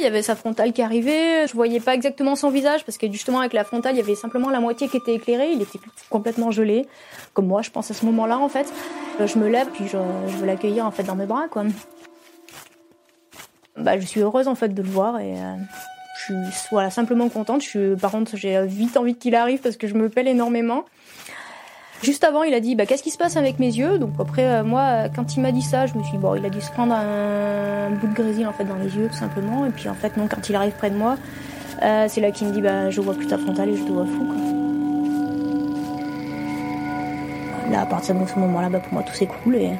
Il 0.04 0.08
y 0.08 0.10
avait 0.10 0.22
sa 0.22 0.36
frontale 0.36 0.72
qui 0.72 0.82
arrivait. 0.82 1.46
Je 1.48 1.54
voyais 1.54 1.80
pas 1.80 1.94
exactement 1.94 2.36
son 2.36 2.50
visage 2.50 2.84
parce 2.84 2.98
que 2.98 3.10
justement 3.10 3.40
avec 3.40 3.54
la 3.54 3.64
frontale, 3.64 3.94
il 3.94 3.98
y 3.98 4.02
avait 4.02 4.14
simplement 4.14 4.50
la 4.50 4.60
moitié 4.60 4.88
qui 4.88 4.98
était 4.98 5.14
éclairée. 5.14 5.52
Il 5.52 5.62
était 5.62 5.78
complètement 6.10 6.50
gelé, 6.50 6.86
comme 7.32 7.46
moi, 7.46 7.62
je 7.62 7.70
pense 7.70 7.90
à 7.90 7.94
ce 7.94 8.04
moment-là 8.04 8.38
en 8.38 8.50
fait. 8.50 8.70
Je 9.18 9.38
me 9.38 9.48
lève 9.48 9.68
puis 9.72 9.86
je, 9.88 9.96
veux 9.96 10.46
l'accueillir 10.46 10.84
en 10.84 10.90
fait 10.90 11.04
dans 11.04 11.16
mes 11.16 11.26
bras 11.26 11.48
quoi. 11.48 11.64
Bah, 13.76 13.98
je 13.98 14.06
suis 14.06 14.20
heureuse 14.20 14.46
en 14.46 14.54
fait 14.54 14.68
de 14.68 14.82
le 14.82 14.88
voir 14.88 15.18
et 15.18 15.32
euh, 15.32 15.54
je 16.18 16.34
suis 16.50 16.68
voilà 16.70 16.90
simplement 16.90 17.28
contente. 17.30 17.62
Je 17.62 17.68
suis, 17.68 17.96
par 17.96 18.10
contre, 18.10 18.36
j'ai 18.36 18.64
vite 18.66 18.98
envie 18.98 19.16
qu'il 19.16 19.34
arrive 19.34 19.60
parce 19.60 19.78
que 19.78 19.86
je 19.86 19.94
me 19.94 20.10
pèle 20.10 20.28
énormément. 20.28 20.84
Juste 22.02 22.24
avant, 22.24 22.42
il 22.42 22.52
a 22.54 22.60
dit 22.60 22.74
bah, 22.74 22.86
qu'est-ce 22.86 23.02
qui 23.02 23.10
se 23.10 23.18
passe 23.18 23.36
avec 23.36 23.58
mes 23.58 23.72
yeux? 23.72 23.98
Donc 23.98 24.10
après, 24.18 24.44
euh, 24.44 24.64
moi, 24.64 25.08
quand 25.14 25.36
il 25.36 25.40
m'a 25.40 25.52
dit 25.52 25.62
ça, 25.62 25.86
je 25.86 25.94
me 25.94 26.02
suis 26.02 26.12
dit, 26.12 26.18
bon, 26.18 26.34
il 26.34 26.44
a 26.44 26.50
dû 26.50 26.60
se 26.60 26.70
prendre 26.70 26.92
un, 26.94 27.90
bout 27.90 28.08
de 28.08 28.14
grésil 28.14 28.46
en 28.46 28.52
fait 28.52 28.64
dans 28.64 28.76
les 28.76 28.96
yeux 28.96 29.08
tout 29.08 29.16
simplement. 29.16 29.64
Et 29.64 29.70
puis 29.70 29.88
en 29.88 29.94
fait, 29.94 30.16
non, 30.16 30.26
quand 30.28 30.48
il 30.48 30.56
arrive 30.56 30.72
près 30.72 30.90
de 30.90 30.96
moi, 30.96 31.16
euh, 31.82 32.06
c'est 32.08 32.20
là 32.20 32.30
qu'il 32.30 32.48
me 32.48 32.52
dit 32.52 32.60
bah 32.60 32.90
je 32.90 33.00
vois 33.00 33.14
plus 33.14 33.26
ta 33.26 33.38
frontale 33.38 33.70
et 33.70 33.76
je 33.76 33.84
te 33.84 33.92
vois 33.92 34.04
flou. 34.06 34.24
Quoi. 34.26 34.36
Là, 37.70 37.82
à 37.82 37.86
partir 37.86 38.14
de 38.14 38.26
ce 38.26 38.38
moment-là, 38.38 38.68
bah, 38.68 38.80
pour 38.80 38.92
moi, 38.92 39.02
tout 39.02 39.14
s'écroule 39.14 39.56
et 39.56 39.70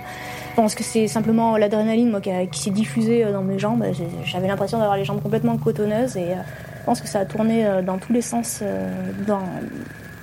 je 0.50 0.54
pense 0.56 0.74
que 0.74 0.84
c'est 0.84 1.08
simplement 1.08 1.56
l'adrénaline 1.56 2.10
moi, 2.10 2.20
qui, 2.20 2.60
s'est 2.60 2.70
diffusée 2.70 3.24
euh, 3.24 3.32
dans 3.32 3.42
mes 3.42 3.58
jambes. 3.58 3.84
J'avais 4.24 4.48
l'impression 4.48 4.78
d'avoir 4.78 4.96
les 4.96 5.04
jambes 5.04 5.20
complètement 5.22 5.58
cotonneuses 5.58 6.16
et 6.16 6.28
je 6.28 6.84
pense 6.86 7.00
que 7.00 7.08
ça 7.08 7.20
a 7.20 7.24
tourné 7.24 7.66
dans 7.84 7.98
tous 7.98 8.12
les 8.12 8.20
sens 8.20 8.62
dans, 9.26 9.40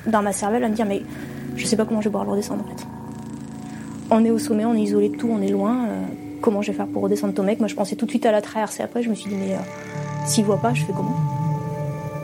dans 0.06 0.22
ma 0.22 0.32
cervelle 0.32 0.64
à 0.64 0.70
me 0.70 0.76
dire 0.76 0.86
mais 0.86 1.02
je 1.56 1.66
sais 1.66 1.76
pas 1.76 1.86
comment 1.86 2.02
je 2.02 2.06
vais 2.06 2.12
pouvoir 2.12 2.26
le 2.26 2.32
redescendre 2.32 2.64
en 2.64 2.68
fait. 2.68 2.86
On 4.10 4.26
est 4.26 4.32
au 4.32 4.40
sommet, 4.40 4.66
on 4.66 4.74
est 4.74 4.82
isolé 4.82 5.10
de 5.10 5.16
tout, 5.16 5.30
on 5.32 5.42
est 5.42 5.50
loin. 5.50 5.86
Euh, 5.86 6.02
comment 6.42 6.62
je 6.62 6.72
vais 6.72 6.78
faire 6.78 6.88
pour 6.88 7.02
redescendre 7.04 7.34
ton 7.34 7.44
mec 7.44 7.60
Moi 7.60 7.68
je 7.68 7.76
pensais 7.76 7.96
tout 7.96 8.06
de 8.06 8.12
suite 8.12 8.26
à 8.26 8.32
la 8.32 8.42
traversée 8.42 8.84
après, 8.84 9.02
je 9.04 9.10
me 9.10 9.16
suis 9.16 9.30
dit 9.30 9.38
mais 9.38 9.54
euh, 9.54 9.60
s'il 10.26 10.46
voit 10.46 10.58
pas, 10.58 10.74
je 10.74 10.84
fais 10.84 10.94
comment? 10.94 11.16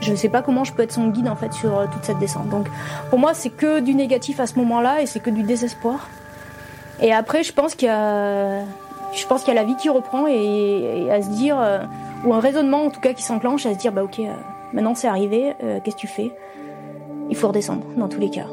Je 0.00 0.14
sais 0.14 0.28
pas 0.28 0.42
comment 0.42 0.64
je 0.64 0.72
peux 0.72 0.82
être 0.82 0.92
son 0.92 1.08
guide 1.08 1.28
en 1.28 1.36
fait 1.36 1.52
sur 1.52 1.76
euh, 1.76 1.86
toute 1.90 2.04
cette 2.04 2.18
descente. 2.18 2.48
Donc 2.50 2.66
pour 3.10 3.18
moi 3.18 3.32
c'est 3.34 3.50
que 3.50 3.80
du 3.80 3.94
négatif 3.94 4.38
à 4.40 4.46
ce 4.46 4.56
moment-là 4.58 5.02
et 5.02 5.06
c'est 5.06 5.20
que 5.20 5.30
du 5.30 5.42
désespoir. 5.42 6.08
Et 7.00 7.12
après 7.12 7.42
je 7.42 7.52
pense 7.52 7.74
qu'il 7.74 7.88
y 7.88 7.90
a, 7.90 8.60
je 9.14 9.26
pense 9.26 9.44
qu'il 9.44 9.54
y 9.54 9.56
a 9.56 9.60
la 9.60 9.66
vie 9.66 9.76
qui 9.76 9.88
reprend 9.88 10.26
et, 10.26 11.10
à 11.10 11.22
se 11.22 11.30
dire 11.30 11.56
ou 12.24 12.34
un 12.34 12.40
raisonnement 12.40 12.84
en 12.84 12.90
tout 12.90 13.00
cas 13.00 13.12
qui 13.12 13.22
s'enclenche 13.22 13.64
à 13.66 13.72
se 13.72 13.78
dire 13.78 13.92
bah 13.92 14.02
ok 14.02 14.20
maintenant 14.72 14.94
c'est 14.94 15.08
arrivé, 15.08 15.54
qu'est-ce 15.84 15.96
que 15.96 16.00
tu 16.00 16.06
fais? 16.08 16.32
Il 17.30 17.36
faut 17.36 17.48
redescendre 17.48 17.84
dans 17.96 18.08
tous 18.08 18.20
les 18.20 18.30
cas. 18.30 18.46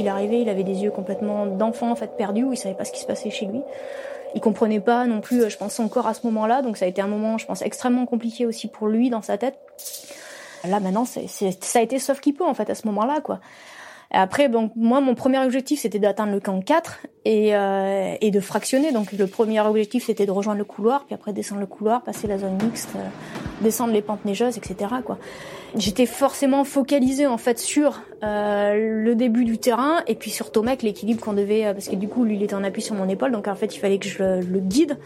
Il 0.00 0.08
arrivait, 0.08 0.40
il 0.40 0.48
avait 0.48 0.64
des 0.64 0.82
yeux 0.82 0.90
complètement 0.90 1.46
d'enfant 1.46 1.90
en 1.90 1.96
fait 1.96 2.16
perdus, 2.16 2.44
où 2.44 2.52
il 2.52 2.56
savait 2.56 2.74
pas 2.74 2.84
ce 2.84 2.92
qui 2.92 3.00
se 3.00 3.06
passait 3.06 3.30
chez 3.30 3.46
lui. 3.46 3.62
Il 4.34 4.40
comprenait 4.40 4.80
pas 4.80 5.06
non 5.06 5.20
plus, 5.20 5.50
je 5.50 5.56
pense, 5.56 5.74
son 5.74 5.88
corps 5.88 6.06
à 6.06 6.14
ce 6.14 6.26
moment-là, 6.26 6.62
donc 6.62 6.76
ça 6.76 6.84
a 6.84 6.88
été 6.88 7.02
un 7.02 7.08
moment, 7.08 7.38
je 7.38 7.46
pense, 7.46 7.62
extrêmement 7.62 8.06
compliqué 8.06 8.46
aussi 8.46 8.68
pour 8.68 8.88
lui 8.88 9.10
dans 9.10 9.22
sa 9.22 9.38
tête. 9.38 9.58
Là 10.68 10.78
maintenant, 10.80 11.04
ça 11.04 11.20
a 11.20 11.82
été 11.82 11.98
sauf 11.98 12.20
qu'il 12.20 12.34
peut 12.34 12.44
en 12.44 12.54
fait 12.54 12.68
à 12.70 12.74
ce 12.74 12.86
moment-là, 12.86 13.20
quoi. 13.20 13.40
Après, 14.12 14.48
bon, 14.48 14.70
moi, 14.74 15.00
mon 15.00 15.14
premier 15.14 15.38
objectif, 15.38 15.80
c'était 15.80 16.00
d'atteindre 16.00 16.32
le 16.32 16.40
camp 16.40 16.60
4 16.60 17.06
et, 17.24 17.54
euh, 17.54 18.16
et 18.20 18.32
de 18.32 18.40
fractionner. 18.40 18.90
Donc, 18.90 19.12
le 19.12 19.26
premier 19.28 19.60
objectif, 19.60 20.06
c'était 20.06 20.26
de 20.26 20.32
rejoindre 20.32 20.58
le 20.58 20.64
couloir, 20.64 21.04
puis 21.04 21.14
après 21.14 21.32
descendre 21.32 21.60
le 21.60 21.68
couloir, 21.68 22.02
passer 22.02 22.26
la 22.26 22.36
zone 22.36 22.58
mixte, 22.60 22.90
euh, 22.96 23.08
descendre 23.60 23.92
les 23.92 24.02
pentes 24.02 24.24
neigeuses, 24.24 24.56
etc. 24.56 24.94
Quoi. 25.04 25.18
J'étais 25.76 26.06
forcément 26.06 26.64
focalisée 26.64 27.26
en 27.26 27.38
fait 27.38 27.58
sur 27.58 28.00
euh, 28.24 29.02
le 29.02 29.14
début 29.14 29.44
du 29.44 29.58
terrain 29.58 30.02
et 30.06 30.14
puis 30.14 30.30
sur 30.30 30.50
Tomek, 30.50 30.82
l'équilibre 30.82 31.20
qu'on 31.20 31.32
devait, 31.32 31.66
euh, 31.66 31.72
parce 31.72 31.88
que 31.88 31.96
du 31.96 32.08
coup, 32.08 32.24
lui, 32.24 32.36
il 32.36 32.42
était 32.42 32.54
en 32.54 32.64
appui 32.64 32.82
sur 32.82 32.94
mon 32.94 33.08
épaule, 33.08 33.30
donc 33.30 33.46
en 33.46 33.54
fait, 33.54 33.74
il 33.74 33.78
fallait 33.78 33.98
que 33.98 34.08
je 34.08 34.22
le, 34.22 34.58
guide. 34.58 34.98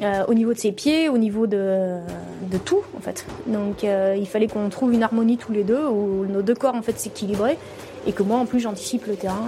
Euh, 0.00 0.24
au 0.26 0.34
niveau 0.34 0.52
de 0.52 0.58
ses 0.58 0.72
pieds, 0.72 1.08
au 1.08 1.18
niveau 1.18 1.46
de, 1.46 1.98
de 2.50 2.58
tout 2.58 2.80
en 2.96 3.00
fait. 3.00 3.24
Donc 3.46 3.84
il 3.84 4.26
fallait 4.26 4.48
qu'on 4.48 4.68
trouve 4.68 4.92
une 4.94 5.02
harmonie 5.02 5.36
tous 5.36 5.52
les 5.52 5.62
deux 5.62 5.86
où 5.86 6.24
nos 6.24 6.42
deux 6.42 6.54
corps 6.54 6.74
en 6.74 6.82
fait 6.82 6.98
s'équilibraient 6.98 7.58
et 8.06 8.12
que 8.12 8.24
moi 8.24 8.38
en 8.38 8.46
plus 8.46 8.58
j'anticipe 8.58 9.06
le 9.06 9.14
terrain 9.14 9.46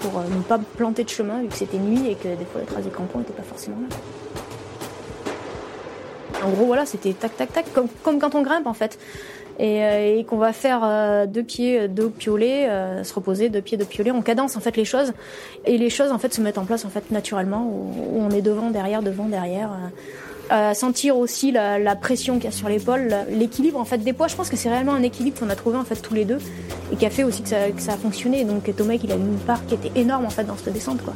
pour 0.00 0.22
ne 0.22 0.42
pas 0.42 0.58
planter 0.78 1.04
de 1.04 1.10
chemin 1.10 1.42
vu 1.42 1.48
que 1.48 1.56
c'était 1.56 1.76
nuit 1.76 2.08
et 2.08 2.14
que 2.14 2.28
des 2.28 2.44
fois 2.46 2.62
les 2.62 2.66
traces 2.66 2.84
des 2.84 2.90
crampons 2.90 3.18
n'étaient 3.18 3.34
pas 3.34 3.42
forcément 3.42 3.76
là. 3.90 3.96
En 6.42 6.50
gros 6.50 6.66
voilà 6.66 6.86
c'était 6.86 7.12
tac 7.12 7.36
tac 7.36 7.52
tac 7.52 7.66
comme, 7.72 8.18
quand 8.18 8.34
on 8.34 8.42
grimpe 8.42 8.66
en 8.66 8.74
fait 8.74 8.98
et, 9.58 10.18
et 10.18 10.24
qu'on 10.24 10.36
va 10.36 10.52
faire 10.52 11.26
deux 11.28 11.44
pieds 11.44 11.86
deux 11.86 12.10
piolets 12.10 12.68
se 13.04 13.14
reposer 13.14 13.50
deux 13.50 13.60
pieds 13.62 13.78
deux 13.78 13.84
piolets 13.84 14.10
on 14.10 14.20
cadence 14.20 14.56
en 14.56 14.60
fait 14.60 14.76
les 14.76 14.84
choses 14.84 15.12
et 15.64 15.78
les 15.78 15.90
choses 15.90 16.10
en 16.10 16.18
fait 16.18 16.34
se 16.34 16.40
mettent 16.40 16.58
en 16.58 16.64
place 16.64 16.84
en 16.84 16.90
fait 16.90 17.12
naturellement 17.12 17.64
où, 17.64 18.20
on 18.20 18.30
est 18.30 18.42
devant 18.42 18.70
derrière 18.70 19.00
devant 19.00 19.26
derrière 19.26 19.70
euh, 20.52 20.74
sentir 20.74 21.16
aussi 21.16 21.52
la, 21.52 21.96
pression 21.96 22.34
qu'il 22.34 22.44
y 22.44 22.48
a 22.48 22.50
sur 22.50 22.68
l'épaule, 22.68 23.14
l'équilibre 23.30 23.80
en 23.80 23.84
fait 23.84 23.98
des 23.98 24.12
poids. 24.12 24.28
Je 24.28 24.36
pense 24.36 24.50
que 24.50 24.56
c'est 24.56 24.68
réellement 24.68 24.92
un 24.92 25.02
équilibre 25.02 25.38
qu'on 25.38 25.48
a 25.48 25.56
trouvé 25.56 25.78
en 25.78 25.84
fait 25.84 25.96
tous 25.96 26.12
les 26.12 26.26
deux 26.26 26.38
et 26.92 26.96
qui 26.96 27.06
a 27.06 27.10
fait 27.10 27.24
aussi 27.24 27.42
que 27.42 27.48
ça, 27.48 27.92
a 27.92 27.96
fonctionné. 27.96 28.44
Donc 28.44 28.70
Thomas, 28.76 28.94
il 29.02 29.10
a 29.10 29.14
une 29.14 29.38
part 29.38 29.64
qui 29.66 29.74
était 29.74 29.92
énorme 29.98 30.26
en 30.26 30.30
fait 30.30 30.44
dans 30.44 30.56
cette 30.56 30.74
descente 30.74 31.02
quoi. 31.02 31.14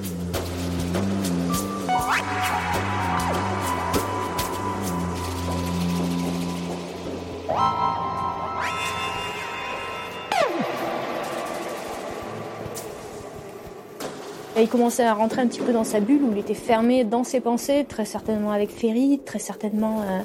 Il 14.60 14.68
commençait 14.68 15.04
à 15.04 15.14
rentrer 15.14 15.42
un 15.42 15.46
petit 15.46 15.60
peu 15.60 15.72
dans 15.72 15.84
sa 15.84 16.00
bulle 16.00 16.22
où 16.22 16.32
il 16.32 16.38
était 16.38 16.54
fermé 16.54 17.04
dans 17.04 17.24
ses 17.24 17.40
pensées, 17.40 17.84
très 17.88 18.04
certainement 18.04 18.52
avec 18.52 18.70
Ferry, 18.70 19.20
très 19.24 19.38
certainement 19.38 20.00
euh, 20.02 20.20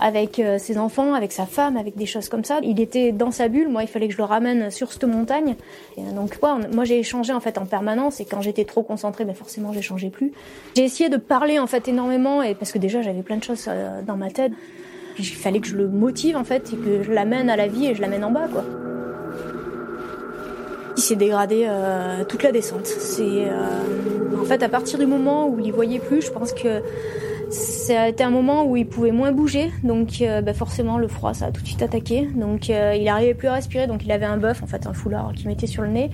avec 0.00 0.38
euh, 0.38 0.58
ses 0.58 0.78
enfants, 0.78 1.14
avec 1.14 1.32
sa 1.32 1.46
femme, 1.46 1.76
avec 1.76 1.96
des 1.96 2.06
choses 2.06 2.28
comme 2.28 2.44
ça. 2.44 2.58
Il 2.62 2.80
était 2.80 3.12
dans 3.12 3.30
sa 3.30 3.48
bulle, 3.48 3.68
moi 3.68 3.82
il 3.82 3.88
fallait 3.88 4.08
que 4.08 4.12
je 4.12 4.18
le 4.18 4.24
ramène 4.24 4.70
sur 4.70 4.92
cette 4.92 5.04
montagne. 5.04 5.56
Et, 5.96 6.00
euh, 6.00 6.12
donc 6.12 6.38
moi 6.72 6.84
j'ai 6.84 6.98
échangé 6.98 7.32
en 7.32 7.40
fait 7.40 7.58
en 7.58 7.66
permanence 7.66 8.20
et 8.20 8.24
quand 8.24 8.40
j'étais 8.40 8.64
trop 8.64 8.82
concentrée, 8.82 9.24
ben 9.24 9.34
forcément 9.34 9.72
j'échangeais 9.72 10.10
plus. 10.10 10.32
J'ai 10.76 10.84
essayé 10.84 11.08
de 11.08 11.16
parler 11.16 11.58
en 11.58 11.66
fait 11.66 11.88
énormément 11.88 12.42
et 12.42 12.54
parce 12.54 12.72
que 12.72 12.78
déjà 12.78 13.02
j'avais 13.02 13.22
plein 13.22 13.36
de 13.36 13.44
choses 13.44 13.68
dans 14.06 14.16
ma 14.16 14.30
tête. 14.30 14.52
Il 15.18 15.24
fallait 15.24 15.60
que 15.60 15.66
je 15.66 15.76
le 15.76 15.88
motive 15.88 16.36
en 16.36 16.44
fait 16.44 16.72
et 16.72 16.76
que 16.76 17.02
je 17.02 17.10
l'amène 17.10 17.48
à 17.48 17.56
la 17.56 17.66
vie 17.66 17.86
et 17.86 17.94
je 17.94 18.00
l'amène 18.00 18.24
en 18.24 18.30
bas 18.30 18.48
quoi. 18.48 18.64
Il 20.96 21.02
s'est 21.02 21.16
dégradé 21.16 21.66
euh, 21.68 22.24
toute 22.24 22.42
la 22.42 22.52
descente. 22.52 22.86
C'est 22.86 23.22
euh, 23.22 24.40
en 24.40 24.44
fait 24.44 24.62
à 24.62 24.68
partir 24.68 24.98
du 24.98 25.06
moment 25.06 25.48
où 25.48 25.60
il 25.60 25.72
voyait 25.72 25.98
plus, 25.98 26.22
je 26.22 26.30
pense 26.30 26.52
que 26.52 26.82
Ça 27.48 28.02
a 28.02 28.08
été 28.08 28.24
un 28.24 28.30
moment 28.30 28.64
où 28.66 28.76
il 28.76 28.86
pouvait 28.86 29.12
moins 29.12 29.30
bouger, 29.30 29.70
donc 29.84 30.20
euh, 30.20 30.42
bah, 30.42 30.52
forcément 30.52 30.98
le 30.98 31.06
froid 31.06 31.32
ça 31.32 31.46
a 31.46 31.52
tout 31.52 31.62
de 31.62 31.66
suite 31.66 31.82
attaqué. 31.82 32.28
Donc 32.34 32.70
euh, 32.70 32.94
il 32.98 33.04
n'arrivait 33.04 33.34
plus 33.34 33.46
à 33.46 33.54
respirer, 33.54 33.86
donc 33.86 34.04
il 34.04 34.10
avait 34.10 34.26
un 34.26 34.36
bœuf, 34.36 34.64
en 34.64 34.66
fait 34.66 34.86
un 34.86 34.92
foulard 34.92 35.32
qu'il 35.32 35.46
mettait 35.46 35.68
sur 35.68 35.82
le 35.82 35.90
nez. 35.90 36.10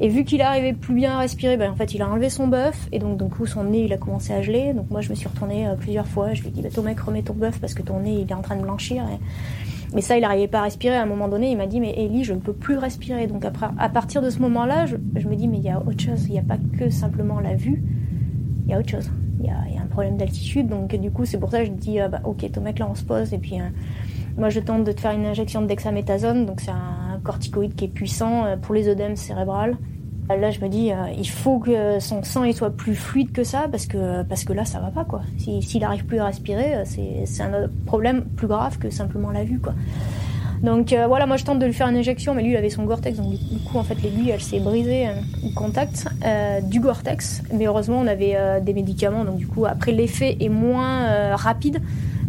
Et 0.00 0.08
vu 0.08 0.24
qu'il 0.24 0.40
arrivait 0.40 0.72
plus 0.72 0.94
bien 0.94 1.16
à 1.16 1.18
respirer, 1.18 1.58
bah, 1.58 1.70
en 1.70 1.74
fait 1.74 1.92
il 1.92 2.00
a 2.00 2.08
enlevé 2.08 2.30
son 2.30 2.48
bœuf 2.48 2.88
et 2.92 2.98
donc 2.98 3.22
du 3.22 3.28
coup 3.28 3.44
son 3.44 3.64
nez 3.64 3.84
il 3.84 3.92
a 3.92 3.98
commencé 3.98 4.32
à 4.32 4.40
geler. 4.40 4.72
Donc 4.72 4.90
moi 4.90 5.02
je 5.02 5.10
me 5.10 5.14
suis 5.14 5.28
retournée 5.28 5.68
plusieurs 5.78 6.06
fois, 6.06 6.32
je 6.32 6.40
lui 6.40 6.48
ai 6.48 6.50
dit 6.50 6.62
bah, 6.62 6.70
ton 6.74 6.82
mec 6.82 6.98
remets 6.98 7.22
ton 7.22 7.34
bœuf 7.34 7.60
parce 7.60 7.74
que 7.74 7.82
ton 7.82 8.00
nez 8.00 8.14
il 8.22 8.30
est 8.30 8.34
en 8.34 8.42
train 8.42 8.56
de 8.56 8.62
blanchir. 8.62 9.04
Mais 9.94 10.00
ça 10.00 10.16
il 10.16 10.20
n'arrivait 10.20 10.48
pas 10.48 10.60
à 10.60 10.62
respirer. 10.62 10.96
À 10.96 11.02
un 11.02 11.06
moment 11.06 11.28
donné 11.28 11.50
il 11.50 11.56
m'a 11.56 11.66
dit 11.66 11.80
mais 11.80 11.94
Ellie 11.96 12.24
je 12.24 12.32
ne 12.32 12.40
peux 12.40 12.52
plus 12.52 12.78
respirer. 12.78 13.26
Donc 13.26 13.44
après, 13.44 13.66
à 13.78 13.88
partir 13.88 14.22
de 14.22 14.30
ce 14.30 14.38
moment-là 14.40 14.86
je, 14.86 14.96
me 14.96 15.34
dis 15.34 15.48
mais 15.48 15.58
il 15.58 15.64
y 15.64 15.70
a 15.70 15.80
autre 15.80 16.00
chose, 16.00 16.26
il 16.26 16.32
n'y 16.32 16.38
a 16.38 16.42
pas 16.42 16.58
que 16.78 16.90
simplement 16.90 17.40
la 17.40 17.54
vue, 17.54 17.82
il 18.66 18.70
y 18.70 18.74
a 18.74 18.78
autre 18.78 18.90
chose 18.90 19.10
il 19.40 19.46
y, 19.46 19.78
a, 19.78 19.82
un 19.82 19.86
problème 19.86 20.16
d'altitude. 20.16 20.68
Donc 20.68 20.94
du 20.94 21.10
coup, 21.10 21.24
c'est 21.24 21.38
pour 21.38 21.50
ça 21.50 21.60
que 21.60 21.66
je 21.66 21.70
dis, 21.70 22.00
euh, 22.00 22.08
bah, 22.08 22.20
ok, 22.24 22.50
ton 22.52 22.60
mec 22.60 22.78
là, 22.78 22.88
on 22.90 22.94
se 22.94 23.04
pose. 23.04 23.32
Et 23.32 23.38
puis, 23.38 23.60
euh, 23.60 23.64
moi, 24.36 24.50
je 24.50 24.60
tente 24.60 24.84
de 24.84 24.92
te 24.92 25.00
faire 25.00 25.12
une 25.12 25.26
injection 25.26 25.62
de. 25.62 26.44
Donc 26.44 26.60
c'est 26.60 26.70
un 26.70 27.20
corticoïde 27.22 27.74
qui 27.74 27.86
est 27.86 27.88
puissant 27.88 28.44
euh, 28.44 28.56
pour 28.56 28.74
les 28.74 28.88
œdèmes 28.88 29.16
cérébrales. 29.16 29.76
Là, 30.38 30.50
je 30.50 30.60
me 30.60 30.68
dis, 30.68 30.92
il 31.18 31.28
faut 31.28 31.58
que 31.58 31.98
son 31.98 32.22
sang 32.22 32.50
soit 32.52 32.70
plus 32.70 32.94
fluide 32.94 33.32
que 33.32 33.44
ça, 33.44 33.66
parce 33.70 33.86
que, 33.86 34.22
parce 34.22 34.44
que 34.44 34.52
là, 34.52 34.64
ça 34.64 34.78
va 34.78 34.90
pas, 34.90 35.04
quoi. 35.04 35.22
S'il 35.38 35.80
n'arrive 35.80 36.04
plus 36.04 36.18
à 36.18 36.26
respirer, 36.26 36.82
c'est 36.84 37.42
un 37.42 37.68
problème 37.86 38.24
plus 38.36 38.46
grave 38.46 38.78
que 38.78 38.90
simplement 38.90 39.30
la 39.30 39.44
vue, 39.44 39.58
quoi. 39.58 39.74
Donc 40.62 40.92
euh, 40.92 41.06
voilà, 41.06 41.26
moi 41.26 41.36
je 41.36 41.44
tente 41.44 41.58
de 41.58 41.66
lui 41.66 41.72
faire 41.72 41.88
une 41.88 41.96
injection, 41.96 42.34
mais 42.34 42.42
lui 42.42 42.50
il 42.50 42.56
avait 42.56 42.68
son 42.68 42.84
Gore-Tex, 42.84 43.16
donc 43.16 43.30
du 43.30 43.58
coup 43.60 43.78
en 43.78 43.82
fait 43.82 43.94
l'aiguille 44.02 44.30
elle 44.30 44.42
s'est 44.42 44.60
brisée 44.60 45.08
euh, 45.08 45.12
au 45.46 45.50
contact 45.50 46.06
euh, 46.24 46.60
du 46.60 46.80
Gore-Tex. 46.80 47.42
Mais 47.54 47.66
heureusement 47.66 47.98
on 48.00 48.06
avait 48.06 48.36
des 48.60 48.74
médicaments, 48.74 49.24
donc 49.24 49.36
du 49.36 49.46
coup 49.46 49.64
après 49.64 49.92
l'effet 49.92 50.36
est 50.40 50.48
moins 50.48 51.34
rapide. 51.34 51.80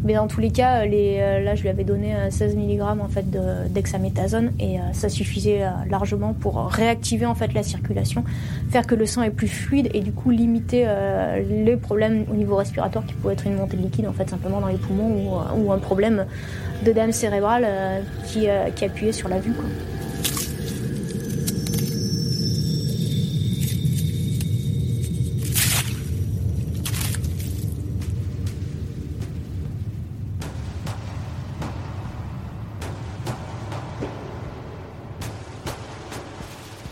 Mais 0.03 0.15
dans 0.15 0.27
tous 0.27 0.39
les 0.39 0.51
cas, 0.51 0.85
les, 0.85 1.17
là, 1.43 1.55
je 1.55 1.61
lui 1.61 1.69
avais 1.69 1.83
donné 1.83 2.15
16 2.29 2.55
mg 2.55 2.81
en 2.81 3.07
fait 3.07 3.25
d'hexaméthasone 3.69 4.51
et 4.59 4.77
ça 4.93 5.09
suffisait 5.09 5.61
largement 5.89 6.33
pour 6.33 6.65
réactiver 6.67 7.25
en 7.25 7.35
fait 7.35 7.53
la 7.53 7.61
circulation, 7.61 8.23
faire 8.69 8.87
que 8.87 8.95
le 8.95 9.05
sang 9.05 9.21
est 9.21 9.29
plus 9.29 9.47
fluide 9.47 9.89
et 9.93 9.99
du 9.99 10.11
coup 10.11 10.31
limiter 10.31 10.87
les 11.47 11.77
problèmes 11.77 12.25
au 12.31 12.35
niveau 12.35 12.55
respiratoire 12.55 13.05
qui 13.05 13.13
pouvaient 13.13 13.33
être 13.33 13.45
une 13.45 13.55
montée 13.55 13.77
de 13.77 13.83
liquide 13.83 14.07
en 14.07 14.13
fait 14.13 14.29
simplement 14.29 14.59
dans 14.59 14.67
les 14.67 14.77
poumons 14.77 15.33
ou, 15.55 15.71
un 15.71 15.77
problème 15.77 16.25
de 16.85 16.91
dame 16.91 17.11
cérébrale 17.11 17.65
euh, 17.65 18.01
qui, 18.25 18.49
euh, 18.49 18.67
appuyait 18.81 19.11
sur 19.11 19.29
la 19.29 19.39
vue. 19.39 19.53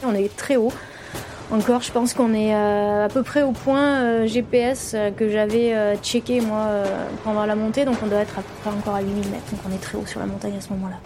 On 0.10 0.16
est 0.16 0.36
très 0.36 0.56
haut. 0.56 0.72
Encore, 1.52 1.82
je 1.82 1.92
pense 1.92 2.14
qu'on 2.14 2.34
est 2.34 2.54
euh, 2.54 3.06
à 3.06 3.10
peu 3.10 3.24
près 3.24 3.42
au 3.42 3.52
point 3.52 4.02
euh, 4.02 4.28
GPS 4.28 4.94
euh, 4.94 5.10
que 5.10 5.30
j'avais 5.30 5.74
checké 6.04 6.42
moi 6.42 6.68
pendant 7.24 7.46
la 7.46 7.56
montée, 7.56 7.86
donc 7.86 7.96
on 8.04 8.08
doit 8.08 8.20
être 8.20 8.38
à 8.38 8.42
peu 8.42 8.54
près 8.62 8.70
encore 8.70 8.96
à 8.96 9.02
8000 9.02 9.16
mètres, 9.30 9.52
donc 9.52 9.60
on 9.68 9.74
est 9.74 9.80
très 9.80 9.98
haut 9.98 10.06
sur 10.06 10.20
la 10.20 10.28
montagne 10.28 10.54
à 10.58 10.62
ce 10.62 10.70
moment-là. 10.74 10.98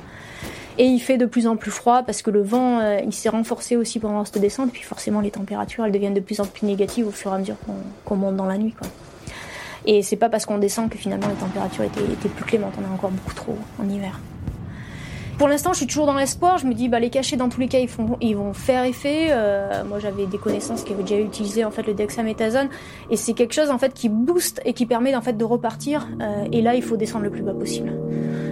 Et 0.77 0.85
il 0.85 0.99
fait 0.99 1.17
de 1.17 1.25
plus 1.25 1.47
en 1.47 1.55
plus 1.55 1.71
froid 1.71 2.03
parce 2.03 2.21
que 2.21 2.31
le 2.31 2.41
vent, 2.41 2.81
il 2.97 3.13
s'est 3.13 3.29
renforcé 3.29 3.77
aussi 3.77 3.99
pendant 3.99 4.25
cette 4.25 4.39
descente, 4.39 4.71
puis 4.71 4.81
forcément 4.81 5.21
les 5.21 5.31
températures, 5.31 5.85
elles 5.85 5.91
deviennent 5.91 6.15
de 6.15 6.19
plus 6.19 6.39
en 6.39 6.45
plus 6.45 6.65
négatives 6.65 7.07
au 7.07 7.11
fur 7.11 7.31
et 7.31 7.35
à 7.35 7.37
mesure 7.37 7.55
qu'on 8.03 8.15
monte 8.15 8.35
dans 8.35 8.47
la 8.47 8.57
nuit. 8.57 8.73
Et 9.85 10.01
c'est 10.01 10.15
pas 10.15 10.29
parce 10.29 10.45
qu'on 10.45 10.57
descend 10.57 10.89
que 10.89 10.97
finalement 10.97 11.27
les 11.27 11.35
températures 11.35 11.83
étaient, 11.83 12.03
étaient 12.03 12.29
plus 12.29 12.45
clémentes, 12.45 12.73
on 12.79 12.83
est 12.83 12.93
encore 12.93 13.11
beaucoup 13.11 13.33
trop 13.33 13.57
en 13.79 13.87
hiver. 13.87 14.19
Pour 15.43 15.49
l'instant, 15.49 15.73
je 15.73 15.79
suis 15.79 15.87
toujours 15.87 16.05
dans 16.05 16.15
l'espoir. 16.15 16.57
Je 16.57 16.65
me 16.65 16.73
dis, 16.73 16.87
bah, 16.87 17.01
les 17.01 17.09
cachets, 17.09 17.35
dans 17.35 17.49
tous 17.49 17.59
les 17.59 17.67
cas, 17.67 17.79
ils, 17.79 17.89
font, 17.89 18.15
ils 18.21 18.33
vont 18.33 18.53
faire 18.53 18.85
effet. 18.85 19.27
Euh, 19.31 19.83
moi, 19.83 19.99
j'avais 19.99 20.25
des 20.25 20.37
connaissances 20.37 20.83
qui 20.83 20.93
avaient 20.93 21.03
déjà 21.03 21.19
utilisé 21.19 21.65
en 21.65 21.69
fait 21.69 21.85
le 21.85 21.93
dexaméthasone, 21.93 22.69
et 23.09 23.17
c'est 23.17 23.33
quelque 23.33 23.53
chose 23.53 23.69
en 23.69 23.77
fait 23.77 23.93
qui 23.93 24.07
booste 24.07 24.61
et 24.63 24.71
qui 24.71 24.85
permet 24.85 25.13
en 25.17 25.21
fait 25.21 25.33
de 25.33 25.43
repartir. 25.43 26.07
Euh, 26.21 26.45
et 26.53 26.61
là, 26.61 26.75
il 26.75 26.81
faut 26.81 26.95
descendre 26.95 27.25
le 27.25 27.29
plus 27.29 27.41
bas 27.41 27.53
possible, 27.53 27.91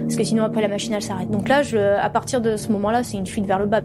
parce 0.02 0.16
que 0.16 0.22
sinon 0.22 0.44
après 0.44 0.60
la 0.60 0.68
machine 0.68 0.92
elle 0.92 1.00
s'arrête. 1.00 1.30
Donc 1.30 1.48
là, 1.48 1.62
je, 1.62 1.78
à 1.78 2.10
partir 2.10 2.42
de 2.42 2.58
ce 2.58 2.70
moment-là, 2.72 3.02
c'est 3.04 3.16
une 3.16 3.26
fuite 3.26 3.46
vers 3.46 3.58
le 3.58 3.64
bas. 3.64 3.80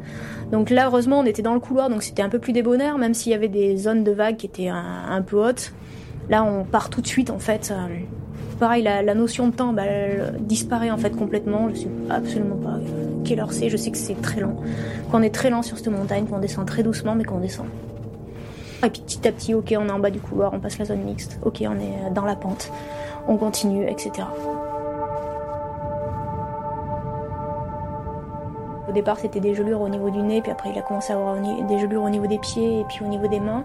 Donc 0.52 0.70
là, 0.70 0.88
heureusement, 0.88 1.20
on 1.20 1.26
était 1.26 1.42
dans 1.42 1.54
le 1.54 1.62
couloir, 1.62 1.90
donc 1.90 2.04
c'était 2.04 2.24
un 2.24 2.30
peu 2.30 2.40
plus 2.40 2.52
débonnaire, 2.52 2.98
même 2.98 3.14
s'il 3.14 3.32
y 3.32 3.36
avait 3.36 3.48
des 3.48 3.78
zones 3.78 4.04
de 4.04 4.12
vagues 4.12 4.36
qui 4.36 4.48
étaient 4.48 4.68
un, 4.68 5.22
peu 5.22 5.38
hautes. 5.38 5.72
Là, 6.30 6.44
on 6.44 6.66
part 6.66 6.90
tout 6.90 7.00
de 7.00 7.08
suite 7.08 7.30
en 7.30 7.40
fait. 7.40 7.72
Euh, 7.72 7.88
pareil, 8.60 8.84
la, 8.84 9.14
notion 9.14 9.48
de 9.48 9.54
temps, 9.54 9.74
bah, 9.74 9.86
elle 9.86 10.36
disparaît 10.40 10.92
en 10.92 10.98
fait 10.98 11.16
complètement. 11.16 11.70
Je 11.70 11.82
sais 11.82 11.88
absolument 12.10 12.58
pas 12.58 12.76
euh, 12.76 13.08
quelle 13.24 13.40
heure 13.40 13.54
c'est. 13.54 13.70
Je 13.70 13.78
sais 13.78 13.92
que 13.92 13.98
c'est 13.98 14.22
très 14.22 14.42
lent. 14.42 14.56
Qu'on 15.12 15.22
est 15.22 15.34
très 15.34 15.50
lent 15.50 15.62
sur 15.62 15.78
cette 15.78 15.88
montagne, 15.88 16.26
qu'on 16.26 16.40
descend 16.40 16.66
très 16.66 16.84
doucement, 16.84 17.16
mais 17.16 17.24
qu'on 17.24 17.40
descend. 17.40 17.68
Et 18.86 18.90
puis 18.90 19.02
petit 19.02 19.28
à 19.28 19.32
petit, 19.32 19.54
ok, 19.54 19.74
on 19.78 19.88
est 19.88 19.92
en 19.92 20.00
bas 20.00 20.12
du 20.12 20.20
couloir, 20.20 20.54
on 20.54 20.60
passe 20.60 20.78
la 20.78 20.86
zone 20.86 21.02
mixte. 21.02 21.40
Ok, 21.44 21.64
on 21.68 21.80
est 21.80 22.12
dans 22.14 22.26
la 22.26 22.36
pente, 22.36 22.72
on 23.28 23.38
continue, 23.38 23.88
etc. 23.90 24.12
Au 28.88 28.92
départ, 28.94 29.20
c'était 29.20 29.40
des 29.40 29.54
gelures 29.54 29.82
au 29.82 29.90
niveau 29.90 30.10
du 30.10 30.20
nez, 30.20 30.42
puis 30.42 30.52
après, 30.52 30.70
il 30.72 30.78
a 30.78 30.82
commencé 30.82 31.12
à 31.12 31.18
avoir 31.18 31.36
des 31.40 31.80
gelures 31.80 32.04
au 32.04 32.10
niveau 32.10 32.28
des 32.28 32.38
pieds 32.38 32.82
et 32.82 32.84
puis 32.86 33.04
au 33.04 33.08
niveau 33.08 33.28
des 33.28 33.40
mains. 33.40 33.64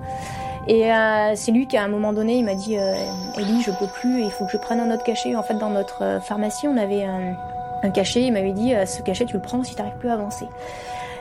Et 0.69 0.93
euh, 0.93 1.33
c'est 1.35 1.51
lui 1.51 1.67
qui, 1.67 1.77
à 1.77 1.85
un 1.85 1.89
moment 1.89 2.13
donné, 2.13 2.37
il 2.37 2.45
m'a 2.45 2.55
dit 2.55 2.79
euh, 2.79 2.95
Ellie, 3.37 3.63
je 3.63 3.73
peux 3.73 3.89
plus, 3.89 4.23
il 4.23 4.31
faut 4.31 4.45
que 4.45 4.53
je 4.53 4.57
prenne 4.57 4.81
un 4.81 4.93
autre 4.93 5.03
cachet. 5.03 5.35
En 5.35 5.43
fait, 5.43 5.55
dans 5.55 5.71
notre 5.71 6.03
euh, 6.03 6.21
pharmacie, 6.21 6.69
on 6.69 6.77
avait 6.77 7.05
un, 7.05 7.35
un 7.83 7.91
cachet. 7.91 8.23
Il 8.23 8.33
m'avait 8.33 8.53
dit 8.53 8.73
ce 8.87 9.03
cachet, 9.03 9.25
tu 9.25 9.35
le 9.35 9.43
prends 9.43 9.63
si 9.65 9.75
tu 9.75 9.83
n'arrives 9.83 9.99
plus 9.99 10.11
à 10.11 10.15
avancer. 10.15 10.47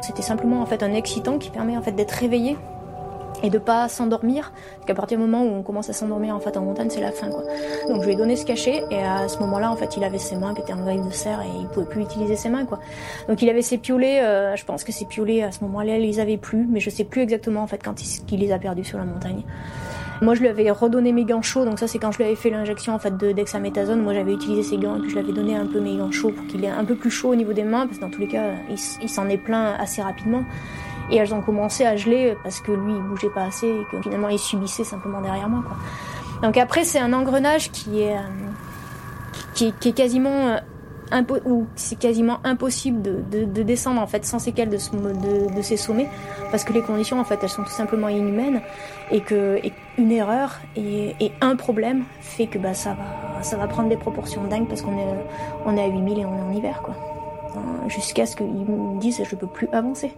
C'était 0.01 0.21
simplement 0.21 0.61
en 0.61 0.65
fait 0.65 0.83
un 0.83 0.93
excitant 0.93 1.37
qui 1.37 1.49
permet 1.49 1.77
en 1.77 1.81
fait 1.81 1.91
d'être 1.91 2.11
réveillé 2.11 2.57
et 3.43 3.49
de 3.49 3.57
pas 3.57 3.87
s'endormir 3.87 4.51
parce 4.75 4.85
qu'à 4.85 4.93
partir 4.93 5.17
du 5.17 5.23
moment 5.23 5.43
où 5.43 5.49
on 5.55 5.63
commence 5.63 5.89
à 5.89 5.93
s'endormir 5.93 6.35
en 6.35 6.39
fait 6.39 6.57
en 6.57 6.61
montagne 6.61 6.89
c'est 6.89 7.01
la 7.01 7.11
fin 7.11 7.29
quoi 7.29 7.43
donc 7.87 8.01
je 8.01 8.07
lui 8.07 8.13
ai 8.13 8.15
donné 8.15 8.35
ce 8.35 8.45
cachet 8.45 8.83
et 8.91 9.01
à 9.01 9.27
ce 9.27 9.39
moment 9.39 9.59
là 9.59 9.71
en 9.71 9.75
fait 9.75 9.97
il 9.97 10.03
avait 10.03 10.17
ses 10.17 10.35
mains 10.35 10.53
qui 10.53 10.61
étaient 10.61 10.73
en 10.73 10.83
grille 10.83 11.01
de 11.01 11.11
serre 11.11 11.41
et 11.41 11.59
il 11.59 11.67
pouvait 11.67 11.85
plus 11.85 12.01
utiliser 12.01 12.35
ses 12.35 12.49
mains 12.49 12.65
quoi 12.65 12.79
donc 13.27 13.41
il 13.41 13.49
avait 13.49 13.61
ses 13.61 13.77
piolets 13.77 14.21
euh, 14.21 14.55
je 14.55 14.65
pense 14.65 14.83
que 14.83 14.91
ses 14.91 15.05
piolets 15.05 15.43
à 15.43 15.51
ce 15.51 15.63
moment 15.63 15.81
là 15.81 15.97
il 15.97 16.03
les 16.03 16.19
avait 16.19 16.37
plus 16.37 16.67
mais 16.69 16.79
je 16.79 16.89
sais 16.89 17.03
plus 17.03 17.21
exactement 17.21 17.61
en 17.61 17.67
fait 17.67 17.81
quand 17.83 17.95
il, 18.31 18.39
les 18.39 18.51
a 18.51 18.59
perdus 18.59 18.83
sur 18.83 18.97
la 18.97 19.05
montagne 19.05 19.43
moi, 20.23 20.35
je 20.35 20.41
lui 20.41 20.49
avais 20.49 20.69
redonné 20.69 21.13
mes 21.13 21.25
gants 21.25 21.41
chauds, 21.41 21.65
donc 21.65 21.79
ça, 21.79 21.87
c'est 21.87 21.97
quand 21.97 22.11
je 22.11 22.17
lui 22.17 22.25
avais 22.25 22.35
fait 22.35 22.51
l'injection 22.51 22.93
en 22.93 22.99
fait 22.99 23.17
de 23.17 23.31
dexaméthasone. 23.31 24.03
Moi, 24.03 24.13
j'avais 24.13 24.33
utilisé 24.33 24.61
ses 24.61 24.77
gants 24.77 24.95
et 24.95 24.99
puis 24.99 25.09
je 25.09 25.15
lui 25.15 25.23
avais 25.23 25.33
donné 25.33 25.55
un 25.55 25.65
peu 25.65 25.79
mes 25.79 25.97
gants 25.97 26.11
chauds 26.11 26.29
pour 26.29 26.45
qu'il 26.45 26.63
ait 26.63 26.69
un 26.69 26.85
peu 26.85 26.93
plus 26.93 27.09
chaud 27.09 27.29
au 27.29 27.35
niveau 27.35 27.53
des 27.53 27.63
mains, 27.63 27.87
parce 27.87 27.97
que 27.97 28.03
dans 28.03 28.11
tous 28.11 28.21
les 28.21 28.27
cas, 28.27 28.51
il 28.69 29.09
s'en 29.09 29.27
est 29.29 29.39
plein 29.39 29.73
assez 29.79 29.99
rapidement. 30.03 30.43
Et 31.11 31.17
elles 31.17 31.33
ont 31.33 31.41
commencé 31.41 31.85
à 31.85 31.95
geler 31.95 32.35
parce 32.43 32.61
que 32.61 32.71
lui, 32.71 32.93
il 32.93 33.01
bougeait 33.01 33.29
pas 33.29 33.43
assez 33.43 33.67
et 33.67 33.85
que 33.91 34.01
finalement, 34.01 34.29
il 34.29 34.39
subissait 34.39 34.83
simplement 34.83 35.21
derrière 35.21 35.49
moi. 35.49 35.63
Donc 36.41 36.57
après, 36.57 36.83
c'est 36.83 36.99
un 36.99 37.13
engrenage 37.13 37.71
qui 37.71 38.01
est, 38.01 38.15
euh, 38.15 38.21
qui, 39.53 39.67
est, 39.67 39.91
quasiment 39.91 40.57
euh, 41.11 41.21
ou 41.45 41.67
c'est 41.75 41.99
quasiment 41.99 42.39
impossible 42.43 43.01
de, 43.01 43.21
de, 43.31 43.43
de, 43.43 43.63
descendre 43.63 44.01
en 44.01 44.07
fait 44.07 44.25
sans 44.25 44.39
séquelles 44.39 44.69
de, 44.69 44.77
ces 45.61 45.77
sommets 45.77 46.07
parce 46.51 46.63
que 46.63 46.73
les 46.73 46.81
conditions 46.81 47.19
en 47.19 47.25
fait 47.25 47.37
elles 47.43 47.49
sont 47.49 47.63
tout 47.63 47.69
simplement 47.69 48.07
inhumaines 48.07 48.61
et 49.11 49.19
que 49.19 49.59
une 49.97 50.11
erreur 50.11 50.59
et, 50.75 51.15
et, 51.19 51.31
un 51.41 51.55
problème 51.57 52.05
fait 52.21 52.47
que 52.47 52.57
bah 52.57 52.73
ça 52.73 52.91
va 52.91 53.43
ça 53.43 53.57
va 53.57 53.67
prendre 53.67 53.89
des 53.89 53.97
proportions 53.97 54.43
dingues 54.45 54.67
parce 54.67 54.81
qu'on 54.81 54.97
est 54.97 55.07
on 55.65 55.75
est 55.75 55.83
à 55.83 55.87
8000 55.87 56.19
et 56.19 56.25
on 56.25 56.37
est 56.37 56.41
en 56.41 56.51
hiver 56.51 56.81
quoi 56.81 56.95
jusqu'à 57.87 58.25
ce 58.25 58.35
qu'ils 58.35 58.47
me 58.47 58.99
disent 58.99 59.21
je 59.29 59.35
peux 59.35 59.47
plus 59.47 59.67
avancer 59.73 60.13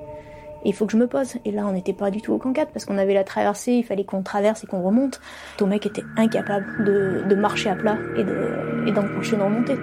il 0.66 0.74
faut 0.74 0.86
que 0.86 0.92
je 0.92 0.98
me 0.98 1.08
pose. 1.08 1.36
Et 1.46 1.52
là, 1.52 1.66
on 1.68 1.74
n'était 1.74 1.94
pas 1.94 2.12
du 2.12 2.22
tout 2.22 2.34
au 2.34 2.38
4 2.38 2.72
parce 2.72 2.86
qu'on 2.86 2.98
avait 2.98 3.14
la 3.14 3.24
traversée, 3.24 3.74
il 3.74 3.84
fallait 3.84 4.04
qu'on 4.04 4.24
traverse 4.24 4.64
et 4.64 4.68
qu'on 4.68 4.82
remonte. 4.82 5.20
Ton 5.58 5.68
mec 5.68 5.86
était 5.86 6.04
incapable 6.18 6.84
de, 6.86 7.24
de 7.28 7.36
marcher 7.36 7.70
à 7.70 7.76
plat 7.76 7.98
et 8.18 8.92
d'enclencher 8.92 9.34
et 9.34 9.36
une 9.36 9.42
remontée. 9.42 9.78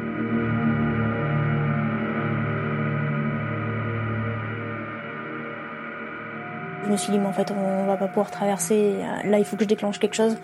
Je 6.91 6.95
me 6.95 6.99
suis 6.99 7.13
dit, 7.13 7.21
mais 7.21 7.29
en 7.29 7.33
fait, 7.33 7.53
on 7.53 7.87
va 7.87 7.97
pas 7.97 8.09
pouvoir 8.09 8.33
traverser. 8.33 8.95
Là, 9.25 9.39
il 9.39 9.45
faut 9.45 9.55
que 9.55 9.63
je 9.63 9.69
déclenche 9.69 10.01
quelque 10.01 10.17
chose. 10.17 10.37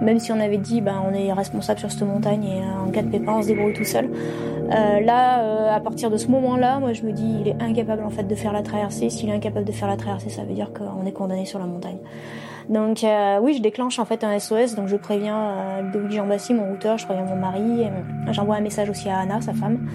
Même 0.00 0.20
si 0.20 0.30
on 0.30 0.38
avait 0.38 0.56
dit, 0.56 0.80
ben, 0.80 1.02
on 1.04 1.12
est 1.12 1.32
responsable 1.32 1.80
sur 1.80 1.90
cette 1.90 2.02
montagne 2.02 2.44
et 2.44 2.60
euh, 2.60 2.86
en 2.86 2.90
cas 2.92 3.02
de 3.02 3.08
pépin, 3.08 3.32
on 3.32 3.42
se 3.42 3.48
débrouille 3.48 3.72
tout 3.72 3.84
seul. 3.84 4.04
Euh, 4.06 5.00
là, 5.00 5.40
euh, 5.40 5.74
à 5.74 5.80
partir 5.80 6.12
de 6.12 6.16
ce 6.16 6.28
moment-là, 6.28 6.78
moi, 6.78 6.92
je 6.92 7.02
me 7.02 7.10
dis, 7.10 7.38
il 7.40 7.48
est 7.48 7.60
incapable 7.60 8.04
en 8.04 8.10
fait 8.10 8.22
de 8.22 8.34
faire 8.36 8.52
la 8.52 8.62
traversée. 8.62 9.10
S'il 9.10 9.28
est 9.30 9.32
incapable 9.32 9.66
de 9.66 9.72
faire 9.72 9.88
la 9.88 9.96
traversée, 9.96 10.30
ça 10.30 10.44
veut 10.44 10.54
dire 10.54 10.70
qu'on 10.72 11.04
est 11.06 11.12
condamné 11.12 11.44
sur 11.44 11.58
la 11.58 11.66
montagne. 11.66 11.98
Donc 12.68 13.04
oui, 13.42 13.54
je 13.54 13.62
déclenche 13.62 13.98
en 13.98 14.04
fait 14.04 14.22
un 14.22 14.38
SOS, 14.38 14.76
donc 14.76 14.86
je 14.86 14.94
préviens 14.94 15.82
Louis 15.92 16.14
Jean 16.14 16.28
Bassi, 16.28 16.54
mon 16.54 16.70
routeur, 16.70 16.98
je 16.98 17.04
préviens 17.04 17.24
mon 17.24 17.34
mari, 17.34 17.88
j'envoie 18.30 18.54
un 18.54 18.60
message 18.60 18.88
aussi 18.88 19.08
à 19.08 19.18
Anna, 19.18 19.40
sa 19.40 19.54
femme. 19.54 19.88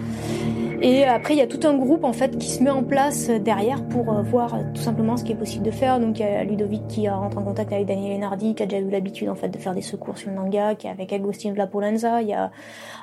Et 0.81 1.05
après, 1.05 1.33
il 1.33 1.37
y 1.37 1.41
a 1.41 1.47
tout 1.47 1.65
un 1.65 1.75
groupe 1.77 2.03
en 2.03 2.13
fait 2.13 2.37
qui 2.37 2.47
se 2.47 2.61
met 2.61 2.69
en 2.69 2.83
place 2.83 3.29
derrière 3.29 3.83
pour 3.87 4.11
euh, 4.11 4.21
voir 4.21 4.57
tout 4.73 4.81
simplement 4.81 5.15
ce 5.15 5.23
qui 5.23 5.31
est 5.31 5.37
possible 5.37 5.63
de 5.63 5.71
faire. 5.71 5.99
Donc 5.99 6.19
il 6.19 6.23
y 6.23 6.25
a 6.25 6.43
Ludovic 6.43 6.87
qui 6.87 7.07
rentre 7.07 7.37
en 7.37 7.43
contact 7.43 7.71
avec 7.71 7.85
Daniel 7.85 8.17
Enardi, 8.17 8.55
qui 8.55 8.63
a 8.63 8.65
déjà 8.65 8.81
eu 8.81 8.89
l'habitude 8.89 9.29
en 9.29 9.35
fait 9.35 9.49
de 9.49 9.57
faire 9.57 9.73
des 9.73 9.81
secours 9.81 10.17
sur 10.17 10.29
le 10.29 10.35
Nanga, 10.35 10.75
qui 10.75 10.87
est 10.87 10.89
avec 10.89 11.13
Agustin 11.13 11.53
Vlapolenza. 11.53 12.21
Il 12.21 12.27
y 12.27 12.33
a 12.33 12.51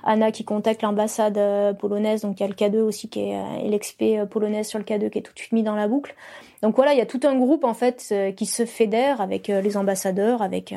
Anna 0.04 0.30
qui 0.32 0.44
contacte 0.44 0.82
l'ambassade 0.82 1.38
euh, 1.38 1.72
polonaise, 1.72 2.22
donc 2.22 2.40
il 2.40 2.42
y 2.42 2.46
a 2.46 2.48
le 2.48 2.54
K2 2.54 2.80
aussi 2.80 3.08
qui 3.08 3.20
est 3.20 3.36
euh, 3.36 3.68
l'expé 3.68 4.22
polonaise 4.30 4.66
sur 4.66 4.78
le 4.78 4.84
K2 4.84 5.10
qui 5.10 5.18
est 5.18 5.22
tout 5.22 5.32
de 5.32 5.38
suite 5.38 5.52
mis 5.52 5.62
dans 5.62 5.76
la 5.76 5.88
boucle. 5.88 6.14
Donc 6.62 6.76
voilà, 6.76 6.92
il 6.92 6.98
y 6.98 7.02
a 7.02 7.06
tout 7.06 7.20
un 7.24 7.34
groupe 7.36 7.64
en 7.64 7.74
fait 7.74 8.14
qui 8.36 8.46
se 8.46 8.66
fédère 8.66 9.20
avec 9.20 9.48
les 9.48 9.76
ambassadeurs, 9.76 10.42
avec 10.42 10.72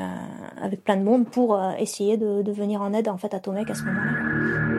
avec 0.59 0.83
plein 0.83 0.97
de 0.97 1.03
monde 1.03 1.27
pour 1.27 1.61
essayer 1.77 2.17
de, 2.17 2.41
de 2.41 2.51
venir 2.51 2.81
en 2.81 2.91
aide 2.91 3.07
en 3.07 3.17
fait 3.17 3.35
à 3.35 3.39
Tomek 3.39 3.69
à 3.69 3.75
ce 3.75 3.83
moment-là. 3.83 4.74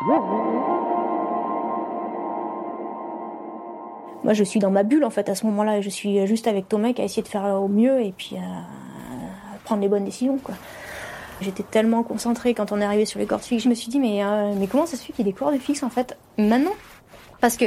Moi, 0.00 0.22
je 4.32 4.44
suis 4.44 4.60
dans 4.60 4.70
ma 4.70 4.84
bulle 4.84 5.04
en 5.04 5.10
fait 5.10 5.28
à 5.28 5.34
ce 5.34 5.44
moment-là. 5.46 5.80
Je 5.80 5.88
suis 5.88 6.24
juste 6.26 6.46
avec 6.46 6.68
Tomek 6.68 7.00
à 7.00 7.04
essayer 7.04 7.22
de 7.22 7.28
faire 7.28 7.44
au 7.44 7.68
mieux 7.68 8.00
et 8.00 8.12
puis 8.16 8.36
euh, 8.36 8.40
prendre 9.64 9.82
les 9.82 9.88
bonnes 9.88 10.04
décisions. 10.04 10.38
Quoi. 10.38 10.54
J'étais 11.40 11.64
tellement 11.64 12.02
concentrée 12.02 12.54
quand 12.54 12.72
on 12.72 12.80
est 12.80 12.84
arrivé 12.84 13.06
sur 13.06 13.18
les 13.18 13.26
cordes 13.26 13.42
fixes. 13.42 13.64
Je 13.64 13.68
me 13.68 13.74
suis 13.74 13.88
dit 13.88 13.98
mais 13.98 14.24
euh, 14.24 14.52
mais 14.56 14.66
comment 14.66 14.86
ça 14.86 14.96
se 14.96 15.04
fait 15.04 15.12
qu'il 15.12 15.26
y 15.26 15.28
ait 15.28 15.32
des 15.32 15.38
cordes 15.38 15.58
fixes 15.58 15.82
en 15.82 15.90
fait 15.90 16.16
maintenant? 16.36 16.74
Parce 17.40 17.56
que 17.56 17.66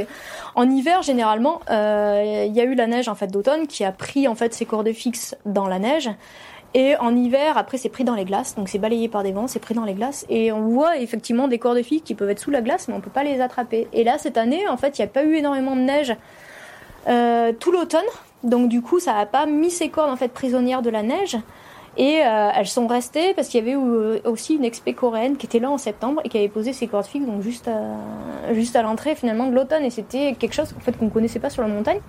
en 0.55 0.69
hiver 0.69 1.01
généralement 1.01 1.61
euh, 1.69 2.45
il 2.47 2.53
y 2.53 2.61
a 2.61 2.63
eu 2.63 2.75
la 2.75 2.87
neige 2.87 3.09
en 3.09 3.15
fait 3.15 3.27
d'automne 3.27 3.67
qui 3.67 3.83
a 3.83 3.91
pris 3.91 4.27
en 4.27 4.35
fait 4.35 4.53
ces 4.53 4.65
cordes 4.65 4.91
fixes 4.91 5.35
dans 5.45 5.67
la 5.67 5.79
neige 5.79 6.09
et 6.73 6.95
en 6.97 7.15
hiver, 7.15 7.57
après, 7.57 7.77
c'est 7.77 7.89
pris 7.89 8.05
dans 8.05 8.15
les 8.15 8.23
glaces, 8.23 8.55
donc 8.55 8.69
c'est 8.69 8.79
balayé 8.79 9.09
par 9.09 9.23
des 9.23 9.33
vents, 9.33 9.47
c'est 9.47 9.59
pris 9.59 9.73
dans 9.73 9.83
les 9.83 9.93
glaces. 9.93 10.25
Et 10.29 10.51
on 10.51 10.69
voit 10.69 10.97
effectivement 10.97 11.49
des 11.49 11.59
corps 11.59 11.75
de 11.75 11.81
filles 11.81 12.01
qui 12.01 12.15
peuvent 12.15 12.29
être 12.29 12.39
sous 12.39 12.51
la 12.51 12.61
glace, 12.61 12.87
mais 12.87 12.93
on 12.93 13.01
peut 13.01 13.09
pas 13.09 13.23
les 13.23 13.41
attraper. 13.41 13.87
Et 13.91 14.03
là, 14.05 14.17
cette 14.17 14.37
année, 14.37 14.67
en 14.69 14.77
fait, 14.77 14.97
il 14.97 15.01
n'y 15.01 15.05
a 15.05 15.09
pas 15.09 15.23
eu 15.23 15.35
énormément 15.35 15.75
de 15.75 15.81
neige 15.81 16.15
euh, 17.09 17.51
tout 17.59 17.71
l'automne, 17.71 18.05
donc 18.43 18.69
du 18.69 18.81
coup, 18.81 18.99
ça 18.99 19.13
n'a 19.13 19.25
pas 19.25 19.45
mis 19.45 19.71
ces 19.71 19.89
cordes 19.89 20.11
en 20.11 20.15
fait 20.15 20.29
prisonnières 20.29 20.81
de 20.81 20.89
la 20.89 21.03
neige. 21.03 21.37
Et 21.97 22.21
euh, 22.25 22.49
elles 22.55 22.67
sont 22.67 22.87
restées 22.87 23.33
parce 23.33 23.49
qu'il 23.49 23.59
y 23.65 23.69
avait 23.69 23.75
aussi 24.23 24.55
une 24.55 24.63
expé 24.63 24.93
coréenne 24.93 25.35
qui 25.35 25.45
était 25.45 25.59
là 25.59 25.69
en 25.69 25.77
septembre 25.77 26.21
et 26.23 26.29
qui 26.29 26.37
avait 26.37 26.47
posé 26.47 26.71
ses 26.71 26.87
cordes 26.87 27.05
fixes 27.05 27.25
donc 27.25 27.41
juste 27.41 27.67
à, 27.67 28.53
juste 28.53 28.77
à 28.77 28.81
l'entrée 28.81 29.13
finalement 29.13 29.45
de 29.47 29.53
l'automne 29.53 29.83
et 29.83 29.89
c'était 29.89 30.33
quelque 30.39 30.53
chose 30.53 30.73
en 30.77 30.79
fait 30.79 30.97
qu'on 30.97 31.09
connaissait 31.09 31.39
pas 31.39 31.49
sur 31.49 31.63
la 31.63 31.67
montagne. 31.67 31.99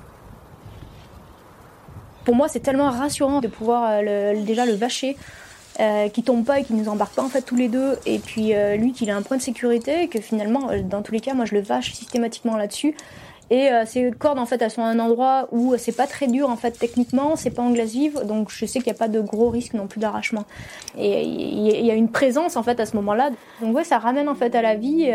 Pour 2.25 2.35
moi, 2.35 2.49
c'est 2.49 2.61
tellement 2.61 2.91
rassurant 2.91 3.41
de 3.41 3.49
pouvoir 3.49 3.89
euh, 3.91 4.35
déjà 4.45 4.67
le 4.67 4.75
vacher. 4.75 5.17
Euh, 5.81 6.11
qui 6.11 6.23
tombe 6.23 6.45
pas 6.45 6.61
et 6.61 6.65
qui 6.65 6.75
nous 6.75 6.91
embarque 6.91 7.15
pas 7.15 7.23
en 7.23 7.31
fait 7.31 7.41
tous 7.41 7.57
les 7.57 7.69
deux. 7.69 7.97
Et 8.05 8.19
puis 8.19 8.55
euh, 8.55 8.77
lui 8.77 8.93
qu'il 8.93 9.11
a 9.11 9.17
un 9.17 9.23
point 9.23 9.39
de 9.39 9.43
sécurité 9.43 10.03
et 10.03 10.09
que 10.09 10.21
finalement 10.21 10.71
euh, 10.71 10.83
dans 10.83 11.01
tous 11.01 11.13
les 11.13 11.21
cas 11.21 11.33
moi 11.33 11.47
je 11.47 11.55
le 11.55 11.63
vache 11.63 11.95
systématiquement 11.95 12.57
là-dessus. 12.59 12.95
Et 13.51 13.69
ces 13.85 14.11
cordes 14.13 14.39
en 14.39 14.47
fait 14.47 14.63
elles 14.63 14.71
sont 14.71 14.83
à 14.83 14.87
un 14.87 14.99
endroit 14.99 15.47
où 15.51 15.77
c'est 15.77 15.93
pas 15.93 16.07
très 16.07 16.27
dur 16.27 16.49
en 16.49 16.57
fait 16.57 16.71
techniquement 16.71 17.37
c'est 17.37 17.51
pas 17.51 17.61
en 17.61 17.71
glace 17.71 17.91
vive 17.91 18.19
donc 18.25 18.49
je 18.51 18.65
sais 18.65 18.79
qu'il 18.79 18.91
n'y 18.91 18.97
a 18.97 18.99
pas 18.99 19.09
de 19.09 19.21
gros 19.21 19.51
risque 19.51 19.75
non 19.75 19.87
plus 19.87 20.01
d'arrachement. 20.01 20.45
Et 20.97 21.23
il 21.23 21.85
y 21.85 21.91
a 21.91 21.95
une 21.95 22.09
présence 22.09 22.57
en 22.57 22.63
fait 22.63 22.81
à 22.81 22.87
ce 22.87 22.97
moment-là. 22.97 23.29
Donc 23.61 23.77
ouais 23.77 23.85
ça 23.85 23.99
ramène 23.99 24.31
en 24.31 24.35
fait 24.35 24.55
à 24.55 24.63
la 24.63 24.75
vie 24.75 25.13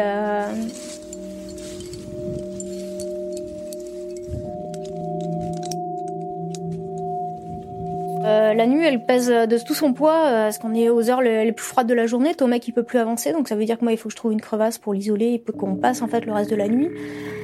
Euh, 8.24 8.54
la 8.54 8.68
nuit, 8.68 8.84
elle 8.84 9.06
pèse 9.06 9.28
de 9.28 9.58
tout 9.66 9.74
son 9.74 9.94
poids, 9.94 10.26
euh, 10.26 10.44
parce 10.46 10.58
qu'on 10.58 10.74
est 10.74 10.90
aux 10.90 11.10
heures 11.10 11.22
les, 11.22 11.52
plus 11.52 11.66
froides 11.66 11.88
de 11.88 11.94
la 11.94 12.08
journée. 12.08 12.34
Tomek, 12.34 12.68
il 12.68 12.72
peut 12.72 12.84
plus 12.84 13.00
avancer, 13.00 13.32
donc 13.32 13.48
ça 13.48 13.56
veut 13.56 13.66
dire 13.66 13.78
que 13.78 13.84
moi, 13.84 13.92
il 13.92 13.98
faut 13.98 14.10
que 14.10 14.14
je 14.14 14.18
trouve 14.18 14.32
une 14.32 14.42
crevasse 14.42 14.78
pour 14.78 14.94
l'isoler 14.94 15.34
et 15.34 15.52
qu'on 15.52 15.76
passe 15.76 16.02
en 16.02 16.08
fait 16.08 16.26
le 16.26 16.34
reste 16.34 16.50
de 16.50 16.56
la 16.56 16.68
nuit. 16.68 16.90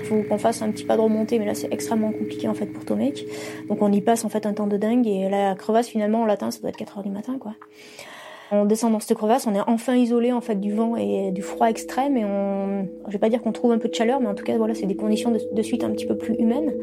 Il 0.01 0.07
faut 0.07 0.23
qu'on 0.23 0.37
fasse 0.37 0.61
un 0.61 0.71
petit 0.71 0.83
pas 0.83 0.97
de 0.97 1.01
remontée, 1.01 1.39
mais 1.39 1.45
là, 1.45 1.55
c'est 1.55 1.71
extrêmement 1.71 2.11
compliqué 2.11 2.47
en 2.47 2.53
fait 2.53 2.65
pour 2.67 2.85
Tomek. 2.85 3.25
Donc 3.69 3.81
on 3.81 3.91
y 3.91 4.01
passe 4.01 4.25
en 4.25 4.29
fait 4.29 4.45
un 4.45 4.53
temps 4.53 4.67
de 4.67 4.77
dingue 4.77 5.07
et 5.07 5.29
la 5.29 5.55
crevasse, 5.55 5.87
finalement, 5.87 6.23
on 6.23 6.25
l'atteint, 6.25 6.51
ça 6.51 6.59
doit 6.59 6.69
être 6.69 6.77
4 6.77 6.97
heures 6.97 7.03
du 7.03 7.11
matin, 7.11 7.37
quoi. 7.39 7.53
On 8.51 8.65
descend 8.65 8.91
dans 8.91 8.99
cette 8.99 9.17
crevasse, 9.17 9.47
on 9.47 9.55
est 9.55 9.61
enfin 9.67 9.95
isolé 9.95 10.31
en 10.31 10.41
fait 10.41 10.59
du 10.59 10.73
vent 10.73 10.95
et 10.95 11.31
du 11.31 11.41
froid 11.41 11.67
extrême 11.67 12.17
et 12.17 12.25
on, 12.25 12.87
je 13.07 13.13
vais 13.13 13.19
pas 13.19 13.29
dire 13.29 13.41
qu'on 13.41 13.51
trouve 13.51 13.71
un 13.71 13.77
peu 13.77 13.89
de 13.89 13.95
chaleur, 13.95 14.19
mais 14.19 14.27
en 14.27 14.35
tout 14.35 14.43
cas 14.43 14.57
voilà, 14.57 14.75
c'est 14.75 14.85
des 14.85 14.95
conditions 14.95 15.31
de, 15.31 15.61
suite 15.61 15.83
un 15.83 15.89
petit 15.91 16.05
peu 16.05 16.17
plus 16.17 16.35
humaines. 16.35 16.73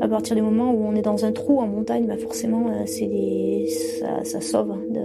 À 0.00 0.08
partir 0.08 0.36
du 0.36 0.42
moment 0.42 0.72
où 0.72 0.84
on 0.86 0.94
est 0.94 1.02
dans 1.02 1.24
un 1.24 1.32
trou 1.32 1.60
en 1.60 1.66
montagne, 1.66 2.06
bah 2.06 2.16
forcément 2.16 2.68
euh, 2.68 2.86
c'est 2.86 3.06
des, 3.06 3.66
ça, 4.00 4.24
ça 4.24 4.40
sauve, 4.40 4.74
de, 4.88 5.00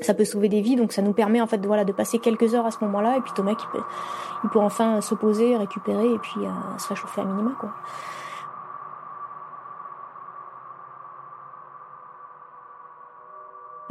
ça 0.00 0.14
peut 0.14 0.24
sauver 0.24 0.48
des 0.48 0.60
vies, 0.60 0.76
donc 0.76 0.92
ça 0.92 1.02
nous 1.02 1.12
permet 1.12 1.40
en 1.40 1.46
fait 1.46 1.58
de 1.58 1.66
voilà 1.66 1.84
de 1.84 1.92
passer 1.92 2.18
quelques 2.18 2.54
heures 2.54 2.66
à 2.66 2.70
ce 2.70 2.78
moment-là 2.82 3.16
et 3.18 3.20
puis 3.20 3.32
Thomas 3.34 3.52
il 3.52 3.78
peut, 3.78 3.84
il 4.44 4.50
peut 4.50 4.60
enfin 4.60 5.00
se 5.00 5.14
poser, 5.14 5.56
récupérer 5.56 6.06
et 6.06 6.18
puis 6.18 6.40
euh, 6.40 6.78
se 6.78 6.88
réchauffer 6.88 7.20
à 7.20 7.24
minima 7.24 7.52
quoi. 7.60 7.70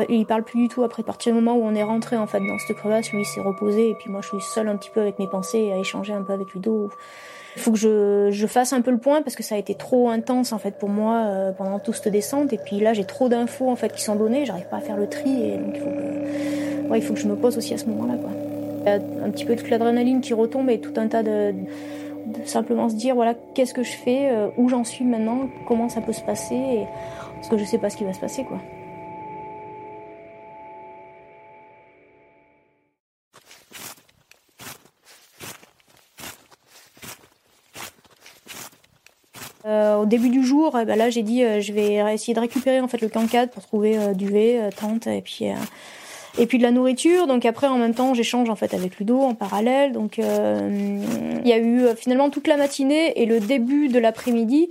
Il 0.09 0.25
parle 0.25 0.43
plus 0.43 0.59
du 0.61 0.67
tout 0.67 0.83
après. 0.83 1.01
À 1.01 1.05
partir 1.05 1.33
du 1.33 1.41
moment 1.41 1.57
où 1.57 1.63
on 1.63 1.75
est 1.75 1.83
rentré 1.83 2.17
en 2.17 2.27
fait 2.27 2.39
dans 2.39 2.57
cette 2.59 2.77
crevasse, 2.77 3.11
lui 3.11 3.25
s'est 3.25 3.41
reposé 3.41 3.89
et 3.89 3.95
puis 3.95 4.09
moi 4.09 4.21
je 4.21 4.27
suis 4.27 4.41
seule 4.41 4.67
un 4.67 4.75
petit 4.75 4.89
peu 4.89 5.01
avec 5.01 5.19
mes 5.19 5.27
pensées 5.27 5.71
à 5.71 5.77
échanger 5.77 6.13
un 6.13 6.21
peu 6.21 6.33
avec 6.33 6.53
Ludo. 6.53 6.89
Il 7.55 7.61
faut 7.61 7.71
que 7.71 7.77
je, 7.77 8.47
fasse 8.47 8.71
un 8.71 8.81
peu 8.81 8.91
le 8.91 8.97
point 8.97 9.21
parce 9.21 9.35
que 9.35 9.43
ça 9.43 9.55
a 9.55 9.57
été 9.57 9.75
trop 9.75 10.09
intense 10.09 10.53
en 10.53 10.57
fait 10.57 10.77
pour 10.77 10.89
moi 10.89 11.25
euh, 11.25 11.51
pendant 11.51 11.79
toute 11.79 11.95
cette 11.95 12.11
descente 12.11 12.53
et 12.53 12.57
puis 12.57 12.79
là 12.79 12.93
j'ai 12.93 13.03
trop 13.03 13.27
d'infos 13.27 13.69
en 13.69 13.75
fait 13.75 13.93
qui 13.93 14.01
sont 14.01 14.15
données, 14.15 14.45
j'arrive 14.45 14.67
pas 14.69 14.77
à 14.77 14.81
faire 14.81 14.97
le 14.97 15.07
tri 15.07 15.29
et 15.29 15.57
donc 15.57 15.75
il 15.75 17.01
faut 17.01 17.13
que, 17.13 17.19
je 17.19 17.27
me 17.27 17.35
pose 17.35 17.57
aussi 17.57 17.73
à 17.73 17.77
ce 17.77 17.85
moment-là 17.87 18.15
quoi. 18.15 18.29
Il 18.81 18.85
y 18.85 18.89
a 18.89 19.25
un 19.25 19.29
petit 19.29 19.45
peu 19.45 19.55
de 19.55 19.67
l'adrénaline 19.67 20.21
qui 20.21 20.33
retombe 20.33 20.69
et 20.69 20.79
tout 20.79 20.93
un 20.97 21.07
tas 21.07 21.23
de, 21.23 21.53
simplement 22.45 22.89
se 22.89 22.95
dire 22.95 23.15
voilà 23.15 23.33
qu'est-ce 23.53 23.73
que 23.73 23.83
je 23.83 23.93
fais, 23.93 24.29
euh, 24.31 24.47
où 24.57 24.69
j'en 24.69 24.83
suis 24.83 25.05
maintenant, 25.05 25.49
comment 25.67 25.89
ça 25.89 26.01
peut 26.01 26.13
se 26.13 26.21
passer 26.21 26.85
parce 27.35 27.49
que 27.49 27.57
je 27.57 27.65
sais 27.65 27.79
pas 27.79 27.89
ce 27.89 27.97
qui 27.97 28.03
va 28.03 28.13
se 28.13 28.19
passer 28.19 28.43
quoi. 28.43 28.59
Au 39.65 40.05
début 40.05 40.29
du 40.29 40.43
jour, 40.43 40.77
eh 40.81 40.85
ben 40.85 40.97
là 40.97 41.09
j'ai 41.09 41.23
dit 41.23 41.43
euh, 41.43 41.61
je 41.61 41.73
vais 41.73 41.95
essayer 42.13 42.33
de 42.33 42.39
récupérer 42.39 42.81
en 42.81 42.87
fait 42.87 43.01
le 43.01 43.09
camp 43.09 43.29
4 43.29 43.51
pour 43.51 43.63
trouver 43.63 43.97
euh, 43.97 44.13
duvet, 44.13 44.69
tente 44.79 45.07
et 45.07 45.21
puis 45.21 45.45
et 46.37 46.45
puis 46.45 46.57
de 46.57 46.63
la 46.63 46.71
nourriture. 46.71 47.27
Donc 47.27 47.45
après 47.45 47.67
en 47.67 47.77
même 47.77 47.93
temps 47.93 48.13
j'échange 48.13 48.49
en 48.49 48.55
fait 48.55 48.73
avec 48.73 48.97
Ludo 48.97 49.19
en 49.19 49.35
parallèle. 49.35 49.91
Donc 49.91 50.17
il 50.17 51.47
y 51.47 51.53
a 51.53 51.59
eu 51.59 51.85
finalement 51.95 52.29
toute 52.29 52.47
la 52.47 52.57
matinée 52.57 53.21
et 53.21 53.25
le 53.25 53.39
début 53.39 53.87
de 53.89 53.99
l'après-midi 53.99 54.69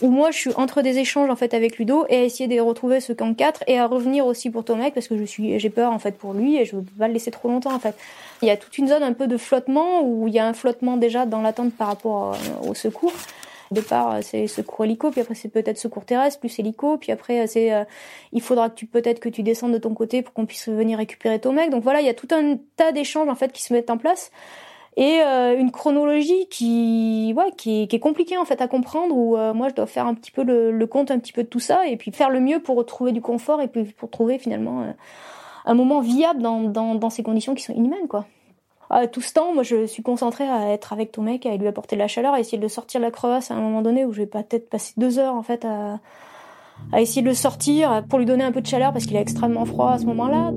où 0.00 0.08
moi 0.08 0.30
je 0.30 0.38
suis 0.38 0.50
entre 0.56 0.82
des 0.82 0.98
échanges 0.98 1.30
en 1.30 1.36
fait 1.36 1.54
avec 1.54 1.78
Ludo 1.78 2.06
et 2.08 2.16
à 2.16 2.22
essayer 2.22 2.48
de 2.48 2.60
retrouver 2.60 3.00
ce 3.00 3.12
camp 3.12 3.34
4 3.34 3.64
et 3.66 3.78
à 3.78 3.86
revenir 3.86 4.26
aussi 4.26 4.50
pour 4.50 4.64
Tomek 4.64 4.94
parce 4.94 5.06
que 5.06 5.18
je 5.18 5.24
suis 5.24 5.58
j'ai 5.58 5.70
peur 5.70 5.92
en 5.92 5.98
fait 5.98 6.16
pour 6.16 6.32
lui 6.32 6.56
et 6.56 6.64
je 6.64 6.76
veux 6.76 6.82
pas 6.98 7.08
le 7.08 7.14
laisser 7.14 7.30
trop 7.30 7.48
longtemps 7.48 7.74
en 7.74 7.78
fait. 7.78 7.94
Il 8.40 8.48
y 8.48 8.50
a 8.50 8.56
toute 8.56 8.76
une 8.78 8.88
zone 8.88 9.02
un 9.02 9.12
peu 9.12 9.26
de 9.26 9.36
flottement 9.36 10.02
où 10.02 10.26
il 10.26 10.34
y 10.34 10.38
a 10.38 10.46
un 10.46 10.54
flottement 10.54 10.96
déjà 10.96 11.26
dans 11.26 11.42
l'attente 11.42 11.72
par 11.74 11.88
rapport 11.88 12.36
au 12.66 12.74
secours 12.74 13.12
départ, 13.72 14.22
c'est 14.22 14.46
secours 14.46 14.84
hélico, 14.84 15.10
puis 15.10 15.20
après 15.20 15.34
c'est 15.34 15.48
peut-être 15.48 15.78
secours 15.78 16.04
terrestre 16.04 16.40
plus 16.40 16.58
hélico, 16.58 16.96
puis 16.98 17.12
après 17.12 17.46
c'est 17.46 17.72
euh, 17.72 17.84
il 18.32 18.40
faudra 18.40 18.70
que 18.70 18.74
tu 18.74 18.86
peut-être 18.86 19.20
que 19.20 19.28
tu 19.28 19.42
descendes 19.42 19.72
de 19.72 19.78
ton 19.78 19.94
côté 19.94 20.22
pour 20.22 20.34
qu'on 20.34 20.46
puisse 20.46 20.68
venir 20.68 20.98
récupérer 20.98 21.40
ton 21.40 21.52
mec. 21.52 21.70
Donc 21.70 21.82
voilà, 21.82 22.00
il 22.00 22.06
y 22.06 22.10
a 22.10 22.14
tout 22.14 22.28
un 22.30 22.56
tas 22.76 22.92
d'échanges 22.92 23.28
en 23.28 23.34
fait 23.34 23.52
qui 23.52 23.62
se 23.62 23.72
mettent 23.72 23.90
en 23.90 23.98
place 23.98 24.30
et 24.96 25.20
euh, 25.22 25.58
une 25.58 25.70
chronologie 25.70 26.46
qui 26.50 27.32
ouais 27.36 27.50
qui, 27.56 27.88
est 27.90 27.98
compliquée 27.98 28.36
en 28.36 28.44
fait 28.44 28.60
à 28.60 28.68
comprendre 28.68 29.16
où 29.16 29.36
euh, 29.36 29.54
moi 29.54 29.70
je 29.70 29.74
dois 29.74 29.86
faire 29.86 30.06
un 30.06 30.14
petit 30.14 30.30
peu 30.30 30.44
le, 30.44 30.70
le, 30.70 30.86
compte 30.86 31.10
un 31.10 31.18
petit 31.18 31.32
peu 31.32 31.42
de 31.42 31.48
tout 31.48 31.60
ça 31.60 31.86
et 31.86 31.96
puis 31.96 32.12
faire 32.12 32.28
le 32.28 32.40
mieux 32.40 32.60
pour 32.60 32.76
retrouver 32.76 33.12
du 33.12 33.22
confort 33.22 33.62
et 33.62 33.68
puis 33.68 33.84
pour 33.84 34.10
trouver 34.10 34.38
finalement 34.38 34.94
un 35.64 35.74
moment 35.74 36.00
viable 36.00 36.42
dans, 36.42 36.60
dans, 36.60 36.94
dans 36.94 37.08
ces 37.08 37.22
conditions 37.22 37.54
qui 37.54 37.62
sont 37.62 37.72
inhumaines 37.72 38.06
quoi 38.06 38.26
tout 39.10 39.20
ce 39.20 39.32
temps, 39.32 39.54
moi, 39.54 39.62
je 39.62 39.86
suis 39.86 40.02
concentrée 40.02 40.48
à 40.48 40.70
être 40.70 40.92
avec 40.92 41.12
ton 41.12 41.22
mec, 41.22 41.46
à 41.46 41.56
lui 41.56 41.66
apporter 41.66 41.96
de 41.96 42.00
la 42.00 42.08
chaleur, 42.08 42.34
à 42.34 42.40
essayer 42.40 42.58
de 42.58 42.68
sortir 42.68 43.00
de 43.00 43.06
la 43.06 43.10
crevasse 43.10 43.50
à 43.50 43.54
un 43.54 43.60
moment 43.60 43.80
donné 43.82 44.04
où 44.04 44.12
je 44.12 44.18
vais 44.18 44.26
peut-être 44.26 44.68
passer 44.68 44.92
deux 44.96 45.18
heures, 45.18 45.34
en 45.34 45.42
fait, 45.42 45.64
à, 45.64 45.98
essayer 47.00 47.22
de 47.22 47.28
le 47.28 47.34
sortir 47.34 48.04
pour 48.08 48.18
lui 48.18 48.26
donner 48.26 48.44
un 48.44 48.52
peu 48.52 48.60
de 48.60 48.66
chaleur 48.66 48.92
parce 48.92 49.06
qu'il 49.06 49.16
est 49.16 49.20
extrêmement 49.20 49.64
froid 49.64 49.92
à 49.92 49.98
ce 49.98 50.04
moment-là. 50.06 50.52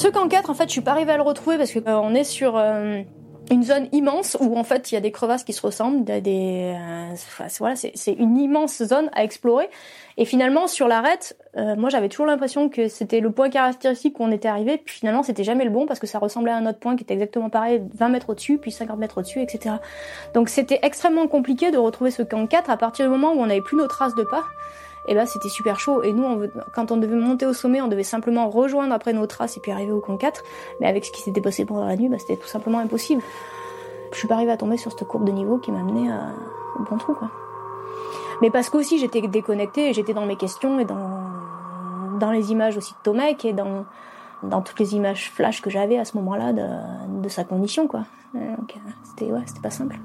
Ce 0.00 0.08
camp 0.08 0.28
4, 0.28 0.48
en 0.48 0.54
fait, 0.54 0.64
je 0.64 0.72
suis 0.72 0.80
pas 0.80 0.92
arrivée 0.92 1.12
à 1.12 1.16
le 1.16 1.22
retrouver 1.22 1.58
parce 1.58 1.70
que 1.70 1.78
euh, 1.80 2.00
on 2.00 2.14
est 2.14 2.24
sur 2.24 2.56
euh, 2.56 3.02
une 3.50 3.64
zone 3.64 3.88
immense 3.92 4.36
où 4.40 4.56
en 4.56 4.64
fait 4.64 4.90
il 4.90 4.94
y 4.94 4.98
a 4.98 5.00
des 5.00 5.10
crevasses 5.10 5.44
qui 5.44 5.52
se 5.52 5.60
ressemblent, 5.60 6.04
des, 6.04 6.74
euh, 6.76 7.44
voilà, 7.58 7.74
c'est 7.76 8.12
une 8.12 8.38
immense 8.38 8.82
zone 8.82 9.10
à 9.12 9.24
explorer. 9.24 9.68
Et 10.16 10.24
finalement 10.24 10.68
sur 10.68 10.86
l'arête, 10.86 11.36
euh, 11.56 11.74
moi 11.76 11.90
j'avais 11.90 12.08
toujours 12.08 12.26
l'impression 12.26 12.68
que 12.68 12.88
c'était 12.88 13.20
le 13.20 13.32
point 13.32 13.50
caractéristique 13.50 14.20
où 14.20 14.22
on 14.22 14.30
était 14.30 14.48
arrivé, 14.48 14.78
puis 14.78 14.96
finalement 14.96 15.22
c'était 15.22 15.44
jamais 15.44 15.64
le 15.64 15.70
bon 15.70 15.86
parce 15.86 15.98
que 15.98 16.06
ça 16.06 16.18
ressemblait 16.18 16.52
à 16.52 16.56
un 16.56 16.66
autre 16.66 16.78
point 16.78 16.94
qui 16.94 17.02
était 17.02 17.14
exactement 17.14 17.50
pareil, 17.50 17.82
20 17.94 18.08
mètres 18.08 18.30
au-dessus, 18.30 18.58
puis 18.58 18.70
50 18.70 18.98
mètres 18.98 19.18
au-dessus, 19.18 19.40
etc. 19.40 19.76
Donc 20.32 20.48
c'était 20.48 20.78
extrêmement 20.82 21.26
compliqué 21.26 21.70
de 21.72 21.78
retrouver 21.78 22.12
ce 22.12 22.22
camp 22.22 22.46
4 22.46 22.70
à 22.70 22.76
partir 22.76 23.06
du 23.06 23.10
moment 23.10 23.32
où 23.32 23.40
on 23.40 23.46
n'avait 23.46 23.62
plus 23.62 23.76
nos 23.76 23.88
traces 23.88 24.14
de 24.14 24.22
pas. 24.22 24.44
Et 25.10 25.14
là, 25.14 25.26
c'était 25.26 25.48
super 25.48 25.80
chaud. 25.80 26.02
Et 26.04 26.12
nous, 26.12 26.24
quand 26.72 26.92
on 26.92 26.96
devait 26.96 27.16
monter 27.16 27.44
au 27.44 27.52
sommet, 27.52 27.82
on 27.82 27.88
devait 27.88 28.04
simplement 28.04 28.48
rejoindre 28.48 28.94
après 28.94 29.12
nos 29.12 29.26
traces 29.26 29.56
et 29.56 29.60
puis 29.60 29.72
arriver 29.72 29.90
au 29.90 30.00
camp 30.00 30.16
4. 30.16 30.44
Mais 30.80 30.86
avec 30.86 31.04
ce 31.04 31.10
qui 31.10 31.20
s'était 31.20 31.40
passé 31.40 31.64
pendant 31.64 31.84
la 31.84 31.96
nuit, 31.96 32.08
bah, 32.08 32.16
c'était 32.18 32.36
tout 32.36 32.46
simplement 32.46 32.78
impossible. 32.78 33.20
Je 34.12 34.18
suis 34.18 34.28
pas 34.28 34.36
arrivée 34.36 34.52
à 34.52 34.56
tomber 34.56 34.76
sur 34.76 34.92
cette 34.92 35.06
courbe 35.08 35.24
de 35.24 35.32
niveau 35.32 35.58
qui 35.58 35.72
m'a 35.72 35.80
amené 35.80 36.08
au 36.78 36.84
bon 36.88 36.96
trou. 36.96 37.16
Mais 38.40 38.50
parce 38.50 38.70
qu'aussi, 38.70 38.98
j'étais 38.98 39.20
déconnectée 39.20 39.92
j'étais 39.92 40.14
dans 40.14 40.26
mes 40.26 40.36
questions 40.36 40.78
et 40.78 40.84
dans, 40.84 41.20
dans 42.20 42.30
les 42.30 42.52
images 42.52 42.76
aussi 42.76 42.92
de 42.92 42.98
Tomek 43.02 43.44
et 43.44 43.52
dans, 43.52 43.84
dans 44.44 44.62
toutes 44.62 44.78
les 44.78 44.94
images 44.94 45.30
flash 45.30 45.60
que 45.60 45.70
j'avais 45.70 45.98
à 45.98 46.04
ce 46.04 46.16
moment-là 46.18 46.52
de, 46.52 47.20
de 47.20 47.28
sa 47.28 47.42
condition, 47.42 47.88
quoi. 47.88 48.04
Donc, 48.32 48.76
euh, 48.76 48.90
c'était, 49.02 49.32
ouais, 49.32 49.42
c'était 49.44 49.60
pas 49.60 49.70
simple. 49.70 49.98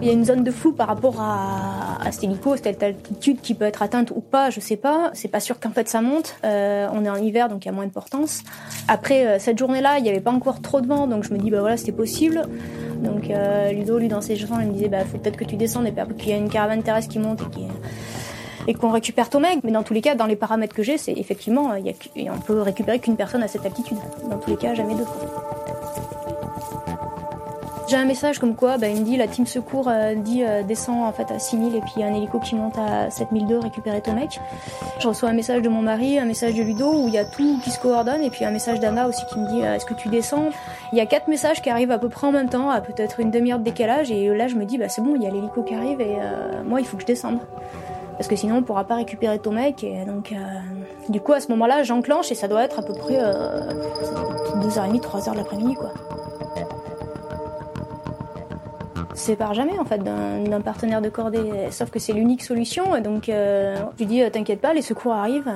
Il 0.00 0.06
y 0.06 0.10
a 0.10 0.12
une 0.12 0.24
zone 0.24 0.44
de 0.44 0.50
flou 0.50 0.72
par 0.72 0.88
rapport 0.88 1.20
à, 1.20 1.98
à 2.02 2.12
cet 2.12 2.24
hélico, 2.24 2.56
cette 2.56 2.82
altitude 2.82 3.40
qui 3.42 3.54
peut 3.54 3.66
être 3.66 3.82
atteinte 3.82 4.10
ou 4.14 4.20
pas, 4.20 4.48
je 4.48 4.58
sais 4.60 4.76
pas. 4.76 5.10
C'est 5.12 5.28
pas 5.28 5.40
sûr 5.40 5.60
qu'en 5.60 5.70
fait 5.70 5.88
ça 5.88 6.00
monte. 6.00 6.36
Euh, 6.44 6.88
on 6.92 7.04
est 7.04 7.10
en 7.10 7.16
hiver, 7.16 7.48
donc 7.48 7.64
il 7.64 7.68
y 7.68 7.70
a 7.70 7.74
moins 7.74 7.86
de 7.86 7.92
portance. 7.92 8.42
Après 8.88 9.26
euh, 9.26 9.38
cette 9.38 9.58
journée-là, 9.58 9.98
il 9.98 10.02
n'y 10.02 10.08
avait 10.08 10.20
pas 10.20 10.30
encore 10.30 10.62
trop 10.62 10.80
de 10.80 10.86
vent, 10.86 11.06
donc 11.06 11.24
je 11.24 11.32
me 11.32 11.38
dis 11.38 11.50
bah 11.50 11.60
voilà 11.60 11.76
c'était 11.76 11.92
possible. 11.92 12.42
Donc 13.02 13.30
euh, 13.30 13.72
Ludo, 13.72 13.98
lui 13.98 14.08
dans 14.08 14.22
ses 14.22 14.36
chansons, 14.36 14.58
il 14.60 14.68
me 14.68 14.72
disait 14.72 14.88
bah 14.88 15.04
faut 15.04 15.18
peut-être 15.18 15.36
que 15.36 15.44
tu 15.44 15.56
descendes 15.56 15.86
et 15.86 15.92
puis 15.92 16.14
qu'il 16.16 16.30
y 16.30 16.32
a 16.32 16.36
une 16.38 16.48
caravane 16.48 16.82
terrestre 16.82 17.12
qui 17.12 17.18
monte 17.18 17.42
et 18.66 18.74
qu'on 18.74 18.90
récupère 18.90 19.28
ton 19.28 19.40
mec. 19.40 19.60
Mais 19.64 19.72
dans 19.72 19.82
tous 19.82 19.94
les 19.94 20.00
cas, 20.00 20.14
dans 20.14 20.26
les 20.26 20.36
paramètres 20.36 20.74
que 20.74 20.82
j'ai, 20.82 20.96
c'est 20.96 21.12
effectivement, 21.12 21.74
y 21.74 21.90
a, 21.90 22.32
on 22.32 22.38
peut 22.38 22.60
récupérer 22.60 22.98
qu'une 22.98 23.16
personne 23.16 23.42
à 23.42 23.48
cette 23.48 23.66
altitude. 23.66 23.98
Dans 24.30 24.38
tous 24.38 24.50
les 24.50 24.56
cas, 24.56 24.74
jamais 24.74 24.94
deux. 24.94 25.04
J'ai 27.90 27.96
un 27.96 28.04
message 28.04 28.38
comme 28.38 28.54
quoi, 28.54 28.78
bah, 28.78 28.86
il 28.86 29.00
me 29.00 29.04
dit 29.04 29.16
la 29.16 29.26
team 29.26 29.48
secours 29.48 29.88
euh, 29.88 30.14
dit 30.14 30.44
euh, 30.44 30.62
descend 30.62 31.02
en 31.02 31.10
fait 31.10 31.28
à 31.32 31.40
6000 31.40 31.74
et 31.74 31.80
puis 31.80 31.94
il 31.96 32.02
y 32.02 32.04
a 32.04 32.06
un 32.06 32.14
hélico 32.14 32.38
qui 32.38 32.54
monte 32.54 32.78
à 32.78 33.10
7002 33.10 33.58
récupérer 33.58 34.00
ton 34.00 34.12
mec. 34.12 34.38
Je 35.00 35.08
reçois 35.08 35.28
un 35.28 35.32
message 35.32 35.60
de 35.60 35.68
mon 35.68 35.82
mari, 35.82 36.16
un 36.16 36.24
message 36.24 36.54
de 36.54 36.62
Ludo 36.62 36.92
où 36.92 37.08
il 37.08 37.14
y 37.14 37.18
a 37.18 37.24
tout 37.24 37.58
qui 37.64 37.72
se 37.72 37.80
coordonne 37.80 38.22
et 38.22 38.30
puis 38.30 38.44
un 38.44 38.52
message 38.52 38.78
d'Anna 38.78 39.08
aussi 39.08 39.26
qui 39.26 39.40
me 39.40 39.48
dit 39.48 39.64
euh, 39.64 39.74
est-ce 39.74 39.86
que 39.86 39.94
tu 39.94 40.08
descends? 40.08 40.50
Il 40.92 40.98
y 40.98 41.00
a 41.00 41.06
quatre 41.06 41.26
messages 41.26 41.62
qui 41.62 41.68
arrivent 41.68 41.90
à 41.90 41.98
peu 41.98 42.08
près 42.08 42.28
en 42.28 42.30
même 42.32 42.48
temps, 42.48 42.70
à 42.70 42.80
peut-être 42.80 43.18
une 43.18 43.32
demi-heure 43.32 43.58
de 43.58 43.64
décalage 43.64 44.12
et 44.12 44.28
là 44.36 44.46
je 44.46 44.54
me 44.54 44.66
dis 44.66 44.78
bah 44.78 44.88
c'est 44.88 45.02
bon, 45.02 45.16
il 45.16 45.24
y 45.24 45.26
a 45.26 45.30
l'hélico 45.30 45.64
qui 45.64 45.74
arrive 45.74 46.00
et 46.00 46.14
moi 46.64 46.78
il 46.78 46.86
faut 46.86 46.96
que 46.96 47.02
je 47.02 47.08
descende. 47.08 47.40
Parce 48.12 48.28
que 48.28 48.36
sinon 48.36 48.58
on 48.58 48.62
pourra 48.62 48.84
pas 48.84 48.94
récupérer 48.94 49.40
ton 49.40 49.50
mec 49.50 49.82
et 49.82 50.04
donc 50.04 50.32
du 51.08 51.20
coup 51.20 51.32
à 51.32 51.40
ce 51.40 51.48
moment-là 51.48 51.82
j'enclenche 51.82 52.30
et 52.30 52.36
ça 52.36 52.46
doit 52.46 52.62
être 52.62 52.78
à 52.78 52.82
peu 52.82 52.92
près 52.92 53.14
2h30 53.14 55.00
3h 55.00 55.32
de 55.32 55.36
l'après-midi 55.38 55.74
quoi 55.74 55.92
sépare 59.14 59.54
jamais 59.54 59.78
en 59.78 59.84
fait 59.84 60.02
d'un 60.02 60.60
partenaire 60.60 61.00
de 61.00 61.08
cordée, 61.08 61.68
sauf 61.70 61.90
que 61.90 61.98
c'est 61.98 62.12
l'unique 62.12 62.42
solution. 62.42 63.00
Donc 63.00 63.28
euh, 63.28 63.76
je 63.94 63.98
lui 63.98 64.06
dis 64.06 64.22
euh, 64.22 64.30
t'inquiète 64.30 64.60
pas, 64.60 64.72
les 64.72 64.82
secours 64.82 65.12
arrivent. 65.12 65.52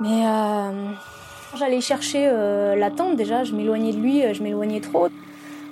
Mais 0.00 0.26
euh, 0.26 0.90
j'allais 1.56 1.80
chercher 1.80 2.26
la 2.76 2.90
tente 2.90 3.16
déjà, 3.16 3.44
je 3.44 3.54
m'éloignais 3.54 3.92
de 3.92 3.98
lui, 3.98 4.34
je 4.34 4.42
m'éloignais 4.42 4.80
trop. 4.80 5.08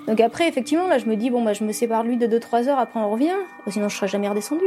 Donc 0.07 0.21
après 0.21 0.49
effectivement 0.49 0.89
là 0.89 0.99
je 0.99 1.07
me 1.07 1.17
dis 1.17 1.31
bon 1.31 1.43
bah 1.43 1.53
je 1.53 1.65
me 1.65 1.73
sépare 1.73 2.03
de 2.03 2.09
lui 2.09 2.17
de 2.17 2.27
2-3 2.27 2.69
heures, 2.69 2.79
après 2.79 3.01
on 3.01 3.11
revient, 3.11 3.37
sinon 3.69 3.89
je 3.89 3.97
serais 3.97 4.09
jamais 4.09 4.29
redescendu. 4.29 4.65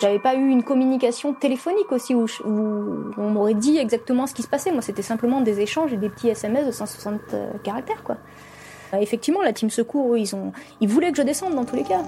J'avais 0.00 0.18
pas 0.18 0.34
eu 0.34 0.48
une 0.48 0.64
communication 0.64 1.32
téléphonique 1.32 1.90
aussi 1.92 2.14
où, 2.14 2.24
où 2.44 3.12
on 3.16 3.30
m'aurait 3.30 3.54
dit 3.54 3.78
exactement 3.78 4.26
ce 4.26 4.34
qui 4.34 4.42
se 4.42 4.48
passait. 4.48 4.72
Moi 4.72 4.82
c'était 4.82 5.02
simplement 5.02 5.40
des 5.40 5.60
échanges 5.60 5.92
et 5.92 5.96
des 5.96 6.08
petits 6.08 6.28
SMS 6.28 6.66
de 6.66 6.72
160 6.72 7.20
caractères 7.62 8.02
quoi. 8.02 8.16
Bah, 8.94 9.00
effectivement, 9.02 9.42
la 9.42 9.52
team 9.52 9.70
secours, 9.70 10.16
ils, 10.16 10.36
ont, 10.36 10.52
ils 10.80 10.86
voulaient 10.86 11.10
que 11.10 11.16
je 11.16 11.22
descende 11.22 11.56
dans 11.56 11.64
tous 11.64 11.74
les 11.74 11.82
cas. 11.82 12.02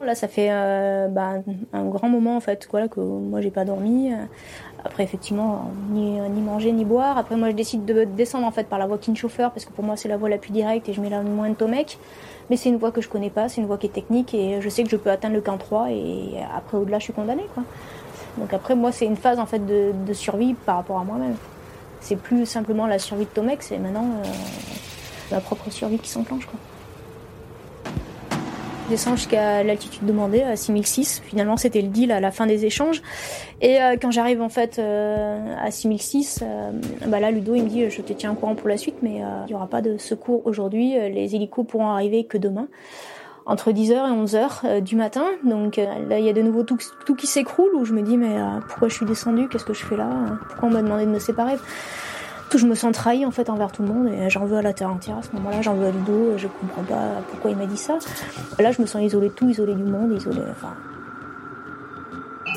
Là, 0.00 0.14
ça 0.14 0.28
fait 0.28 0.48
euh, 0.50 1.08
bah, 1.08 1.42
un 1.72 1.84
grand 1.86 2.08
moment 2.08 2.36
en 2.36 2.40
fait, 2.40 2.66
quoi, 2.66 2.88
que 2.88 3.00
moi 3.00 3.40
j'ai 3.40 3.50
pas 3.50 3.64
dormi. 3.64 4.12
Après, 4.84 5.02
effectivement, 5.02 5.70
ni, 5.90 6.20
ni, 6.20 6.40
manger 6.42 6.70
ni 6.72 6.84
boire. 6.84 7.16
Après, 7.16 7.36
moi, 7.36 7.48
je 7.50 7.54
décide 7.54 7.86
de 7.86 8.04
descendre 8.04 8.46
en 8.46 8.50
fait 8.50 8.68
par 8.68 8.78
la 8.78 8.86
voie 8.86 8.98
King-Chauffeur 8.98 9.50
parce 9.50 9.64
que 9.64 9.72
pour 9.72 9.82
moi, 9.82 9.96
c'est 9.96 10.08
la 10.08 10.18
voie 10.18 10.28
la 10.28 10.36
plus 10.36 10.52
directe 10.52 10.88
et 10.88 10.92
je 10.92 11.00
mets 11.00 11.08
là 11.08 11.22
moins 11.22 11.48
de 11.48 11.54
Tomec. 11.54 11.98
Mais 12.50 12.56
c'est 12.58 12.68
une 12.68 12.76
voie 12.76 12.92
que 12.92 13.00
je 13.00 13.08
connais 13.08 13.30
pas, 13.30 13.48
c'est 13.48 13.62
une 13.62 13.66
voie 13.66 13.78
qui 13.78 13.86
est 13.86 13.92
technique 13.92 14.34
et 14.34 14.60
je 14.60 14.68
sais 14.68 14.84
que 14.84 14.90
je 14.90 14.96
peux 14.96 15.10
atteindre 15.10 15.34
le 15.34 15.40
camp 15.40 15.56
3 15.56 15.90
et 15.90 16.34
après, 16.54 16.76
au-delà, 16.76 16.98
je 16.98 17.04
suis 17.04 17.12
condamnée, 17.14 17.46
quoi. 17.54 17.62
Donc 18.36 18.52
après, 18.52 18.74
moi, 18.74 18.92
c'est 18.92 19.06
une 19.06 19.16
phase 19.16 19.38
en 19.38 19.46
fait 19.46 19.64
de, 19.64 19.92
de 20.06 20.12
survie 20.12 20.54
par 20.54 20.76
rapport 20.76 20.98
à 20.98 21.04
moi-même. 21.04 21.36
C'est 22.00 22.16
plus 22.16 22.44
simplement 22.44 22.86
la 22.86 22.98
survie 22.98 23.24
de 23.24 23.30
Tomec, 23.30 23.62
c'est 23.62 23.78
maintenant 23.78 24.04
euh, 24.04 24.28
ma 25.30 25.40
propre 25.40 25.70
survie 25.70 25.98
qui 25.98 26.10
s'enclenche, 26.10 26.44
quoi. 26.44 26.58
Je 28.84 28.90
descends 28.90 29.16
jusqu'à 29.16 29.62
l'altitude 29.64 30.04
demandée, 30.04 30.42
à 30.42 30.56
6006. 30.56 31.22
Finalement, 31.24 31.56
c'était 31.56 31.80
le 31.80 31.88
deal 31.88 32.12
à 32.12 32.20
la 32.20 32.30
fin 32.30 32.46
des 32.46 32.66
échanges. 32.66 33.00
Et 33.62 33.80
euh, 33.80 33.96
quand 34.00 34.10
j'arrive 34.10 34.42
en 34.42 34.50
fait 34.50 34.78
euh, 34.78 35.56
à 35.58 35.70
6006, 35.70 36.40
euh, 36.42 36.70
bah 37.06 37.18
là, 37.18 37.30
Ludo, 37.30 37.54
il 37.54 37.64
me 37.64 37.68
dit, 37.68 37.88
je 37.88 38.02
te 38.02 38.12
tiens 38.12 38.32
au 38.32 38.34
courant 38.34 38.54
pour 38.54 38.68
la 38.68 38.76
suite, 38.76 38.96
mais 39.00 39.22
il 39.22 39.46
n'y 39.48 39.54
aura 39.54 39.68
pas 39.68 39.80
de 39.80 39.96
secours 39.96 40.42
aujourd'hui. 40.44 40.92
Les 40.92 41.34
hélicos 41.34 41.66
pourront 41.66 41.88
arriver 41.88 42.24
que 42.24 42.36
demain 42.36 42.68
entre 43.46 43.72
10h 43.72 43.92
et 43.92 44.24
11h 44.24 44.80
du 44.82 44.96
matin. 44.96 45.24
Donc 45.44 45.76
là, 45.76 46.18
il 46.18 46.24
y 46.24 46.28
a 46.28 46.34
de 46.34 46.42
nouveau 46.42 46.62
tout, 46.62 46.78
tout 47.06 47.14
qui 47.14 47.26
s'écroule 47.26 47.74
où 47.74 47.86
je 47.86 47.94
me 47.94 48.02
dis 48.02 48.18
mais 48.18 48.36
pourquoi 48.68 48.88
je 48.88 48.94
suis 48.94 49.06
descendue? 49.06 49.48
Qu'est-ce 49.48 49.64
que 49.64 49.74
je 49.74 49.84
fais 49.84 49.96
là? 49.96 50.10
Pourquoi 50.48 50.68
on 50.68 50.72
m'a 50.72 50.82
demandé 50.82 51.06
de 51.06 51.10
me 51.10 51.18
séparer? 51.18 51.56
Je 52.58 52.66
me 52.66 52.74
sens 52.74 52.92
trahi 52.92 53.24
en 53.24 53.30
fait 53.30 53.50
envers 53.50 53.72
tout 53.72 53.82
le 53.82 53.88
monde 53.88 54.08
et 54.08 54.30
j'en 54.30 54.44
veux 54.44 54.56
à 54.56 54.62
la 54.62 54.72
terre 54.72 54.90
entière 54.90 55.18
à 55.18 55.22
ce 55.22 55.30
moment-là, 55.34 55.62
j'en 55.62 55.74
veux 55.74 55.86
à 55.86 55.90
Ludo, 55.90 56.36
je 56.36 56.46
comprends 56.48 56.82
pas 56.82 57.22
pourquoi 57.30 57.50
il 57.50 57.56
m'a 57.56 57.66
dit 57.66 57.76
ça. 57.76 57.98
Là, 58.58 58.72
je 58.72 58.80
me 58.80 58.86
sens 58.86 59.02
isolée 59.02 59.28
de 59.28 59.34
tout, 59.34 59.48
isolée 59.48 59.74
du 59.74 59.84
monde, 59.84 60.12
isolée. 60.12 60.42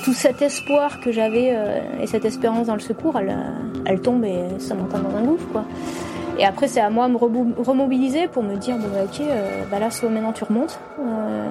Tout 0.04 0.14
cet 0.14 0.42
espoir 0.42 1.00
que 1.02 1.12
j'avais 1.12 1.54
euh, 1.54 1.80
et 2.02 2.08
cette 2.08 2.26
espérance 2.26 2.68
dans 2.68 2.76
le 2.76 2.80
secours, 2.80 3.18
elle, 3.20 3.36
elle 3.86 4.02
tombe 4.02 4.24
et 4.24 4.60
ça 4.60 4.76
m'entend 4.76 5.00
dans 5.00 5.16
un 5.16 5.24
gouffre. 5.24 5.64
Et 6.40 6.46
après, 6.46 6.68
c'est 6.68 6.82
à 6.82 6.90
moi 6.90 7.08
de 7.08 7.14
me 7.14 7.18
remobiliser 7.18 8.28
pour 8.28 8.44
me 8.44 8.56
dire 8.56 8.78
bon 8.78 8.88
bah, 8.94 9.04
ok, 9.06 9.22
euh, 9.22 9.64
bah 9.72 9.80
là, 9.80 9.90
soit 9.90 10.10
maintenant 10.10 10.34
tu 10.34 10.44
remontes. 10.44 10.80
Euh, 11.00 11.48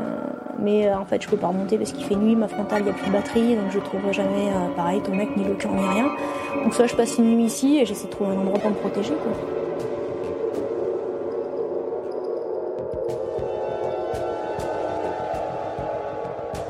mais 0.59 0.87
euh, 0.87 0.99
en 0.99 1.05
fait, 1.05 1.23
je 1.23 1.29
peux 1.29 1.37
pas 1.37 1.49
remonter 1.49 1.79
parce 1.79 1.93
qu'il 1.93 2.05
fait 2.05 2.17
nuit, 2.17 2.37
ma 2.37 2.49
frontale, 2.49 2.83
il 2.83 2.85
n'y 2.85 2.91
a 2.91 2.95
plus 2.95 3.07
de 3.07 3.13
batterie, 3.13 3.57
donc 3.57 3.71
je 3.71 3.79
trouverai 3.79 4.13
jamais 4.13 4.49
euh, 4.49 4.69
pareil 4.75 5.01
ton 5.03 5.15
mec, 5.15 5.37
ni 5.37 5.45
le 5.45 5.55
cœur, 5.55 5.73
ni 5.73 5.87
rien. 5.87 6.11
Donc 6.63 6.75
soit 6.75 6.87
je 6.87 6.95
passe 6.95 7.19
une 7.19 7.37
nuit 7.37 7.45
ici 7.45 7.79
et 7.79 7.87
j'essaie 7.87 8.07
de 8.07 8.13
trouver 8.13 8.35
un 8.35 8.39
endroit 8.39 8.59
pour 8.59 8.71
me 8.71 8.77
protéger. 8.77 9.15
Quoi. 9.15 9.33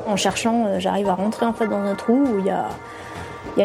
En 0.07 0.15
cherchant, 0.15 0.79
j'arrive 0.79 1.09
à 1.09 1.15
rentrer 1.15 1.45
en 1.45 1.53
fait 1.53 1.67
dans 1.67 1.81
un 1.81 1.95
trou 1.95 2.13
où 2.13 2.39
il 2.39 2.45
y 2.45 2.49
a 2.49 2.69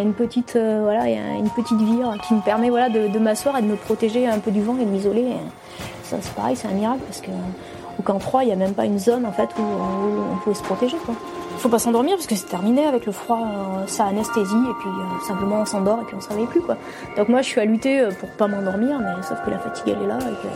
une 0.00 0.14
petite, 0.14 0.56
euh, 0.56 0.80
voilà, 0.82 1.06
une 1.08 1.50
petite 1.50 1.80
vire 1.80 2.14
qui 2.26 2.34
me 2.34 2.40
permet 2.40 2.70
voilà, 2.70 2.88
de, 2.88 3.18
m'asseoir 3.18 3.58
et 3.58 3.62
de 3.62 3.66
me 3.66 3.76
protéger 3.76 4.26
un 4.26 4.38
peu 4.38 4.50
du 4.50 4.62
vent 4.62 4.76
et 4.80 4.84
de 4.84 4.90
m'isoler. 4.90 5.26
Ça, 6.02 6.16
c'est 6.20 6.34
pareil, 6.34 6.56
c'est 6.56 6.68
un 6.68 6.72
miracle 6.72 7.02
parce 7.06 7.20
que 7.20 7.30
au 8.02 8.12
camp 8.12 8.18
3, 8.18 8.42
il 8.42 8.46
n'y 8.48 8.52
a 8.52 8.56
même 8.56 8.74
pas 8.74 8.84
une 8.84 8.98
zone 8.98 9.24
en 9.24 9.32
fait 9.32 9.48
où, 9.58 9.62
on 9.62 10.36
pouvait 10.38 10.56
se 10.56 10.62
protéger. 10.62 10.96
Quoi. 11.04 11.14
Faut 11.58 11.68
pas 11.68 11.78
s'endormir 11.78 12.16
parce 12.16 12.26
que 12.26 12.34
c'est 12.34 12.48
terminé 12.48 12.84
avec 12.84 13.06
le 13.06 13.12
froid, 13.12 13.38
euh, 13.38 13.86
ça 13.86 14.06
anesthésie 14.06 14.54
et 14.54 14.74
puis 14.80 14.90
euh, 14.90 15.26
simplement 15.26 15.60
on 15.60 15.64
s'endort 15.64 16.00
et 16.02 16.04
puis 16.04 16.14
on 16.14 16.18
ne 16.18 16.22
savait 16.22 16.46
plus 16.46 16.60
quoi. 16.60 16.76
Donc 17.16 17.28
moi 17.28 17.42
je 17.42 17.46
suis 17.46 17.60
à 17.60 17.64
lutter 17.64 18.08
pour 18.18 18.28
pas 18.30 18.48
m'endormir, 18.48 18.98
mais 18.98 19.22
sauf 19.22 19.38
que 19.44 19.50
la 19.50 19.58
fatigue 19.58 19.94
elle 19.96 20.02
est 20.02 20.08
là 20.08 20.18
et 20.18 20.34
que 20.42 20.48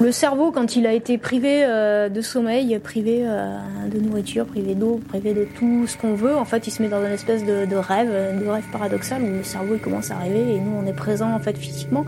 Le 0.00 0.12
cerveau, 0.12 0.50
quand 0.50 0.76
il 0.76 0.86
a 0.86 0.94
été 0.94 1.18
privé 1.18 1.62
euh, 1.62 2.08
de 2.08 2.22
sommeil, 2.22 2.78
privé 2.78 3.20
euh, 3.22 3.58
de 3.92 4.00
nourriture, 4.00 4.46
privé 4.46 4.74
d'eau, 4.74 4.98
privé 5.08 5.34
de 5.34 5.44
tout 5.58 5.86
ce 5.86 5.98
qu'on 5.98 6.14
veut, 6.14 6.34
en 6.34 6.46
fait, 6.46 6.66
il 6.66 6.70
se 6.70 6.82
met 6.82 6.88
dans 6.88 7.04
une 7.04 7.12
espèce 7.12 7.44
de, 7.44 7.76
rêve, 7.76 8.08
de 8.40 8.46
rêve 8.48 8.64
paradoxal 8.72 9.22
où 9.22 9.26
le 9.26 9.42
cerveau 9.42 9.74
il 9.74 9.80
commence 9.80 10.10
à 10.10 10.16
rêver 10.16 10.54
et 10.54 10.58
nous 10.58 10.72
on 10.74 10.86
est 10.86 10.94
présent 10.94 11.30
en 11.30 11.38
fait 11.38 11.58
physiquement, 11.58 12.06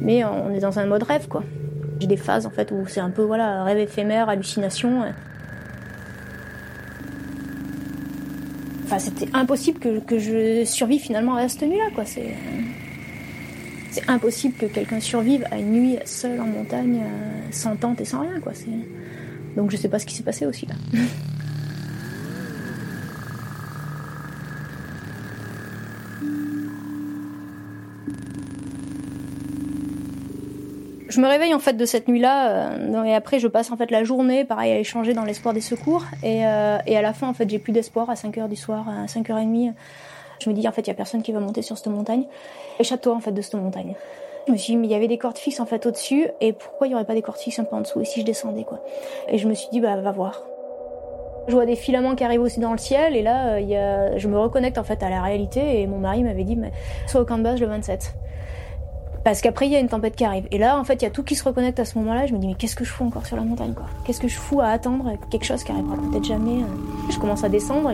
mais 0.00 0.24
on 0.24 0.50
est 0.50 0.60
dans 0.60 0.78
un 0.78 0.86
mode 0.86 1.02
rêve 1.02 1.28
quoi. 1.28 1.44
J'ai 2.00 2.06
des 2.06 2.16
phases 2.16 2.46
en 2.46 2.50
fait 2.50 2.70
où 2.72 2.86
c'est 2.88 3.00
un 3.00 3.10
peu 3.10 3.22
voilà 3.22 3.64
rêve 3.64 3.78
éphémère, 3.78 4.30
hallucination. 4.30 5.02
Enfin, 8.86 8.98
c'était 8.98 9.28
impossible 9.34 9.78
que, 9.78 9.98
que, 9.98 10.18
je 10.18 10.64
survive 10.64 11.02
finalement 11.02 11.34
à 11.34 11.46
cette 11.50 11.68
nuit-là 11.68 11.90
quoi. 11.94 12.06
C'est 12.06 12.34
c'est 13.96 14.10
impossible 14.10 14.54
que 14.54 14.66
quelqu'un 14.66 15.00
survive 15.00 15.46
à 15.50 15.56
une 15.56 15.72
nuit 15.72 15.98
seul 16.04 16.38
en 16.38 16.46
montagne, 16.46 17.00
euh, 17.02 17.48
sans 17.50 17.76
tente 17.76 17.98
et 18.02 18.04
sans 18.04 18.20
rien. 18.20 18.32
Donc 19.56 19.70
je 19.70 19.76
sais 19.78 19.88
pas 19.88 19.98
ce 19.98 20.04
qui 20.04 20.14
s'est 20.14 20.22
passé 20.22 20.44
aussi 20.44 20.66
là. 20.66 20.74
je 31.08 31.20
me 31.22 31.26
réveille 31.26 31.54
en 31.54 31.58
fait 31.58 31.72
de 31.72 31.86
cette 31.86 32.08
nuit-là 32.08 32.74
euh, 32.74 33.04
et 33.04 33.14
après 33.14 33.38
je 33.38 33.48
passe 33.48 33.70
en 33.70 33.78
fait 33.78 33.90
la 33.90 34.04
journée 34.04 34.44
pareil 34.44 34.72
à 34.72 34.78
échanger 34.78 35.14
dans 35.14 35.24
l'espoir 35.24 35.54
des 35.54 35.62
secours 35.62 36.04
et, 36.22 36.46
euh, 36.46 36.76
et, 36.86 36.98
à 36.98 37.00
la 37.00 37.14
fin 37.14 37.28
en 37.28 37.32
fait 37.32 37.48
j'ai 37.48 37.58
plus 37.58 37.72
d'espoir 37.72 38.10
à 38.10 38.16
5 38.16 38.36
heures 38.36 38.48
du 38.50 38.56
soir 38.56 38.86
à 38.90 39.06
5h30 39.06 39.72
je 40.38 40.50
me 40.50 40.54
dis, 40.54 40.66
en 40.66 40.72
fait, 40.72 40.82
il 40.82 40.88
y 40.88 40.90
a 40.90 40.94
personne 40.94 41.22
qui 41.22 41.32
va 41.32 41.40
monter 41.40 41.62
sur 41.62 41.76
cette 41.76 41.88
montagne. 41.88 42.24
Échappe-toi, 42.78 43.14
en 43.14 43.20
fait, 43.20 43.32
de 43.32 43.42
cette 43.42 43.54
montagne. 43.54 43.94
Je 44.46 44.52
me 44.52 44.56
suis 44.56 44.74
dit, 44.74 44.76
mais 44.76 44.86
il 44.86 44.90
y 44.90 44.94
avait 44.94 45.08
des 45.08 45.18
cordes 45.18 45.38
fixes, 45.38 45.60
en 45.60 45.66
fait, 45.66 45.86
au-dessus, 45.86 46.28
et 46.40 46.52
pourquoi 46.52 46.86
il 46.86 46.90
y 46.90 46.94
aurait 46.94 47.04
pas 47.04 47.14
des 47.14 47.22
cordes 47.22 47.38
fixes 47.38 47.58
un 47.58 47.64
peu 47.64 47.74
en 47.74 47.80
dessous, 47.80 48.00
et 48.00 48.04
si 48.04 48.20
je 48.20 48.24
descendais, 48.24 48.64
quoi? 48.64 48.80
Et 49.28 49.38
je 49.38 49.48
me 49.48 49.54
suis 49.54 49.68
dit, 49.70 49.80
bah, 49.80 49.96
va 49.96 50.12
voir. 50.12 50.42
Je 51.48 51.54
vois 51.54 51.66
des 51.66 51.76
filaments 51.76 52.14
qui 52.14 52.24
arrivent 52.24 52.42
aussi 52.42 52.60
dans 52.60 52.72
le 52.72 52.78
ciel, 52.78 53.16
et 53.16 53.22
là, 53.22 53.54
euh, 53.54 54.14
je 54.16 54.28
me 54.28 54.38
reconnecte, 54.38 54.78
en 54.78 54.84
fait, 54.84 55.02
à 55.02 55.10
la 55.10 55.20
réalité, 55.20 55.80
et 55.80 55.86
mon 55.86 55.98
mari 55.98 56.22
m'avait 56.22 56.44
dit, 56.44 56.56
mais 56.56 56.70
sois 57.06 57.20
au 57.20 57.24
camp 57.24 57.38
de 57.38 57.42
base 57.42 57.60
le 57.60 57.66
27. 57.66 58.14
Parce 59.26 59.40
qu'après, 59.40 59.66
il 59.66 59.72
y 59.72 59.74
a 59.74 59.80
une 59.80 59.88
tempête 59.88 60.14
qui 60.14 60.24
arrive. 60.24 60.46
Et 60.52 60.58
là, 60.58 60.78
en 60.78 60.84
fait, 60.84 60.94
il 60.94 61.02
y 61.02 61.08
a 61.08 61.10
tout 61.10 61.24
qui 61.24 61.34
se 61.34 61.42
reconnecte 61.42 61.80
à 61.80 61.84
ce 61.84 61.98
moment-là. 61.98 62.26
Je 62.26 62.32
me 62.32 62.38
dis, 62.38 62.46
mais 62.46 62.54
qu'est-ce 62.54 62.76
que 62.76 62.84
je 62.84 62.90
fous 62.90 63.02
encore 63.02 63.26
sur 63.26 63.36
la 63.36 63.42
montagne, 63.42 63.74
quoi? 63.74 63.86
Qu'est-ce 64.04 64.20
que 64.20 64.28
je 64.28 64.38
fous 64.38 64.60
à 64.60 64.66
attendre 64.66 65.14
quelque 65.32 65.44
chose 65.44 65.64
qui 65.64 65.72
arrivera 65.72 65.96
peut-être 65.96 66.22
jamais 66.22 66.62
euh. 66.62 67.10
Je 67.10 67.18
commence 67.18 67.42
à 67.42 67.48
descendre? 67.48 67.92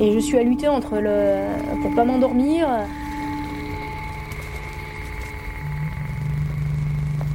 Et... 0.00 0.12
Je 0.12 0.18
suis 0.18 0.38
à 0.38 0.42
lutter 0.42 0.68
entre 0.68 0.98
le. 0.98 1.82
pour 1.82 1.94
pas 1.94 2.04
m'endormir. 2.04 2.68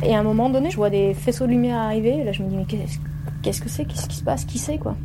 Et 0.04 0.16
à 0.16 0.20
un 0.20 0.24
moment 0.24 0.50
donné, 0.50 0.72
je 0.72 0.78
vois 0.78 0.90
des 0.90 1.14
faisceaux 1.14 1.46
de 1.46 1.52
lumière 1.52 1.78
arriver. 1.78 2.18
Et 2.20 2.24
là, 2.24 2.32
je 2.32 2.42
me 2.42 2.50
dis, 2.50 2.56
mais 2.56 2.66
qu'est-ce 2.66 3.62
que 3.62 3.70
c'est? 3.70 3.86
Qu'est-ce 3.86 4.08
qui 4.08 4.16
se 4.18 4.24
passe? 4.24 4.46
Qui 4.46 4.58
c'est, 4.58 4.78
quoi? 4.78 4.96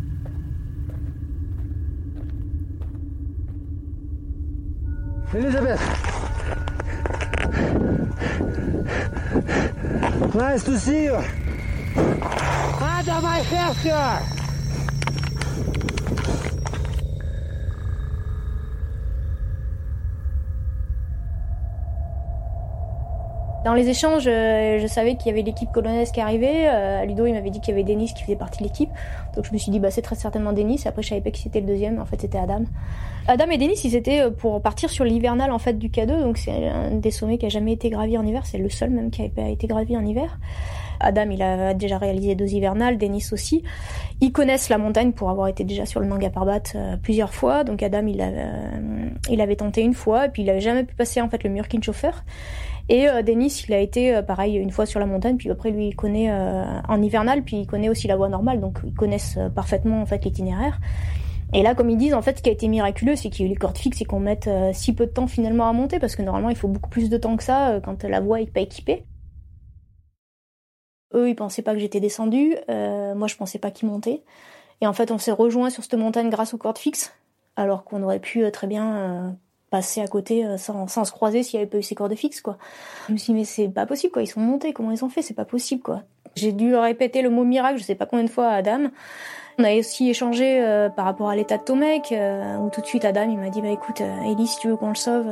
Elisabeth 5.35 5.81
you! 10.87 11.15
Under 12.81 13.21
Dans 23.67 23.75
les 23.75 23.89
échanges, 23.89 24.29
euh, 24.29 24.79
je 24.79 24.87
savais 24.87 25.17
qu'il 25.17 25.27
y 25.27 25.31
avait 25.31 25.43
l'équipe 25.43 25.73
polonaise 25.73 26.13
qui 26.13 26.21
arrivait. 26.21 26.69
Euh, 26.69 27.05
Ludo, 27.05 27.27
il 27.27 27.33
m'avait 27.33 27.51
dit 27.51 27.61
qu'il 27.61 27.75
y 27.75 27.77
avait 27.77 27.83
Denis 27.83 28.13
qui 28.15 28.23
faisait 28.23 28.37
partie 28.37 28.61
de 28.63 28.69
l'équipe. 28.69 28.91
Donc 29.35 29.45
je 29.45 29.53
me 29.53 29.59
suis 29.59 29.73
dit, 29.73 29.81
bah, 29.81 29.91
c'est 29.91 30.03
très 30.03 30.15
certainement 30.15 30.53
Denis. 30.53 30.81
Après, 30.87 31.03
je 31.03 31.09
savais 31.09 31.21
pas 31.21 31.33
qui 31.33 31.43
c'était 31.43 31.61
le 31.61 31.67
deuxième. 31.67 32.01
En 32.01 32.05
fait, 32.05 32.21
c'était 32.21 32.39
Adam. 32.39 32.63
Adam 33.27 33.51
et 33.51 33.59
Denis, 33.59 33.81
ils 33.83 33.97
étaient 33.97 34.21
euh, 34.21 34.31
pour 34.31 34.63
partir 34.63 34.89
sur 34.89 35.05
l'hivernal 35.05 35.51
en 35.51 35.59
fait 35.59 35.81
du 35.81 35.89
K2. 35.89 36.21
Donc 36.21 36.39
c'est 36.39 36.69
un 36.69 36.93
des 36.93 37.11
sommets 37.11 37.39
qui 37.39 37.47
a 37.47 37.49
jamais 37.49 37.73
été 37.73 37.91
gravi 37.91 38.17
en 38.17 38.25
hiver. 38.25 38.47
C'est 38.47 38.59
le 38.59 38.71
seul 38.71 38.91
même 38.91 39.11
qui 39.11 39.23
a 39.37 39.49
été 39.49 39.67
gravi 39.67 39.97
en 39.97 40.07
hiver. 40.07 40.39
Adam, 41.01 41.29
il 41.33 41.43
a 41.43 41.75
déjà 41.75 41.99
réalisé 41.99 42.37
deux 42.37 42.55
hivernales, 42.55 42.99
Denis 42.99 43.27
aussi. 43.33 43.65
Ils 44.21 44.31
connaissent 44.31 44.69
la 44.69 44.79
montagne 44.79 45.11
pour 45.11 45.29
avoir 45.29 45.49
été 45.49 45.65
déjà 45.65 45.87
sur 45.87 45.99
le 45.99 46.07
Nanga 46.07 46.31
Parbat 46.31 46.63
plusieurs 47.03 47.35
fois. 47.35 47.65
Donc 47.65 47.83
Adam, 47.83 48.07
il, 48.07 49.41
avait 49.41 49.57
tenté 49.57 49.83
une 49.83 49.93
fois, 49.93 50.27
et 50.27 50.29
puis 50.31 50.43
il 50.43 50.49
avait 50.49 50.61
jamais 50.61 50.85
pu 50.85 50.95
passer 50.95 51.21
en 51.21 51.29
fait 51.29 51.43
le 51.43 51.51
mur 51.51 51.69
Kinchofer. 51.69 52.13
Et 52.89 53.09
euh, 53.09 53.23
Denis, 53.23 53.65
il 53.69 53.75
a 53.75 53.81
été 53.81 54.15
euh, 54.15 54.23
pareil 54.23 54.57
une 54.57 54.71
fois 54.71 54.87
sur 54.87 55.01
la 55.01 55.07
montagne, 55.07 55.37
puis 55.37 55.51
après 55.51 55.71
lui 55.71 55.89
il 55.89 55.97
connaît 55.97 56.31
euh, 56.31 56.65
en 56.89 57.03
hivernal, 57.03 57.43
puis 57.43 57.59
il 57.59 57.67
connaît 57.67 57.89
aussi 57.89 58.07
la 58.07 58.17
voie 58.17 58.29
normale, 58.29 58.61
donc 58.61 58.79
ils 58.85 58.95
connaissent 58.95 59.37
euh, 59.39 59.49
parfaitement 59.49 60.01
en 60.01 60.07
fait 60.07 60.25
l'itinéraire. 60.25 60.79
Et 61.53 61.63
là, 61.63 61.75
comme 61.75 61.91
ils 61.91 61.97
disent, 61.97 62.15
en 62.15 62.23
fait, 62.23 62.39
ce 62.39 62.43
qui 62.43 62.49
a 62.51 62.53
été 62.53 62.67
miraculeux, 62.67 63.15
c'est 63.15 63.31
qu'il 63.31 63.45
y 63.45 63.49
a 63.49 63.51
eu 63.51 63.55
les 63.55 63.57
cordes 63.57 63.79
fixes 63.79 64.01
et 64.01 64.05
qu'on 64.05 64.19
mette 64.19 64.51
si 64.73 64.93
peu 64.93 65.07
de 65.07 65.13
temps 65.13 65.29
finalement 65.29 65.69
à 65.69 65.73
monter, 65.73 66.01
parce 66.01 66.17
que 66.17 66.23
normalement, 66.23 66.51
il 66.51 66.57
faut 66.57 66.67
beaucoup 66.67 66.91
plus 66.91 67.09
de 67.09 67.17
temps 67.17 67.37
que 67.37 67.45
ça 67.45 67.81
quand 67.85 68.03
la 68.03 68.19
voie 68.19 68.41
est 68.41 68.51
pas 68.51 68.61
équipée. 68.61 69.05
Eux, 71.15 71.29
ils 71.29 71.37
pensaient 71.37 71.63
pas 71.63 71.73
que 71.73 71.79
j'étais 71.79 72.01
descendue. 72.01 72.57
Euh, 72.69 73.15
moi, 73.15 73.29
je 73.29 73.37
pensais 73.37 73.61
pas 73.61 73.71
qu'ils 73.71 73.89
montaient. 73.89 74.25
Et 74.81 74.89
en 74.89 74.93
fait, 74.93 75.13
on 75.13 75.19
s'est 75.19 75.33
rejoint 75.33 75.71
sur 75.71 75.85
cette 75.85 75.95
montagne 75.95 76.31
grâce 76.31 76.53
aux 76.53 76.59
cordes 76.59 76.79
fixes, 76.79 77.15
alors 77.55 77.85
qu'on 77.85 78.03
aurait 78.03 78.19
pu 78.19 78.51
très 78.51 78.67
bien 78.67 79.39
passer 79.71 80.01
à 80.01 80.07
côté 80.07 80.45
euh, 80.45 80.57
sans, 80.57 80.87
sans 80.87 81.05
se 81.05 81.13
croiser 81.13 81.43
s'il 81.43 81.59
y 81.59 81.63
avait 81.63 81.71
pas 81.71 81.79
eu 81.79 81.83
ces 81.83 81.95
cordes 81.95 82.15
fixes 82.15 82.41
quoi. 82.41 82.57
Je 83.09 83.13
me 83.13 83.19
suis 83.19 83.33
dit 83.33 83.41
mais 83.41 83.45
c'est 83.45 83.69
pas 83.69 83.87
possible 83.87 84.13
quoi, 84.13 84.23
ils 84.23 84.29
sont 84.29 84.41
montés, 84.41 84.73
comment 84.73 84.91
ils 84.93 85.05
ont 85.05 85.09
fait, 85.09 85.23
c'est 85.23 85.35
pas 85.35 85.45
possible 85.45 85.83
quoi. 85.83 86.03
J'ai 86.35 86.53
dû 86.53 86.75
répéter 86.75 87.23
le 87.23 87.31
mot 87.31 87.45
miracle, 87.45 87.79
je 87.79 87.85
sais 87.85 87.95
pas 87.95 88.07
combien 88.07 88.25
de 88.25 88.31
fois 88.31 88.49
à 88.49 88.57
Adam. 88.57 88.89
On 89.59 89.65
a 89.65 89.75
aussi 89.75 90.11
échangé 90.11 90.63
euh, 90.63 90.91
par 90.91 91.07
rapport 91.07 91.31
à 91.31 91.37
l'état 91.37 91.57
de 91.57 91.63
Tomek, 91.63 92.13
euh, 92.13 92.59
où 92.59 92.69
tout 92.69 92.83
de 92.83 92.87
suite 92.87 93.07
Adam 93.07 93.27
il 93.31 93.39
m'a 93.39 93.49
dit 93.49 93.63
bah 93.63 93.71
écoute 93.71 94.03
Ellie 94.03 94.47
si 94.47 94.59
tu 94.59 94.69
veux 94.69 94.77
qu'on 94.77 94.91
le 94.91 94.95
sauve, 94.95 95.27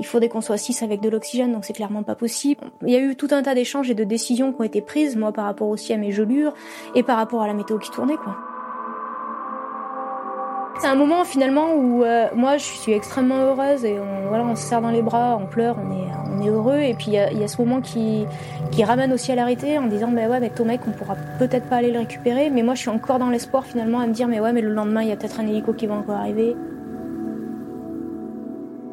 il 0.00 0.06
faudrait 0.06 0.28
qu'on 0.28 0.40
soit 0.40 0.58
six 0.58 0.82
avec 0.82 1.00
de 1.00 1.08
l'oxygène 1.08 1.52
donc 1.52 1.64
c'est 1.64 1.72
clairement 1.72 2.02
pas 2.02 2.16
possible. 2.16 2.64
Il 2.82 2.90
y 2.90 2.96
a 2.96 3.00
eu 3.00 3.14
tout 3.16 3.28
un 3.30 3.42
tas 3.42 3.54
d'échanges 3.54 3.90
et 3.90 3.94
de 3.94 4.04
décisions 4.04 4.52
qui 4.52 4.60
ont 4.60 4.64
été 4.64 4.82
prises 4.82 5.16
moi 5.16 5.32
par 5.32 5.44
rapport 5.44 5.68
aussi 5.68 5.92
à 5.92 5.96
mes 5.96 6.10
gelures 6.10 6.52
et 6.96 7.02
par 7.02 7.16
rapport 7.16 7.42
à 7.42 7.46
la 7.46 7.54
météo 7.54 7.78
qui 7.78 7.90
tournait 7.90 8.16
quoi. 8.16 8.53
C'est 10.80 10.88
un 10.88 10.96
moment 10.96 11.24
finalement 11.24 11.74
où 11.74 12.02
euh, 12.02 12.26
moi 12.34 12.56
je 12.56 12.64
suis 12.64 12.92
extrêmement 12.92 13.36
heureuse 13.36 13.84
et 13.84 13.98
on, 13.98 14.28
voilà, 14.28 14.44
on 14.44 14.56
se 14.56 14.62
serre 14.62 14.82
dans 14.82 14.90
les 14.90 15.02
bras, 15.02 15.38
on 15.40 15.46
pleure, 15.46 15.76
on 15.78 15.92
est, 15.92 16.08
on 16.34 16.42
est 16.44 16.48
heureux. 16.48 16.80
Et 16.80 16.94
puis 16.94 17.06
il 17.08 17.12
y 17.12 17.40
y 17.40 17.44
a, 17.44 17.48
ce 17.48 17.62
moment 17.62 17.80
qui, 17.80 18.26
qui 18.72 18.82
ramène 18.82 19.12
aussi 19.12 19.30
à 19.30 19.36
l'arrêté 19.36 19.78
en 19.78 19.86
disant 19.86 20.08
bah 20.08 20.26
ouais, 20.28 20.40
mais 20.40 20.50
ton 20.50 20.64
mec, 20.64 20.80
on 20.88 20.90
pourra 20.90 21.16
peut-être 21.38 21.68
pas 21.68 21.76
aller 21.76 21.92
le 21.92 22.00
récupérer. 22.00 22.50
Mais 22.50 22.62
moi 22.62 22.74
je 22.74 22.80
suis 22.80 22.90
encore 22.90 23.18
dans 23.18 23.30
l'espoir 23.30 23.64
finalement 23.64 24.00
à 24.00 24.06
me 24.06 24.12
dire 24.12 24.26
mais 24.26 24.40
ouais, 24.40 24.52
mais 24.52 24.62
le 24.62 24.70
lendemain 24.70 25.02
il 25.02 25.08
y 25.08 25.12
a 25.12 25.16
peut-être 25.16 25.38
un 25.38 25.46
hélico 25.46 25.72
qui 25.72 25.86
va 25.86 25.94
encore 25.94 26.16
arriver. 26.16 26.56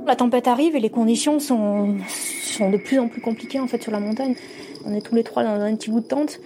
La 0.05 0.15
tempête 0.15 0.47
arrive 0.47 0.75
et 0.75 0.79
les 0.79 0.89
conditions 0.89 1.39
sont, 1.39 1.95
sont 2.07 2.69
de 2.69 2.77
plus 2.77 2.99
en 2.99 3.07
plus 3.07 3.21
compliquées 3.21 3.59
en 3.59 3.67
fait 3.67 3.81
sur 3.81 3.91
la 3.91 3.99
montagne. 3.99 4.35
On 4.85 4.93
est 4.93 5.01
tous 5.01 5.15
les 5.15 5.23
trois 5.23 5.43
dans 5.43 5.59
un 5.61 5.75
petit 5.75 5.89
bout 5.89 6.01
de 6.01 6.07
tente. 6.07 6.39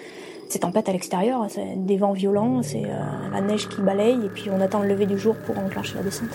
C'est 0.47 0.59
tempête 0.59 0.87
à 0.89 0.91
l'extérieur, 0.91 1.45
c'est 1.49 1.73
des 1.75 1.97
vents 1.97 2.13
violents, 2.13 2.61
c'est 2.61 2.83
euh, 2.85 3.31
la 3.31 3.41
neige 3.41 3.67
qui 3.67 3.81
balaye 3.81 4.25
et 4.25 4.29
puis 4.29 4.49
on 4.51 4.61
attend 4.61 4.81
le 4.81 4.87
lever 4.87 5.05
du 5.05 5.17
jour 5.17 5.35
pour 5.35 5.57
enclencher 5.57 5.95
la 5.95 6.03
descente. 6.03 6.29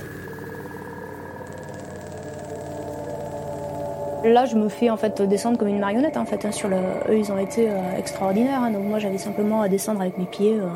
Là, 4.25 4.45
je 4.45 4.55
me 4.57 4.69
fais 4.69 4.91
en 4.91 4.99
fait 4.99 5.23
descendre 5.23 5.57
comme 5.57 5.69
une 5.69 5.79
marionnette 5.79 6.19
en 6.19 6.27
fait. 6.27 6.45
Hein, 6.45 6.53
sur 6.53 6.69
le... 6.69 6.77
Eux, 7.09 7.17
ils 7.17 7.33
ont 7.33 7.39
été 7.39 7.71
euh, 7.71 7.97
extraordinaires. 7.97 8.63
Hein, 8.63 8.71
moi, 8.71 8.99
j'avais 8.99 9.17
simplement 9.17 9.63
à 9.63 9.69
descendre 9.69 10.03
avec 10.03 10.19
mes 10.19 10.27
pieds 10.27 10.59
euh, 10.59 10.67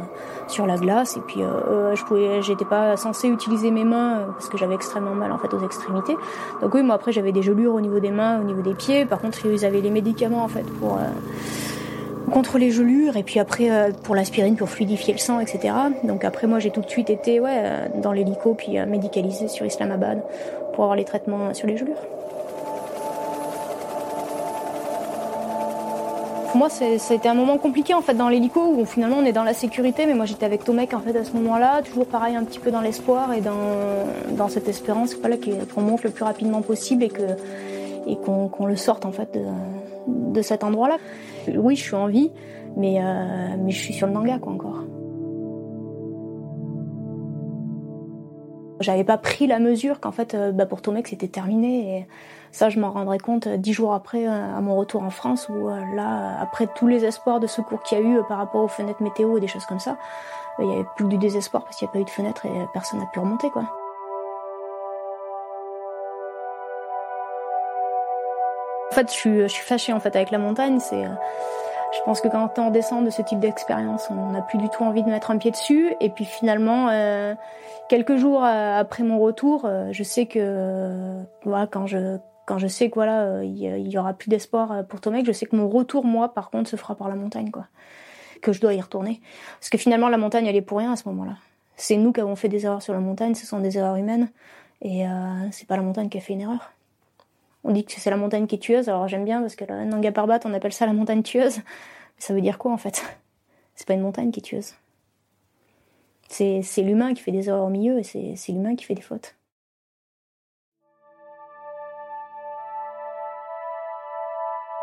sur 0.49 0.66
la 0.66 0.76
glace 0.76 1.18
et 1.18 1.20
puis 1.20 1.41
je 1.41 2.05
pouvais, 2.05 2.41
j'étais 2.41 2.64
pas 2.64 2.97
censée 2.97 3.28
utiliser 3.28 3.70
mes 3.70 3.85
mains 3.85 4.28
parce 4.28 4.49
que 4.49 4.57
j'avais 4.57 4.74
extrêmement 4.74 5.14
mal 5.14 5.32
en 5.32 5.39
fait 5.39 5.53
aux 5.53 5.62
extrémités. 5.64 6.16
Donc 6.62 6.72
oui, 6.72 6.82
moi 6.82 6.95
après 6.95 7.12
j'avais 7.12 7.32
des 7.32 7.43
gelures 7.43 7.74
au 7.74 7.80
niveau 7.80 7.99
des 7.99 8.11
mains, 8.11 8.41
au 8.41 8.45
niveau 8.45 8.62
des 8.62 8.74
pieds. 8.74 9.05
Par 9.05 9.20
contre, 9.20 9.45
ils 9.45 9.64
avaient 9.64 9.80
les 9.80 9.91
médicaments 9.91 10.45
en 10.45 10.49
fait 10.49 10.64
pour 10.80 10.99
contre 12.35 12.59
les 12.59 12.72
gelures 12.72 13.16
et 13.16 13.22
puis 13.22 13.39
après 13.39 13.70
euh, 13.70 13.93
pour 14.03 14.16
l'aspirine 14.16 14.57
pour 14.57 14.68
fluidifier 14.68 15.14
le 15.14 15.20
sang, 15.20 15.39
etc. 15.39 15.72
Donc 16.03 16.24
après 16.24 16.49
moi 16.49 16.59
j'ai 16.59 16.70
tout 16.70 16.80
de 16.80 16.91
suite 16.91 17.09
été 17.09 17.39
ouais, 17.39 17.55
euh, 17.57 17.87
dans 18.03 18.11
l'hélico 18.11 18.55
puis 18.55 18.76
euh, 18.76 18.87
médicalisé 18.87 19.47
sur 19.47 19.64
Islamabad 19.64 20.20
pour 20.74 20.82
avoir 20.82 20.97
les 20.97 21.05
traitements 21.05 21.55
sur 21.55 21.68
les 21.68 21.76
gelures. 21.76 21.95
Pour 26.49 26.57
moi 26.57 26.68
c'était 26.70 27.28
un 27.28 27.35
moment 27.35 27.57
compliqué 27.57 27.95
en 27.95 28.03
fait 28.03 28.14
dans 28.14 28.28
l'hélico 28.28 28.61
où 28.78 28.85
finalement 28.85 29.18
on 29.20 29.24
est 29.24 29.32
dans 29.32 29.45
la 29.45 29.55
sécurité 29.55 30.05
mais 30.07 30.14
moi 30.14 30.26
j'étais 30.26 30.45
avec 30.45 30.64
Tomek 30.64 30.93
en 30.93 31.01
fait 31.01 31.16
à 31.16 31.22
ce 31.22 31.32
moment-là, 31.35 31.82
toujours 31.82 32.07
pareil 32.07 32.35
un 32.35 32.43
petit 32.43 32.59
peu 32.59 32.72
dans 32.72 32.80
l'espoir 32.80 33.32
et 33.32 33.41
dans, 33.41 33.53
dans 34.32 34.49
cette 34.49 34.68
espérance 34.68 35.14
voilà, 35.20 35.37
qu'on 35.72 35.82
monte 35.82 36.03
le 36.03 36.11
plus 36.11 36.24
rapidement 36.24 36.62
possible 36.62 37.05
et 37.05 37.11
que 37.11 37.22
et 38.07 38.16
qu'on 38.16 38.66
le 38.66 38.76
sorte 38.76 39.07
en 39.07 39.12
fait 39.12 39.32
de, 39.32 39.41
de 40.07 40.43
cet 40.43 40.65
endroit-là. 40.65 40.97
Oui, 41.55 41.77
je 41.77 41.83
suis 41.83 41.95
en 41.95 42.07
vie, 42.07 42.33
mais, 42.77 42.99
euh, 43.01 43.57
mais 43.59 43.71
je 43.71 43.79
suis 43.79 43.95
sur 43.95 44.07
le 44.07 44.13
Nanga, 44.13 44.39
quoi, 44.39 44.53
encore. 44.53 44.85
J'avais 48.81 49.05
pas 49.05 49.19
pris 49.19 49.47
la 49.47 49.61
mesure 49.61 50.01
qu'en 50.01 50.11
fait, 50.11 50.35
euh, 50.35 50.53
bah, 50.53 50.67
pour 50.67 50.83
Tomek, 50.83 51.07
c'était 51.09 51.29
terminé. 51.29 51.99
Et 51.99 52.07
ça, 52.51 52.69
je 52.69 52.81
m'en 52.81 52.91
rendrai 52.91 53.19
compte 53.19 53.49
dix 53.49 53.73
jours 53.73 53.95
après, 53.95 54.27
à 54.27 54.61
mon 54.61 54.77
retour 54.77 55.03
en 55.03 55.11
France, 55.11 55.49
où 55.49 55.69
là, 55.69 56.39
après 56.41 56.67
tous 56.75 56.87
les 56.87 57.05
espoirs 57.05 57.41
de 57.41 57.47
secours 57.47 57.83
qu'il 57.83 57.99
y 57.99 58.01
a 58.01 58.05
eu 58.05 58.19
par 58.29 58.39
rapport 58.39 58.63
aux 58.63 58.69
fenêtres 58.69 59.03
météo 59.03 59.39
et 59.39 59.41
des 59.41 59.49
choses 59.49 59.67
comme 59.67 59.81
ça, 59.81 59.97
il 60.59 60.69
y 60.69 60.73
avait 60.73 60.87
plus 60.97 61.05
que 61.05 61.11
du 61.11 61.19
désespoir 61.19 61.65
parce 61.65 61.77
qu'il 61.77 61.87
n'y 61.87 61.91
a 61.91 61.93
pas 61.93 62.01
eu 62.01 62.05
de 62.05 62.11
fenêtre 62.11 62.47
et 62.47 62.53
personne 62.73 63.01
n'a 63.01 63.07
pu 63.07 63.19
remonter, 63.19 63.51
quoi. 63.51 63.65
Fait, 68.95 69.09
je 69.09 69.15
suis, 69.15 69.41
je 69.41 69.47
suis 69.47 69.63
fâchée 69.63 69.93
en 69.93 70.01
fait 70.01 70.15
avec 70.17 70.31
la 70.31 70.39
montagne. 70.39 70.79
C'est, 70.81 71.05
euh, 71.05 71.11
je 71.97 72.01
pense 72.05 72.21
que 72.21 72.29
quand 72.29 72.59
on 72.59 72.71
descend 72.71 73.05
de 73.05 73.11
ce 73.11 73.23
type 73.23 73.41
d'expérience, 73.41 74.09
on 74.11 74.31
n'a 74.31 74.43
plus 74.43 74.59
du 74.59 74.69
tout 74.69 74.83
envie 74.83 75.03
de 75.03 75.11
mettre 75.11 75.31
un 75.31 75.39
pied 75.39 75.51
dessus. 75.51 75.95
Et 76.01 76.11
puis 76.11 76.25
finalement, 76.25 76.89
euh, 76.91 77.35
quelques 77.89 78.17
jours 78.17 78.45
euh, 78.45 78.79
après 78.79 79.03
mon 79.03 79.19
retour, 79.19 79.69
je 79.91 80.03
sais 80.03 80.27
que 80.27 81.23
voilà, 81.45 81.67
quand 81.67 81.87
je 81.87 82.19
quand 82.47 82.59
je 82.59 82.67
sais 82.67 82.91
que 82.91 82.95
voilà, 82.97 83.43
il 83.43 83.57
y, 83.57 83.97
aura 83.97 84.13
plus 84.13 84.29
d'espoir 84.29 84.85
pour 84.87 85.01
Tomek, 85.01 85.25
je 85.25 85.33
sais 85.33 85.47
que 85.47 85.57
mon 85.57 85.67
retour 85.67 86.05
moi, 86.05 86.35
par 86.35 86.51
contre, 86.51 86.69
se 86.69 86.77
fera 86.77 86.95
par 86.95 87.09
la 87.09 87.15
montagne, 87.15 87.51
quoi. 87.51 87.69
Que 88.43 88.53
je 88.53 88.61
dois 88.61 88.75
y 88.75 88.81
retourner, 88.83 89.23
parce 89.59 89.71
que 89.71 89.79
finalement 89.79 90.11
la 90.11 90.19
montagne 90.19 90.45
elle 90.45 90.57
est 90.57 90.61
pour 90.61 90.77
rien 90.77 90.93
à 90.93 90.97
ce 90.97 91.09
moment-là. 91.09 91.37
C'est 91.77 91.97
nous 91.97 92.13
qui 92.13 92.21
avons 92.21 92.37
fait 92.37 92.51
des 92.51 92.67
erreurs 92.67 92.83
sur 92.83 92.93
la 92.93 93.01
montagne, 93.01 93.35
ce 93.35 93.47
sont 93.47 93.61
des 93.61 93.79
erreurs 93.79 93.97
humaines, 93.97 94.29
et 94.83 95.07
euh, 95.07 95.11
c'est 95.51 95.67
pas 95.67 95.77
la 95.77 95.83
montagne 95.83 96.09
qui 96.09 96.19
a 96.19 96.21
fait 96.21 96.35
une 96.35 96.43
erreur. 96.43 96.73
On 97.65 97.73
dit 97.73 97.85
que 97.85 97.93
c'est 97.93 98.11
la 98.11 98.17
montagne 98.17 98.47
qui 98.47 98.57
est 98.57 98.59
tueuse, 98.59 98.89
alors 98.89 99.09
j'aime 99.09 99.25
bien 99.25 99.41
parce 99.41 99.57
que 99.57 99.65
la 99.65 99.85
Nanga 99.85 100.12
Parbat, 100.12 100.41
on 100.45 100.53
appelle 100.53 100.73
ça 100.73 100.87
la 100.87 100.93
montagne 100.93 101.23
tueuse. 101.23 101.57
Mais 101.57 101.62
ça 102.19 102.35
veut 102.35 102.43
dire 102.43 102.59
quoi 102.59 102.73
en 102.73 102.77
fait? 102.77 103.03
C'est 103.75 103.87
pas 103.87 103.95
une 103.95 104.03
montagne 104.03 104.31
qui 104.31 104.41
est 104.41 104.43
tueuse. 104.43 104.75
C'est 106.29 106.62
l'humain 106.79 107.15
qui 107.15 107.23
fait 107.23 107.33
des 107.33 107.49
erreurs 107.49 107.65
au 107.65 107.71
milieu 107.71 107.99
et 107.99 108.03
c'est 108.03 108.53
l'humain 108.53 108.77
qui 108.77 108.85
fait 108.85 108.95
des 108.95 109.03
fautes. 109.03 109.35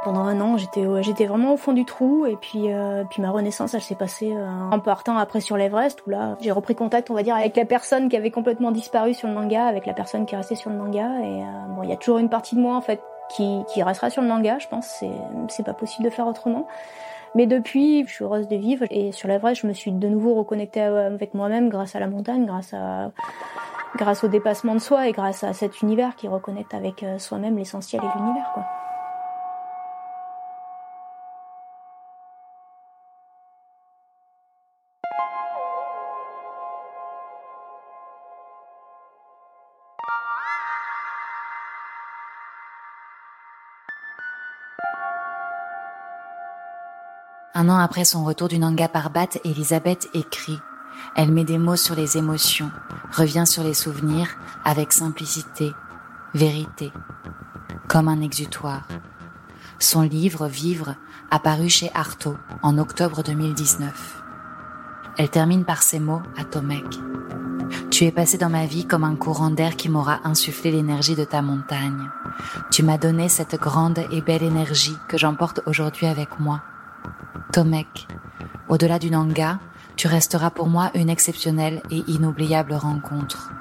Pendant 0.04 0.22
un 0.22 0.42
an, 0.42 0.58
j'étais 0.58 0.84
j'étais 1.04 1.28
vraiment 1.28 1.54
au 1.54 1.58
fond 1.58 1.74
du 1.74 1.86
trou 1.86 2.26
et 2.26 2.36
puis 2.36 2.74
euh, 2.74 3.04
puis 3.08 3.22
ma 3.22 3.30
renaissance, 3.30 3.76
elle 3.76 3.82
s'est 3.82 3.96
passée 3.96 4.34
euh, 4.34 4.48
en 4.72 4.80
partant 4.80 5.16
après 5.16 5.42
sur 5.42 5.58
l'Everest 5.58 6.06
où 6.08 6.10
là, 6.10 6.38
j'ai 6.42 6.52
repris 6.52 6.74
contact, 6.74 7.12
on 7.12 7.14
va 7.14 7.22
dire, 7.22 7.36
avec 7.36 7.56
la 7.56 7.66
personne 7.66 8.10
qui 8.10 8.18
avait 8.18 8.32
complètement 8.32 8.72
disparu 8.72 9.14
sur 9.14 9.28
le 9.28 9.36
Nanga, 9.36 9.64
avec 9.66 9.86
la 9.86 9.94
personne 9.94 10.26
qui 10.26 10.34
est 10.34 10.38
restée 10.38 10.56
sur 10.56 10.72
le 10.72 10.78
Nanga 10.78 11.20
et 11.20 11.44
euh, 11.44 11.46
bon, 11.76 11.84
il 11.84 11.90
y 11.90 11.94
a 11.94 11.98
toujours 11.98 12.18
une 12.18 12.30
partie 12.30 12.56
de 12.56 12.62
moi 12.62 12.76
en 12.76 12.82
fait 12.82 13.00
qui 13.30 13.62
qui 13.72 13.84
restera 13.84 14.10
sur 14.10 14.24
le 14.24 14.28
Nanga, 14.28 14.58
je 14.58 14.68
pense, 14.68 14.88
c'est 14.88 15.12
c'est 15.50 15.64
pas 15.64 15.76
possible 15.76 16.06
de 16.06 16.10
faire 16.10 16.26
autrement. 16.26 16.68
Mais 17.36 17.46
depuis, 17.46 18.04
je 18.08 18.12
suis 18.12 18.24
heureuse 18.24 18.48
de 18.48 18.56
vivre 18.56 18.86
et 18.90 19.12
sur 19.12 19.28
l'Everest, 19.28 19.62
je 19.62 19.68
me 19.68 19.74
suis 19.74 19.92
de 19.92 20.08
nouveau 20.08 20.34
reconnectée 20.34 20.82
avec 20.82 21.36
moi-même 21.36 21.70
grâce 21.70 21.96
à 21.96 22.00
la 22.00 22.08
montagne, 22.08 22.48
grâce 22.48 22.74
à 22.74 23.12
grâce 23.98 24.24
au 24.24 24.30
dépassement 24.30 24.74
de 24.74 24.80
soi 24.80 25.08
et 25.08 25.12
grâce 25.12 25.44
à 25.44 25.54
cet 25.54 25.82
univers 25.82 26.16
qui 26.16 26.28
reconnecte 26.28 26.74
avec 26.74 27.06
soi-même 27.20 27.58
l'essentiel 27.58 28.02
et 28.04 28.18
l'univers 28.18 28.50
quoi. 28.56 28.64
Un 47.62 47.70
an 47.70 47.78
après 47.78 48.06
son 48.06 48.24
retour 48.24 48.48
du 48.48 48.58
Nanga 48.58 48.88
Parbat, 48.88 49.28
Elisabeth 49.44 50.10
écrit. 50.16 50.60
Elle 51.16 51.32
met 51.32 51.44
des 51.44 51.60
mots 51.60 51.76
sur 51.76 51.94
les 51.94 52.18
émotions, 52.18 52.72
revient 53.12 53.46
sur 53.46 53.62
les 53.62 53.76
souvenirs 53.76 54.30
avec 54.66 54.92
simplicité, 54.92 55.72
vérité, 56.34 56.92
comme 57.88 58.08
un 58.08 58.22
exutoire. 58.22 58.88
Son 59.78 60.02
livre 60.02 60.48
Vivre 60.48 60.96
apparu 61.30 61.70
chez 61.70 61.92
Artaud 61.94 62.36
en 62.64 62.80
octobre 62.80 63.22
2019. 63.22 64.24
Elle 65.20 65.30
termine 65.30 65.64
par 65.64 65.84
ces 65.84 66.00
mots 66.00 66.24
à 66.40 66.46
Tomek. 66.46 66.98
Tu 67.92 68.06
es 68.06 68.12
passé 68.12 68.40
dans 68.40 68.50
ma 68.50 68.66
vie 68.66 68.88
comme 68.88 69.04
un 69.04 69.16
courant 69.16 69.52
d'air 69.52 69.76
qui 69.76 69.88
m'aura 69.88 70.22
insufflé 70.24 70.72
l'énergie 70.72 71.16
de 71.16 71.26
ta 71.26 71.44
montagne. 71.44 72.10
Tu 72.72 72.82
m'as 72.82 72.98
donné 72.98 73.30
cette 73.30 73.62
grande 73.62 74.00
et 74.10 74.22
belle 74.22 74.42
énergie 74.42 74.98
que 75.08 75.20
j'emporte 75.20 75.62
aujourd'hui 75.68 76.08
avec 76.08 76.40
moi 76.40 76.64
Tomek, 77.52 78.08
au-delà 78.70 78.98
du 78.98 79.12
Nanga, 79.12 79.60
tu 79.98 80.08
resteras 80.08 80.52
pour 80.52 80.68
moi 80.68 80.90
une 80.96 81.10
exceptionnelle 81.10 81.82
et 81.92 82.02
inoubliable 82.08 82.74
rencontre. 82.74 83.52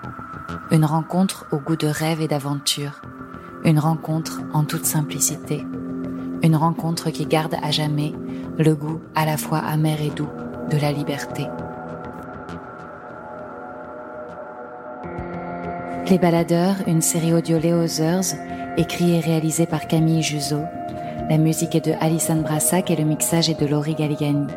Une 0.71 0.85
rencontre 0.85 1.47
au 1.51 1.59
goût 1.59 1.75
de 1.75 1.89
rêve 1.89 2.21
et 2.21 2.29
d'aventure. 2.29 3.03
Une 3.65 3.81
rencontre 3.81 4.43
en 4.53 4.63
toute 4.63 4.85
simplicité. 4.85 5.67
Une 6.43 6.55
rencontre 6.55 7.11
qui 7.11 7.27
garde 7.27 7.57
à 7.63 7.73
jamais 7.73 8.15
le 8.59 8.77
goût 8.77 9.01
à 9.17 9.27
la 9.27 9.37
fois 9.37 9.59
amer 9.59 10.01
et 10.01 10.11
doux 10.11 10.31
de 10.71 10.77
la 10.77 10.93
liberté. 10.93 11.49
Les 16.09 16.19
Baladeurs, 16.19 16.77
une 16.87 17.03
série 17.03 17.35
audio 17.35 17.59
Léo 17.59 17.85
écrit 18.77 19.17
et 19.17 19.21
réalisée 19.21 19.67
par 19.67 19.89
Camille 19.89 20.23
Juzo, 20.23 20.63
la 21.31 21.39
musique 21.39 21.77
est 21.77 21.87
de 21.87 21.95
Alison 22.01 22.43
Brassac 22.43 22.91
et 22.91 22.97
le 22.97 23.05
mixage 23.05 23.49
est 23.49 23.61
de 23.61 23.65
Laurie 23.65 23.95
Galigani. 23.95 24.49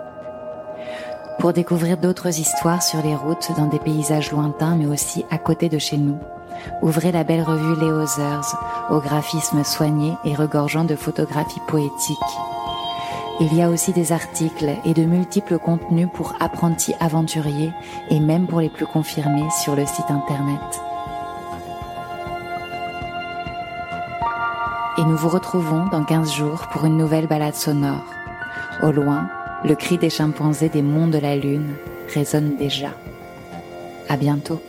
Pour 1.37 1.53
découvrir 1.53 1.97
d'autres 1.97 2.39
histoires 2.39 2.81
sur 2.81 2.99
les 3.03 3.15
routes 3.15 3.51
dans 3.55 3.67
des 3.67 3.77
paysages 3.77 4.31
lointains 4.31 4.75
mais 4.75 4.87
aussi 4.87 5.23
à 5.29 5.37
côté 5.37 5.69
de 5.69 5.77
chez 5.77 5.97
nous, 5.97 6.17
ouvrez 6.81 7.11
la 7.11 7.23
belle 7.23 7.43
revue 7.43 7.79
Les 7.79 7.91
Others 7.91 8.57
au 8.89 8.99
graphisme 8.99 9.63
soigné 9.63 10.13
et 10.25 10.33
regorgeant 10.33 10.83
de 10.83 10.95
photographies 10.95 11.61
poétiques. 11.67 12.17
Il 13.39 13.53
y 13.55 13.61
a 13.61 13.69
aussi 13.69 13.93
des 13.93 14.11
articles 14.11 14.71
et 14.83 14.95
de 14.95 15.03
multiples 15.03 15.59
contenus 15.59 16.07
pour 16.11 16.33
apprentis 16.39 16.95
aventuriers 16.99 17.71
et 18.09 18.19
même 18.19 18.47
pour 18.47 18.61
les 18.61 18.69
plus 18.69 18.87
confirmés 18.87 19.47
sur 19.63 19.75
le 19.75 19.85
site 19.85 20.09
internet. 20.09 20.92
Et 24.97 25.03
nous 25.03 25.17
vous 25.17 25.29
retrouvons 25.29 25.87
dans 25.87 26.03
15 26.03 26.33
jours 26.33 26.67
pour 26.71 26.85
une 26.85 26.97
nouvelle 26.97 27.27
balade 27.27 27.55
sonore. 27.55 28.05
Au 28.81 28.91
loin, 28.91 29.27
le 29.63 29.75
cri 29.75 29.97
des 29.97 30.09
chimpanzés 30.09 30.69
des 30.69 30.81
monts 30.81 31.07
de 31.07 31.17
la 31.17 31.35
Lune 31.35 31.75
résonne 32.13 32.55
déjà. 32.57 32.89
À 34.09 34.17
bientôt. 34.17 34.61